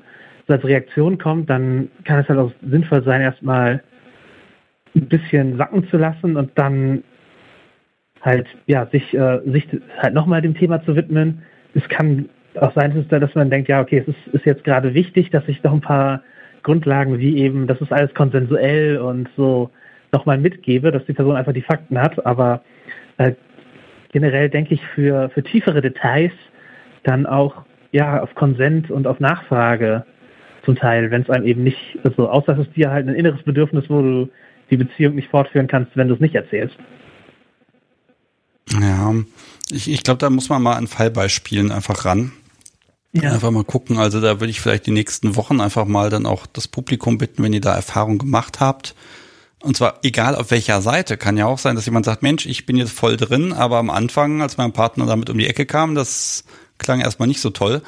[0.50, 3.84] als Reaktion kommt, dann kann es halt auch sinnvoll sein, erstmal
[4.96, 7.04] ein bisschen sacken zu lassen und dann
[8.22, 9.68] halt, ja, sich, äh, sich
[10.00, 11.44] halt nochmal dem Thema zu widmen.
[11.76, 15.30] Es kann auch sein, dass man denkt, ja, okay, es ist, ist jetzt gerade wichtig,
[15.30, 16.24] dass ich noch ein paar
[16.64, 19.70] Grundlagen wie eben, das ist alles konsensuell und so
[20.12, 22.64] nochmal mitgebe, dass die Person einfach die Fakten hat, aber
[23.18, 23.34] äh,
[24.12, 26.32] generell denke ich für, für tiefere Details
[27.10, 30.06] dann auch ja auf Konsent und auf Nachfrage
[30.64, 33.42] zum Teil, wenn es einem eben nicht, also außer es ist dir halt ein inneres
[33.44, 34.30] Bedürfnis, wo du
[34.70, 36.76] die Beziehung nicht fortführen kannst, wenn du es nicht erzählst.
[38.80, 39.16] Ja,
[39.72, 42.32] ich, ich glaube, da muss man mal an Fallbeispielen einfach ran.
[43.14, 43.32] Ja.
[43.32, 43.98] Einfach mal gucken.
[43.98, 47.42] Also da würde ich vielleicht die nächsten Wochen einfach mal dann auch das Publikum bitten,
[47.42, 48.94] wenn ihr da Erfahrung gemacht habt,
[49.62, 51.18] und zwar egal auf welcher Seite.
[51.18, 53.90] Kann ja auch sein, dass jemand sagt, Mensch, ich bin jetzt voll drin, aber am
[53.90, 56.46] Anfang, als mein Partner damit um die Ecke kam, das
[56.80, 57.82] klang erstmal nicht so toll.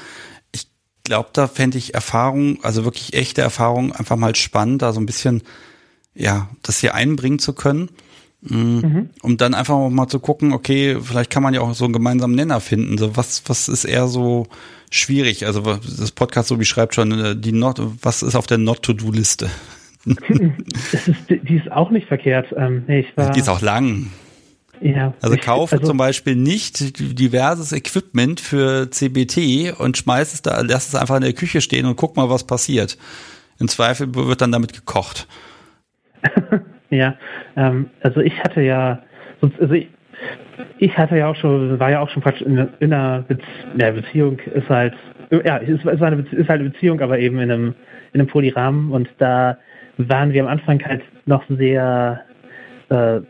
[0.52, 0.68] Ich
[1.04, 5.06] glaube, da fände ich Erfahrung, also wirklich echte Erfahrung, einfach mal spannend, da so ein
[5.06, 5.42] bisschen,
[6.14, 7.90] ja, das hier einbringen zu können.
[8.42, 9.10] Mm, mhm.
[9.22, 12.36] Um dann einfach mal zu gucken, okay, vielleicht kann man ja auch so einen gemeinsamen
[12.36, 12.98] Nenner finden.
[12.98, 14.48] So, was, was ist eher so
[14.90, 15.46] schwierig?
[15.46, 19.50] Also das Podcast so wie schreibt schon, äh, die Not, was ist auf der Not-to-Do-Liste?
[20.06, 22.48] ist, die ist auch nicht verkehrt.
[22.58, 24.12] Ähm, nee, war, die ist auch lang.
[24.82, 30.62] Ja, also kaufe also, zum Beispiel nicht diverses Equipment für CBT und schmeiß es da,
[30.62, 32.98] lass es einfach in der Küche stehen und guck mal, was passiert.
[33.60, 35.28] Im Zweifel wird dann damit gekocht.
[36.90, 37.16] ja,
[37.56, 39.04] ähm, also ich hatte ja,
[39.42, 39.88] also ich,
[40.80, 43.44] ich hatte ja auch schon, war ja auch schon praktisch in, in einer Bezie
[43.78, 44.96] ja, Beziehung, ist halt,
[45.30, 47.76] ja, ist, ist, eine, ist halt eine Beziehung, aber eben in einem,
[48.14, 49.60] in einem Polyrahmen und da
[49.98, 52.22] waren wir am Anfang halt noch sehr
[52.90, 53.22] äh,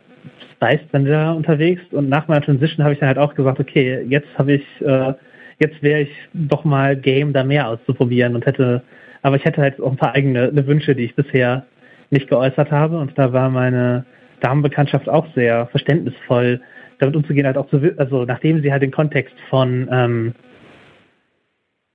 [0.61, 1.81] wieder unterwegs.
[1.91, 5.13] Und nach meiner Transition habe ich dann halt auch gesagt, okay, jetzt habe ich, äh,
[5.59, 8.83] jetzt wäre ich doch mal game, da mehr auszuprobieren und hätte,
[9.21, 11.65] aber ich hätte halt auch ein paar eigene Wünsche, die ich bisher
[12.09, 12.99] nicht geäußert habe.
[12.99, 14.05] Und da war meine
[14.41, 16.61] Damenbekanntschaft auch sehr verständnisvoll,
[16.99, 20.33] damit umzugehen, halt auch zu, also nachdem sie halt den Kontext von ähm,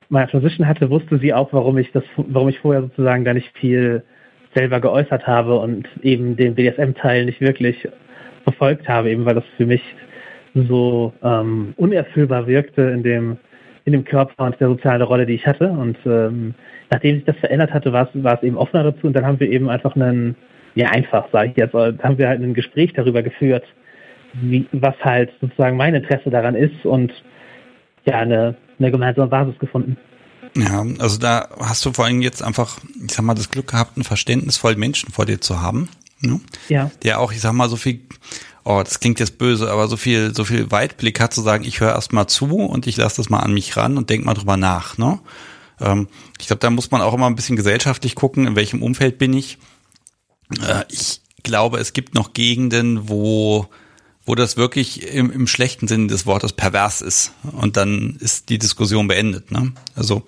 [0.09, 3.57] meiner Transition hatte, wusste sie auch, warum ich das, warum ich vorher sozusagen da nicht
[3.59, 4.03] viel
[4.55, 7.89] selber geäußert habe und eben den BDSM-Teil nicht wirklich
[8.47, 9.83] verfolgt habe, eben weil das für mich
[10.55, 13.37] so ähm, unerfüllbar wirkte in dem
[13.87, 15.71] in dem Körper und der sozialen Rolle, die ich hatte.
[15.71, 16.55] Und ähm,
[16.91, 19.07] nachdem sich das verändert hatte, war es, war es eben offener dazu.
[19.07, 20.35] Und dann haben wir eben einfach einen,
[20.75, 23.65] ja einfach, sage ich jetzt, haben wir halt ein Gespräch darüber geführt,
[24.35, 27.13] wie, was halt sozusagen mein Interesse daran ist und
[28.07, 29.97] ja, eine, eine gemeinsame Basis gefunden.
[30.57, 33.97] Ja, also da hast du vor allem jetzt einfach, ich sag mal, das Glück gehabt,
[33.97, 35.89] einen verständnisvollen Menschen vor dir zu haben.
[36.27, 36.41] Ne?
[36.69, 36.91] Ja.
[37.03, 38.01] Der auch, ich sag mal, so viel,
[38.65, 41.81] oh, das klingt jetzt böse, aber so viel, so viel Weitblick hat zu sagen, ich
[41.81, 44.35] höre erst mal zu und ich lasse das mal an mich ran und denk mal
[44.35, 44.99] drüber nach.
[44.99, 45.19] Ne?
[45.81, 46.09] Ähm,
[46.39, 49.33] ich glaube, da muss man auch immer ein bisschen gesellschaftlich gucken, in welchem Umfeld bin
[49.33, 49.59] ich.
[50.61, 53.69] Äh, ich glaube, es gibt noch Gegenden, wo
[54.27, 57.33] wo das wirklich im, im schlechten Sinn des Wortes pervers ist.
[57.53, 59.53] Und dann ist die Diskussion beendet.
[59.53, 59.73] Ne?
[59.95, 60.25] Also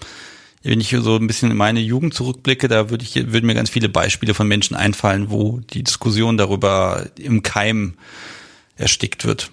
[0.69, 3.71] wenn ich so ein bisschen in meine Jugend zurückblicke, da würde ich, würden mir ganz
[3.71, 7.95] viele Beispiele von Menschen einfallen, wo die Diskussion darüber im Keim
[8.77, 9.51] erstickt wird.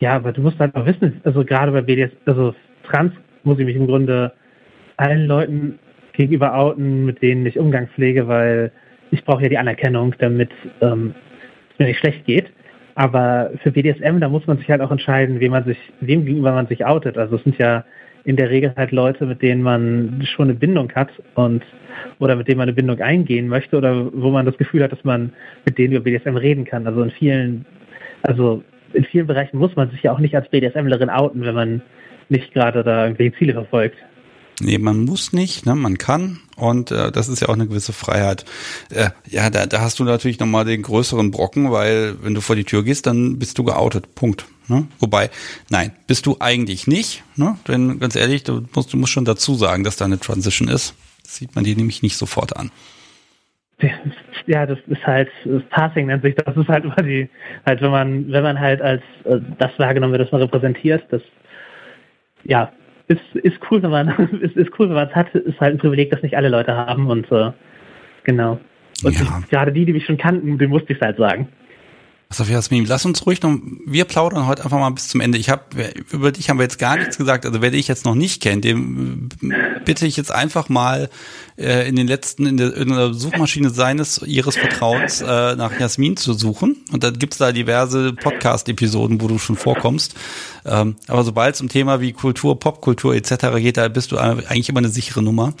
[0.00, 2.54] Ja, aber du musst halt auch wissen, also gerade bei BDS, also
[2.88, 3.12] trans
[3.44, 4.32] muss ich mich im Grunde
[4.96, 5.78] allen Leuten
[6.14, 8.72] gegenüber outen, mit denen ich Umgang pflege, weil
[9.10, 10.50] ich brauche ja die Anerkennung, damit
[10.80, 11.14] ähm,
[11.72, 12.50] es mir nicht schlecht geht.
[12.94, 16.52] Aber für BDSM, da muss man sich halt auch entscheiden, wem man sich, wem gegenüber
[16.52, 17.18] man sich outet.
[17.18, 17.84] Also es sind ja
[18.24, 21.62] in der Regel halt Leute, mit denen man schon eine Bindung hat und
[22.18, 25.04] oder mit denen man eine Bindung eingehen möchte oder wo man das Gefühl hat, dass
[25.04, 25.32] man
[25.64, 26.86] mit denen über BDSM reden kann.
[26.86, 27.66] Also in vielen,
[28.22, 31.82] also in vielen Bereichen muss man sich ja auch nicht als BDSMlerin outen, wenn man
[32.28, 33.96] nicht gerade da irgendwelche Ziele verfolgt.
[34.62, 35.74] Nee, man muss nicht, ne?
[35.74, 38.44] man kann und äh, das ist ja auch eine gewisse Freiheit.
[38.90, 42.56] Äh, ja, da, da hast du natürlich nochmal den größeren Brocken, weil wenn du vor
[42.56, 44.44] die Tür gehst, dann bist du geoutet, Punkt.
[44.70, 44.86] Ne?
[45.00, 45.30] Wobei,
[45.68, 47.58] nein, bist du eigentlich nicht, ne?
[47.66, 50.94] denn ganz ehrlich, du musst, du musst schon dazu sagen, dass da eine Transition ist.
[51.24, 52.70] Das sieht man dir nämlich nicht sofort an.
[54.46, 57.28] Ja, das ist halt, das Passing nennt sich, das ist halt immer die,
[57.66, 61.22] halt wenn man, wenn man halt als äh, das wahrgenommen wird, das man repräsentiert, das
[62.44, 62.72] ja,
[63.08, 64.08] ist, ist cool, wenn man
[64.40, 66.76] ist, ist cool, wenn man es hat, ist halt ein Privileg, das nicht alle Leute
[66.76, 67.50] haben und äh,
[68.22, 68.60] genau.
[69.02, 69.40] Und ja.
[69.40, 71.48] ich, gerade die, die mich schon kannten, dem musste ich es halt sagen.
[72.30, 75.36] Pass auf, Jasmin, lass uns ruhig noch, wir plaudern heute einfach mal bis zum Ende.
[75.36, 78.14] Ich habe, über dich haben wir jetzt gar nichts gesagt, also wer dich jetzt noch
[78.14, 79.28] nicht kennt, dem
[79.84, 81.10] bitte ich jetzt einfach mal
[81.58, 86.16] äh, in den letzten, in der, in der Suchmaschine seines, ihres Vertrauens äh, nach Jasmin
[86.16, 86.76] zu suchen.
[86.92, 90.14] Und dann gibt's da diverse Podcast-Episoden, wo du schon vorkommst.
[90.64, 93.56] Ähm, aber sobald es um Thema wie Kultur, Popkultur etc.
[93.56, 95.52] geht, da bist du eigentlich immer eine sichere Nummer.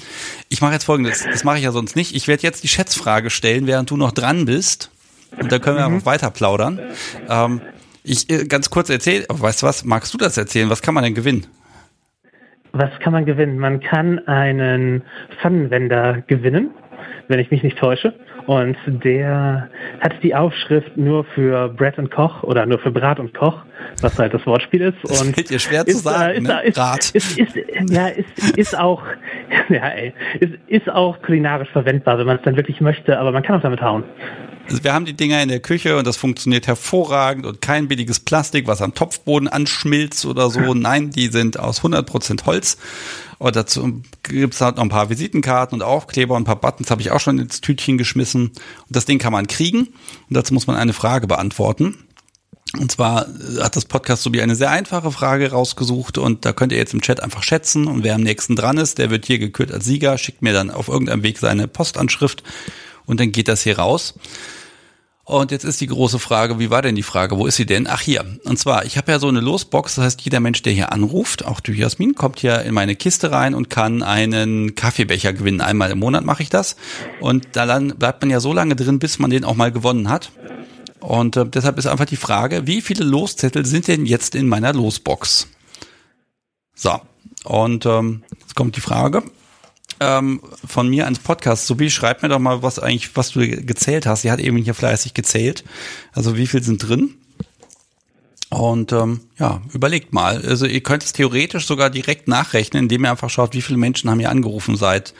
[0.48, 2.14] Ich mache jetzt folgendes, das mache ich ja sonst nicht.
[2.14, 4.90] Ich werde jetzt die Schätzfrage stellen, während du noch dran bist.
[5.38, 5.94] Und da können wir mhm.
[5.96, 6.80] einfach weiter plaudern.
[7.28, 7.60] Ähm,
[8.02, 10.70] ich äh, ganz kurz erzähle, weißt du was, magst du das erzählen?
[10.70, 11.46] Was kann man denn gewinnen?
[12.72, 13.58] Was kann man gewinnen?
[13.58, 15.02] Man kann einen
[15.40, 16.70] Pfannenwender gewinnen,
[17.28, 18.14] wenn ich mich nicht täusche.
[18.50, 19.70] Und der
[20.00, 23.62] hat die Aufschrift nur für Brett und Koch oder nur für Brat und Koch,
[24.00, 24.96] was halt das Wortspiel ist.
[25.04, 26.62] Das und fällt dir schwer ist, zu sagen, ist, ne?
[26.64, 27.10] ist, Brat.
[27.10, 27.54] Ist, ist,
[27.88, 29.04] ja, ist, ist auch,
[29.68, 33.44] ja, ey, ist, ist auch kulinarisch verwendbar, wenn man es dann wirklich möchte, aber man
[33.44, 34.02] kann auch damit hauen.
[34.68, 38.18] Also wir haben die Dinger in der Küche und das funktioniert hervorragend und kein billiges
[38.18, 40.74] Plastik, was am Topfboden anschmilzt oder so.
[40.74, 42.78] Nein, die sind aus 100% Holz.
[43.40, 47.00] Und dazu gibt's halt noch ein paar Visitenkarten und Aufkleber und ein paar Buttons habe
[47.00, 48.48] ich auch schon ins Tütchen geschmissen.
[48.48, 49.86] Und das Ding kann man kriegen.
[50.28, 51.96] Und dazu muss man eine Frage beantworten.
[52.78, 53.26] Und zwar
[53.62, 56.92] hat das Podcast so wie eine sehr einfache Frage rausgesucht und da könnt ihr jetzt
[56.92, 59.86] im Chat einfach schätzen und wer am nächsten dran ist, der wird hier gekürt als
[59.86, 62.44] Sieger, schickt mir dann auf irgendeinem Weg seine Postanschrift
[63.06, 64.14] und dann geht das hier raus.
[65.30, 67.38] Und jetzt ist die große Frage, wie war denn die Frage?
[67.38, 67.86] Wo ist sie denn?
[67.88, 68.24] Ach hier.
[68.42, 71.44] Und zwar, ich habe ja so eine Losbox, das heißt, jeder Mensch, der hier anruft,
[71.44, 75.60] auch du Jasmin, kommt hier in meine Kiste rein und kann einen Kaffeebecher gewinnen.
[75.60, 76.74] Einmal im Monat mache ich das.
[77.20, 80.32] Und da bleibt man ja so lange drin, bis man den auch mal gewonnen hat.
[80.98, 84.72] Und äh, deshalb ist einfach die Frage, wie viele Loszettel sind denn jetzt in meiner
[84.72, 85.46] Losbox?
[86.74, 87.00] So,
[87.44, 89.22] und ähm, jetzt kommt die Frage
[90.00, 91.66] ähm, von mir ans Podcast.
[91.66, 94.22] Sobi, schreib mir doch mal, was eigentlich, was du gezählt hast.
[94.22, 95.64] Sie hat eben hier fleißig gezählt.
[96.12, 97.14] Also wie viel sind drin?
[98.50, 100.44] Und ähm, ja, überlegt mal.
[100.44, 104.10] Also ihr könnt es theoretisch sogar direkt nachrechnen, indem ihr einfach schaut, wie viele Menschen
[104.10, 105.14] haben hier angerufen seit,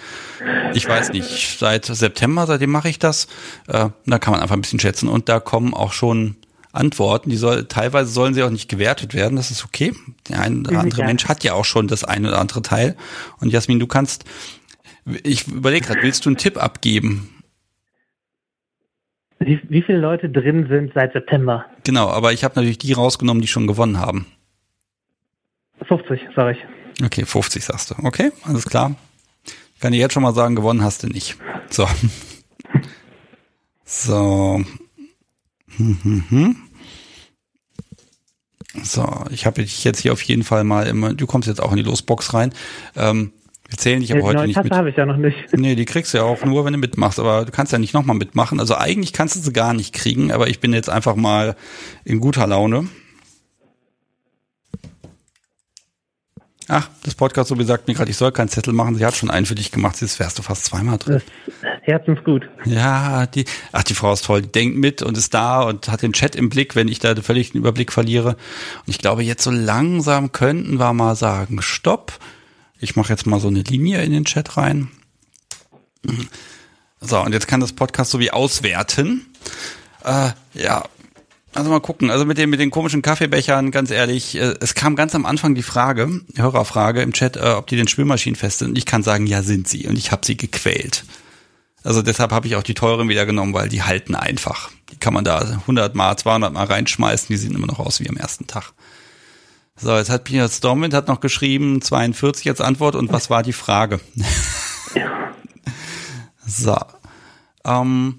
[0.74, 3.28] ich weiß nicht, seit September, seitdem mache ich das.
[3.69, 5.09] Äh, da kann man einfach ein bisschen schätzen.
[5.09, 6.35] Und da kommen auch schon
[6.73, 7.31] Antworten.
[7.31, 9.93] Die soll, teilweise sollen sie auch nicht gewertet werden, das ist okay.
[10.28, 12.97] Der ein oder andere Mensch hat ja auch schon das eine oder andere Teil.
[13.39, 14.24] Und Jasmin, du kannst
[15.22, 17.43] ich überlege gerade, willst du einen Tipp abgeben?
[19.39, 21.64] Wie, wie, viele Leute drin sind seit September?
[21.85, 24.27] Genau, aber ich habe natürlich die rausgenommen, die schon gewonnen haben.
[25.89, 27.05] 50, sag ich.
[27.05, 27.94] Okay, 50 sagst du.
[28.05, 28.94] Okay, alles klar.
[29.74, 31.36] Ich kann dir jetzt schon mal sagen, gewonnen hast du nicht.
[31.70, 31.86] So.
[33.93, 34.62] So.
[35.77, 36.56] Hm, hm, hm.
[38.85, 41.72] So, ich habe dich jetzt hier auf jeden Fall mal immer, du kommst jetzt auch
[41.72, 42.55] in die Losbox rein.
[42.94, 43.32] Ähm,
[43.70, 44.72] wir zählen dich aber heute nicht mit.
[44.72, 45.36] habe ich ja noch nicht.
[45.52, 47.20] Nee, die kriegst du ja auch nur, wenn du mitmachst.
[47.20, 48.59] Aber du kannst ja nicht nochmal mitmachen.
[48.59, 50.32] Also eigentlich kannst du sie gar nicht kriegen.
[50.32, 51.55] Aber ich bin jetzt einfach mal
[52.05, 52.88] in guter Laune.
[56.66, 58.97] Ach, das Podcast so sagt mir gerade, ich soll keinen Zettel machen.
[58.97, 60.01] Sie hat schon einen für dich gemacht.
[60.01, 61.22] Jetzt wärst du fast zweimal drin.
[61.82, 62.48] Herzensgut.
[62.64, 64.42] Ja, die, ach, die Frau ist toll.
[64.42, 67.14] Die denkt mit und ist da und hat den Chat im Blick, wenn ich da
[67.14, 68.30] völlig den Überblick verliere.
[68.30, 72.18] Und ich glaube, jetzt so langsam könnten wir mal sagen, stopp
[72.81, 74.89] ich mache jetzt mal so eine Linie in den Chat rein.
[77.01, 79.27] So, und jetzt kann das Podcast so wie auswerten.
[80.05, 80.85] Äh, ja,
[81.52, 82.11] Also mal gucken.
[82.11, 85.55] Also mit den, mit den komischen Kaffeebechern, ganz ehrlich, äh, es kam ganz am Anfang
[85.55, 88.70] die Frage, Hörerfrage im Chat, äh, ob die den Spülmaschinen fest sind.
[88.70, 89.86] Und ich kann sagen, ja, sind sie.
[89.86, 91.05] Und ich habe sie gequält.
[91.82, 94.70] Also deshalb habe ich auch die teuren wieder genommen, weil die halten einfach.
[94.93, 98.09] Die kann man da 100 mal, 200 mal reinschmeißen, die sehen immer noch aus wie
[98.09, 98.73] am ersten Tag.
[99.82, 103.55] So, jetzt hat Peter Stormwind hat noch geschrieben 42 als Antwort und was war die
[103.55, 104.01] Frage?
[106.47, 106.77] so.
[107.65, 108.16] Ähm,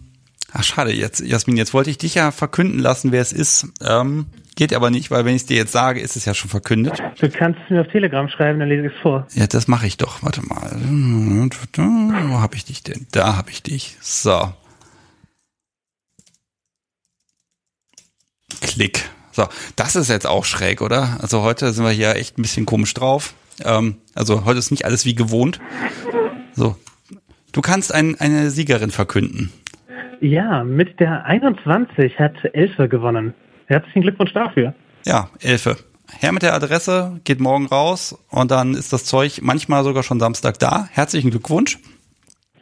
[0.52, 3.68] ach schade, jetzt Jasmin, jetzt wollte ich dich ja verkünden lassen, wer es ist.
[3.80, 4.26] Ähm,
[4.56, 7.00] geht aber nicht, weil wenn ich es dir jetzt sage, ist es ja schon verkündet.
[7.20, 9.28] Du kannst es mir auf Telegram schreiben, dann lese ich es vor.
[9.34, 10.24] Ja, das mache ich doch.
[10.24, 10.72] Warte mal.
[10.82, 13.06] Wo habe ich dich denn?
[13.12, 13.98] Da habe ich dich.
[14.02, 14.52] So.
[18.62, 19.10] Klick.
[19.32, 21.18] So, das ist jetzt auch schräg, oder?
[21.22, 23.34] Also heute sind wir hier echt ein bisschen komisch drauf.
[23.64, 25.60] Ähm, also heute ist nicht alles wie gewohnt.
[26.54, 26.76] So,
[27.52, 29.52] du kannst ein, eine Siegerin verkünden.
[30.20, 33.34] Ja, mit der 21 hat Elfe gewonnen.
[33.66, 34.76] Herzlichen Glückwunsch dafür.
[35.06, 35.78] Ja, Elfe.
[36.20, 40.20] Her mit der Adresse, geht morgen raus und dann ist das Zeug manchmal sogar schon
[40.20, 40.88] Samstag da.
[40.92, 41.80] Herzlichen Glückwunsch.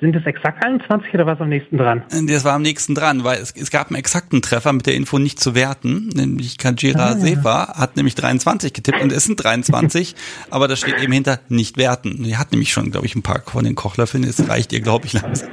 [0.01, 2.03] Sind es exakt 21 oder was am nächsten dran?
[2.27, 5.19] Das war am nächsten dran, weil es, es gab einen exakten Treffer mit der Info
[5.19, 6.07] nicht zu werten.
[6.15, 10.15] Nämlich Kajira ah, Sefa hat nämlich 23 getippt und es sind 23,
[10.49, 12.23] aber da steht eben hinter nicht werten.
[12.23, 14.23] Die hat nämlich schon, glaube ich, ein paar von den Kochlöffeln.
[14.23, 15.49] Es reicht ihr, glaube ich, langsam.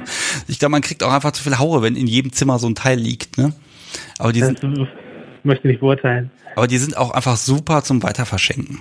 [0.47, 2.75] Ich glaube, man kriegt auch einfach zu viel Haure, wenn in jedem Zimmer so ein
[2.75, 3.37] Teil liegt.
[3.37, 3.51] Ne?
[4.17, 4.87] Aber die sind, das
[5.43, 6.31] möchte nicht beurteilen.
[6.55, 8.79] Aber die sind auch einfach super zum Weiterverschenken.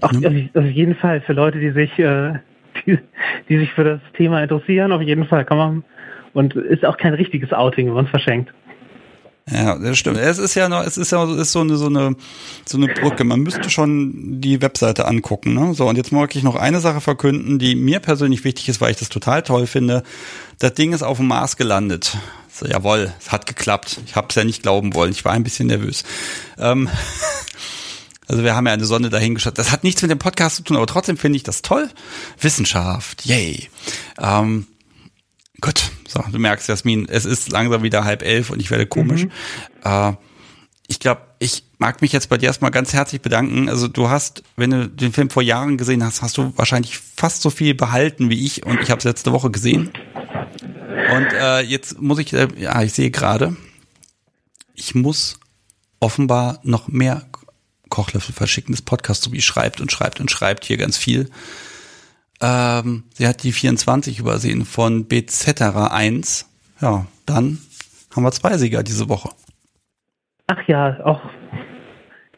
[0.00, 0.26] Ach, ne?
[0.26, 2.38] also auf jeden Fall für Leute, die sich äh,
[2.86, 2.98] die,
[3.48, 5.84] die sich für das Thema interessieren, auf jeden Fall kann man.
[6.34, 8.52] Und ist auch kein richtiges Outing, wenn man es verschenkt.
[9.50, 10.18] Ja, das stimmt.
[10.18, 12.14] Es ist ja noch, es ist ja ist so eine so eine
[12.64, 13.24] so eine Brücke.
[13.24, 15.54] Man müsste schon die Webseite angucken.
[15.54, 15.74] Ne?
[15.74, 18.92] So und jetzt mag ich noch eine Sache verkünden, die mir persönlich wichtig ist, weil
[18.92, 20.04] ich das total toll finde.
[20.60, 22.16] Das Ding ist auf dem Mars gelandet.
[22.48, 24.00] So, jawohl, es hat geklappt.
[24.06, 25.10] Ich habe es ja nicht glauben wollen.
[25.10, 26.04] Ich war ein bisschen nervös.
[26.58, 26.88] Ähm,
[28.28, 29.58] Also wir haben ja eine Sonne dahingeschaut.
[29.58, 31.88] Das hat nichts mit dem Podcast zu tun, aber trotzdem finde ich das toll.
[32.40, 33.68] Wissenschaft, yay.
[34.18, 34.66] Ähm,
[35.60, 39.24] gut, so, du merkst, Jasmin, es ist langsam wieder halb elf und ich werde komisch.
[39.24, 39.30] Mhm.
[39.84, 40.12] Äh,
[40.86, 43.68] ich glaube, ich mag mich jetzt bei dir erstmal ganz herzlich bedanken.
[43.68, 47.42] Also du hast, wenn du den Film vor Jahren gesehen hast, hast du wahrscheinlich fast
[47.42, 49.90] so viel behalten wie ich und ich habe es letzte Woche gesehen.
[51.14, 53.56] Und äh, jetzt muss ich, äh, ja, ich sehe gerade,
[54.74, 55.38] ich muss
[55.98, 57.26] offenbar noch mehr
[57.92, 61.28] Kochlöffel verschicken, das Podcast so wie schreibt und schreibt und schreibt hier ganz viel.
[62.40, 66.48] Ähm, sie hat die 24 übersehen von Bezetera 1.
[66.80, 67.58] Ja, dann
[68.16, 69.28] haben wir zwei Sieger diese Woche.
[70.46, 71.20] Ach ja, auch,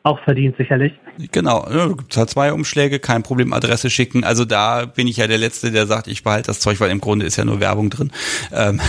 [0.02, 0.92] auch verdient sicherlich.
[1.30, 4.24] Genau, ja, gibt halt zwei Umschläge, kein Problem, Adresse schicken.
[4.24, 7.00] Also da bin ich ja der Letzte, der sagt, ich behalte das Zeug, weil im
[7.00, 8.10] Grunde ist ja nur Werbung drin.
[8.52, 8.80] Ähm,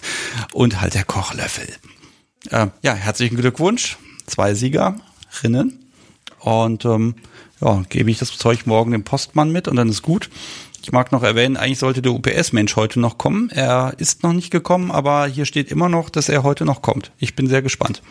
[0.52, 1.66] und halt der Kochlöffel.
[2.52, 3.98] Ähm, ja, herzlichen Glückwunsch.
[4.26, 5.81] Zwei Siegerinnen.
[6.42, 7.14] Und ähm,
[7.60, 10.28] ja, gebe ich das Zeug morgen dem Postmann mit und dann ist gut.
[10.82, 13.50] Ich mag noch erwähnen, eigentlich sollte der UPS-Mensch heute noch kommen.
[13.50, 17.12] Er ist noch nicht gekommen, aber hier steht immer noch, dass er heute noch kommt.
[17.18, 18.02] Ich bin sehr gespannt.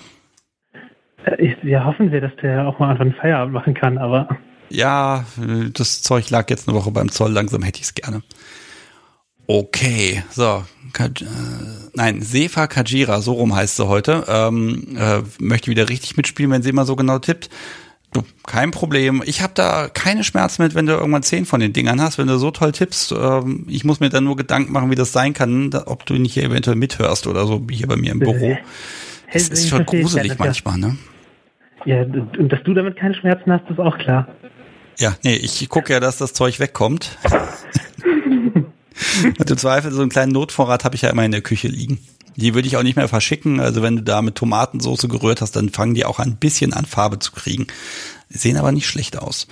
[1.25, 4.29] Äh, ja, hoffen wir, dass der auch mal einfach einen Feierabend machen kann, aber.
[4.69, 5.25] Ja,
[5.73, 8.21] das Zeug lag jetzt eine Woche beim Zoll, langsam hätte ich es gerne.
[9.47, 10.63] Okay, so.
[10.93, 11.25] Kaj äh,
[11.93, 14.23] nein, Sefa Kajira, so rum heißt sie heute.
[14.29, 17.49] Ähm, äh, möchte wieder richtig mitspielen, wenn sie immer so genau tippt.
[18.13, 19.23] Du, kein Problem.
[19.25, 22.27] Ich habe da keine Schmerzen mit, wenn du irgendwann zehn von den Dingern hast, wenn
[22.27, 23.13] du so toll tippst.
[23.13, 26.15] Ähm, ich muss mir dann nur Gedanken machen, wie das sein kann, da, ob du
[26.15, 28.57] nicht hier eventuell mithörst oder so, wie hier bei mir im Büro.
[29.27, 30.97] Es ist schon gruselig manchmal, ne?
[31.85, 34.27] Ja, und dass du damit keine Schmerzen hast, ist auch klar.
[34.99, 37.17] Ja, nee, ich gucke ja, dass das Zeug wegkommt.
[39.39, 41.99] und im Zweifel so einen kleinen Notvorrat habe ich ja immer in der Küche liegen.
[42.35, 43.59] Die würde ich auch nicht mehr verschicken.
[43.59, 46.85] Also wenn du da mit Tomatensauce gerührt hast, dann fangen die auch ein bisschen an
[46.85, 47.67] Farbe zu kriegen.
[48.29, 49.47] Sehen aber nicht schlecht aus.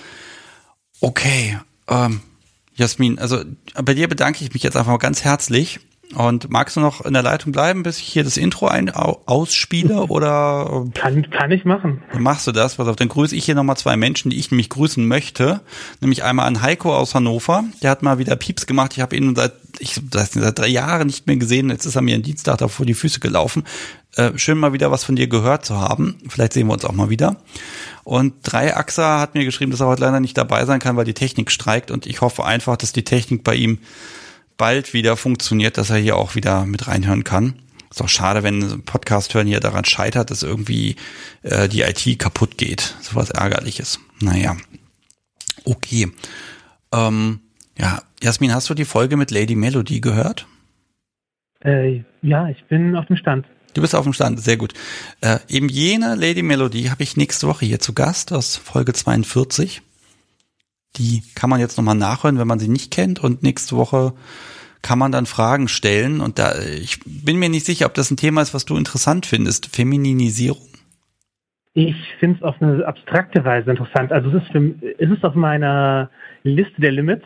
[1.02, 2.22] Okay, ähm,
[2.76, 3.44] Jasmin, also
[3.84, 5.80] bei dir bedanke ich mich jetzt einfach mal ganz herzlich.
[6.16, 10.08] Und magst du noch in der Leitung bleiben, bis ich hier das Intro ein, ausspiele
[10.08, 10.86] oder?
[10.96, 12.02] Kann, kann ich machen.
[12.12, 12.76] Dann machst du das.
[12.76, 15.62] Pass auf, dann grüße ich hier nochmal zwei Menschen, die ich nämlich grüßen möchte.
[16.02, 17.64] Nämlich einmal an Heiko aus Hannover.
[17.84, 18.94] Der hat mal wieder Pieps gemacht.
[18.94, 21.70] Ich habe ihn seit, ich, seit drei Jahren nicht mehr gesehen.
[21.70, 23.64] Jetzt ist er mir am Dienstag da vor die Füße gelaufen.
[24.16, 26.16] Äh, schön mal wieder was von dir gehört zu haben.
[26.28, 27.36] Vielleicht sehen wir uns auch mal wieder.
[28.04, 31.14] Und Dreiachser hat mir geschrieben, dass er heute leider nicht dabei sein kann, weil die
[31.14, 31.92] Technik streikt.
[31.92, 33.78] Und ich hoffe einfach, dass die Technik bei ihm
[34.60, 37.56] bald wieder funktioniert, dass er hier auch wieder mit reinhören kann.
[37.90, 40.96] Ist auch schade, wenn Podcast hören hier daran scheitert, dass irgendwie
[41.42, 42.96] äh, die IT kaputt geht.
[43.02, 44.00] So was ärgerliches.
[44.22, 44.56] Naja.
[45.66, 46.12] Okay.
[46.94, 47.40] Ähm,
[47.80, 50.46] ja, Jasmin, hast du die Folge mit Lady Melody gehört?
[51.64, 53.48] Äh, ja, ich bin auf dem Stand.
[53.74, 54.74] Du bist auf dem Stand, sehr gut.
[55.22, 59.82] Äh, eben jene Lady Melody habe ich nächste Woche hier zu Gast aus Folge 42.
[60.98, 63.24] Die kann man jetzt nochmal nachhören, wenn man sie nicht kennt.
[63.24, 64.14] Und nächste Woche
[64.82, 66.22] kann man dann Fragen stellen.
[66.22, 69.26] Und da, ich bin mir nicht sicher, ob das ein Thema ist, was du interessant
[69.26, 69.68] findest.
[69.76, 70.68] Femininisierung.
[71.74, 74.12] Ich finde es auf eine abstrakte Weise interessant.
[74.12, 76.10] Also es ist, für, es ist auf meiner
[76.44, 77.26] Liste der Limits,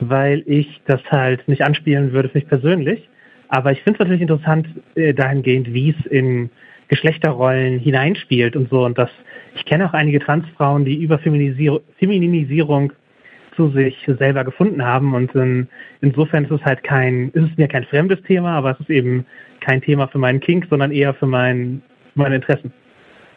[0.00, 3.08] weil ich das halt nicht anspielen würde für mich persönlich.
[3.48, 6.50] Aber ich finde es natürlich interessant äh, dahingehend, wie es in
[6.90, 8.84] Geschlechterrollen hineinspielt und so.
[8.84, 9.08] Und das,
[9.54, 12.92] ich kenne auch einige Transfrauen, die über Feminisierung, Feminisierung
[13.56, 15.14] zu sich selber gefunden haben.
[15.14, 15.68] Und in,
[16.00, 19.24] insofern ist es halt kein, ist es mir kein fremdes Thema, aber es ist eben
[19.60, 21.80] kein Thema für meinen Kink, sondern eher für mein,
[22.16, 22.72] meine Interessen.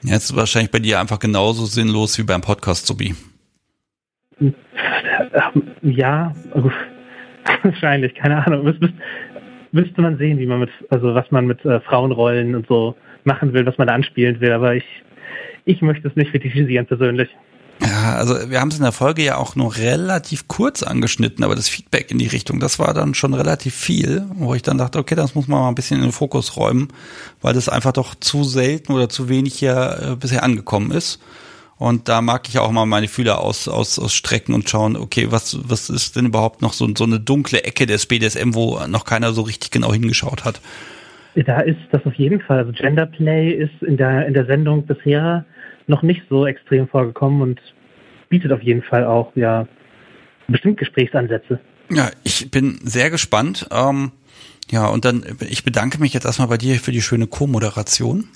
[0.04, 3.14] Ja, es ist wahrscheinlich bei dir einfach genauso sinnlos wie beim Podcast, Sobi.
[5.84, 6.34] Ja,
[7.64, 8.64] wahrscheinlich, keine Ahnung.
[8.64, 8.92] Müsste,
[9.72, 13.54] müsste man sehen, wie man mit, also was man mit äh, Frauenrollen und so machen
[13.54, 14.86] will, was man da anspielen will, aber ich,
[15.66, 17.30] ich möchte es nicht fetischisieren persönlich.
[17.82, 21.56] Ja, also wir haben es in der Folge ja auch nur relativ kurz angeschnitten, aber
[21.56, 25.00] das Feedback in die Richtung, das war dann schon relativ viel, wo ich dann dachte,
[25.00, 26.90] okay, das muss man mal ein bisschen in den Fokus räumen,
[27.42, 31.20] weil das einfach doch zu selten oder zu wenig hier äh, bisher angekommen ist.
[31.78, 35.58] Und da mag ich auch mal meine Fühler aus, aus, ausstrecken und schauen, okay, was,
[35.68, 39.34] was ist denn überhaupt noch so, so eine dunkle Ecke des BDSM, wo noch keiner
[39.34, 40.62] so richtig genau hingeschaut hat.
[41.36, 42.60] Da ist das auf jeden Fall.
[42.60, 45.46] Also Genderplay ist in der, in der Sendung bisher
[45.88, 47.60] noch nicht so extrem vorgekommen und
[48.30, 49.68] bietet auf jeden Fall auch ja
[50.48, 51.60] bestimmt Gesprächsansätze.
[51.90, 53.68] Ja, ich bin sehr gespannt.
[53.72, 54.12] Ähm,
[54.72, 58.28] ja, und dann, ich bedanke mich jetzt erstmal bei dir für die schöne Co-Moderation.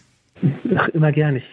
[0.75, 1.37] Ach, immer gern.
[1.37, 1.45] Ich,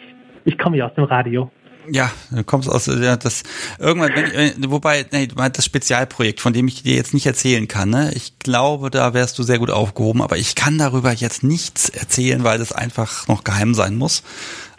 [0.45, 1.51] ich komme ja aus dem Radio.
[1.91, 3.43] Ja, du kommst aus ja, das
[3.79, 8.11] irgendwann, wenn, wobei, nee, das Spezialprojekt, von dem ich dir jetzt nicht erzählen kann, ne?
[8.15, 12.45] Ich glaube, da wärst du sehr gut aufgehoben, aber ich kann darüber jetzt nichts erzählen,
[12.45, 14.23] weil das einfach noch geheim sein muss.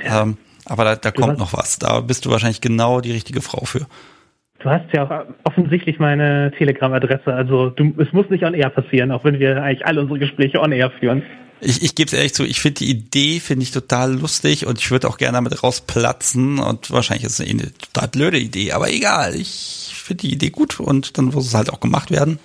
[0.03, 0.23] Ja.
[0.23, 1.77] Ähm, aber da, da kommt noch was.
[1.77, 3.86] Da bist du wahrscheinlich genau die richtige Frau für.
[4.60, 7.32] Du hast ja auch offensichtlich meine Telegram-Adresse.
[7.32, 10.60] Also du, es muss nicht on air passieren, auch wenn wir eigentlich alle unsere Gespräche
[10.60, 11.22] on air führen.
[11.66, 14.80] Ich, ich gebe es ehrlich zu, ich finde die Idee, finde ich total lustig und
[14.80, 18.92] ich würde auch gerne damit rausplatzen und wahrscheinlich ist es eine total blöde Idee, aber
[18.92, 22.38] egal, ich finde die Idee gut und dann muss es halt auch gemacht werden.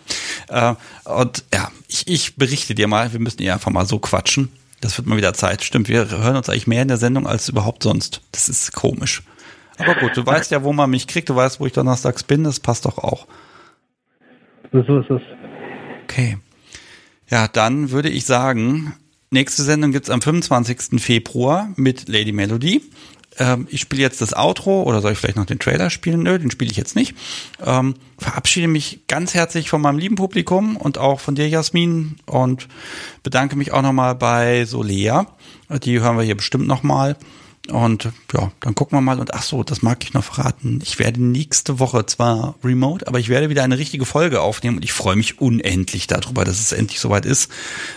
[0.48, 0.74] Äh,
[1.04, 4.48] und ja, ich, ich berichte dir mal, wir müssen ja einfach mal so quatschen.
[4.80, 5.62] Das wird mal wieder Zeit.
[5.62, 8.22] Stimmt, wir hören uns eigentlich mehr in der Sendung als überhaupt sonst.
[8.32, 9.22] Das ist komisch.
[9.76, 12.44] Aber gut, du weißt ja, wo man mich kriegt, du weißt, wo ich donnerstags bin,
[12.44, 13.26] das passt doch auch.
[14.72, 15.22] So ist es.
[16.04, 16.38] Okay.
[17.28, 18.94] Ja, dann würde ich sagen,
[19.30, 21.00] nächste Sendung gibt's am 25.
[21.00, 22.82] Februar mit Lady Melody.
[23.38, 26.22] Ähm, ich spiele jetzt das Outro oder soll ich vielleicht noch den Trailer spielen?
[26.22, 27.14] Nö, den spiele ich jetzt nicht.
[27.64, 32.68] Ähm, verabschiede mich ganz herzlich von meinem lieben Publikum und auch von dir, Jasmin, und
[33.22, 35.26] bedanke mich auch nochmal bei Solea.
[35.84, 37.16] Die hören wir hier bestimmt nochmal.
[37.70, 39.20] Und ja, dann gucken wir mal.
[39.20, 40.80] Und ach so, das mag ich noch verraten.
[40.82, 44.84] Ich werde nächste Woche zwar remote, aber ich werde wieder eine richtige Folge aufnehmen und
[44.84, 47.50] ich freue mich unendlich darüber, dass es endlich soweit ist.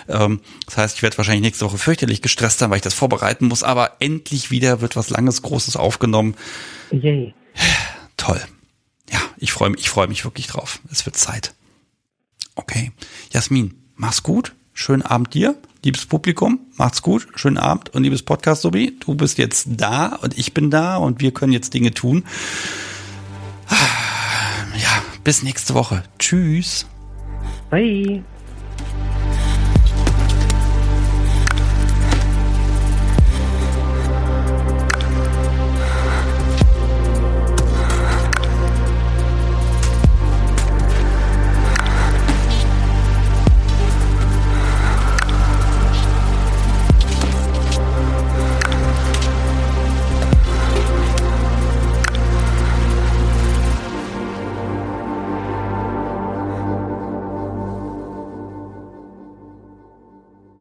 [0.07, 3.47] Ähm, das heißt, ich werde wahrscheinlich nächste Woche fürchterlich gestresst sein, weil ich das vorbereiten
[3.47, 6.35] muss, aber endlich wieder wird was Langes, Großes aufgenommen.
[6.91, 7.33] Yay.
[8.17, 8.41] Toll.
[9.11, 10.79] Ja, ich freue mich, ich freue mich wirklich drauf.
[10.91, 11.53] Es wird Zeit.
[12.55, 12.91] Okay.
[13.31, 14.53] Jasmin, mach's gut.
[14.73, 19.37] Schönen Abend dir liebes Publikum, macht's gut, schönen Abend und liebes Podcast Sobi, du bist
[19.37, 22.23] jetzt da und ich bin da und wir können jetzt Dinge tun.
[24.75, 26.03] Ja, bis nächste Woche.
[26.17, 26.87] Tschüss.
[27.69, 28.23] Bye.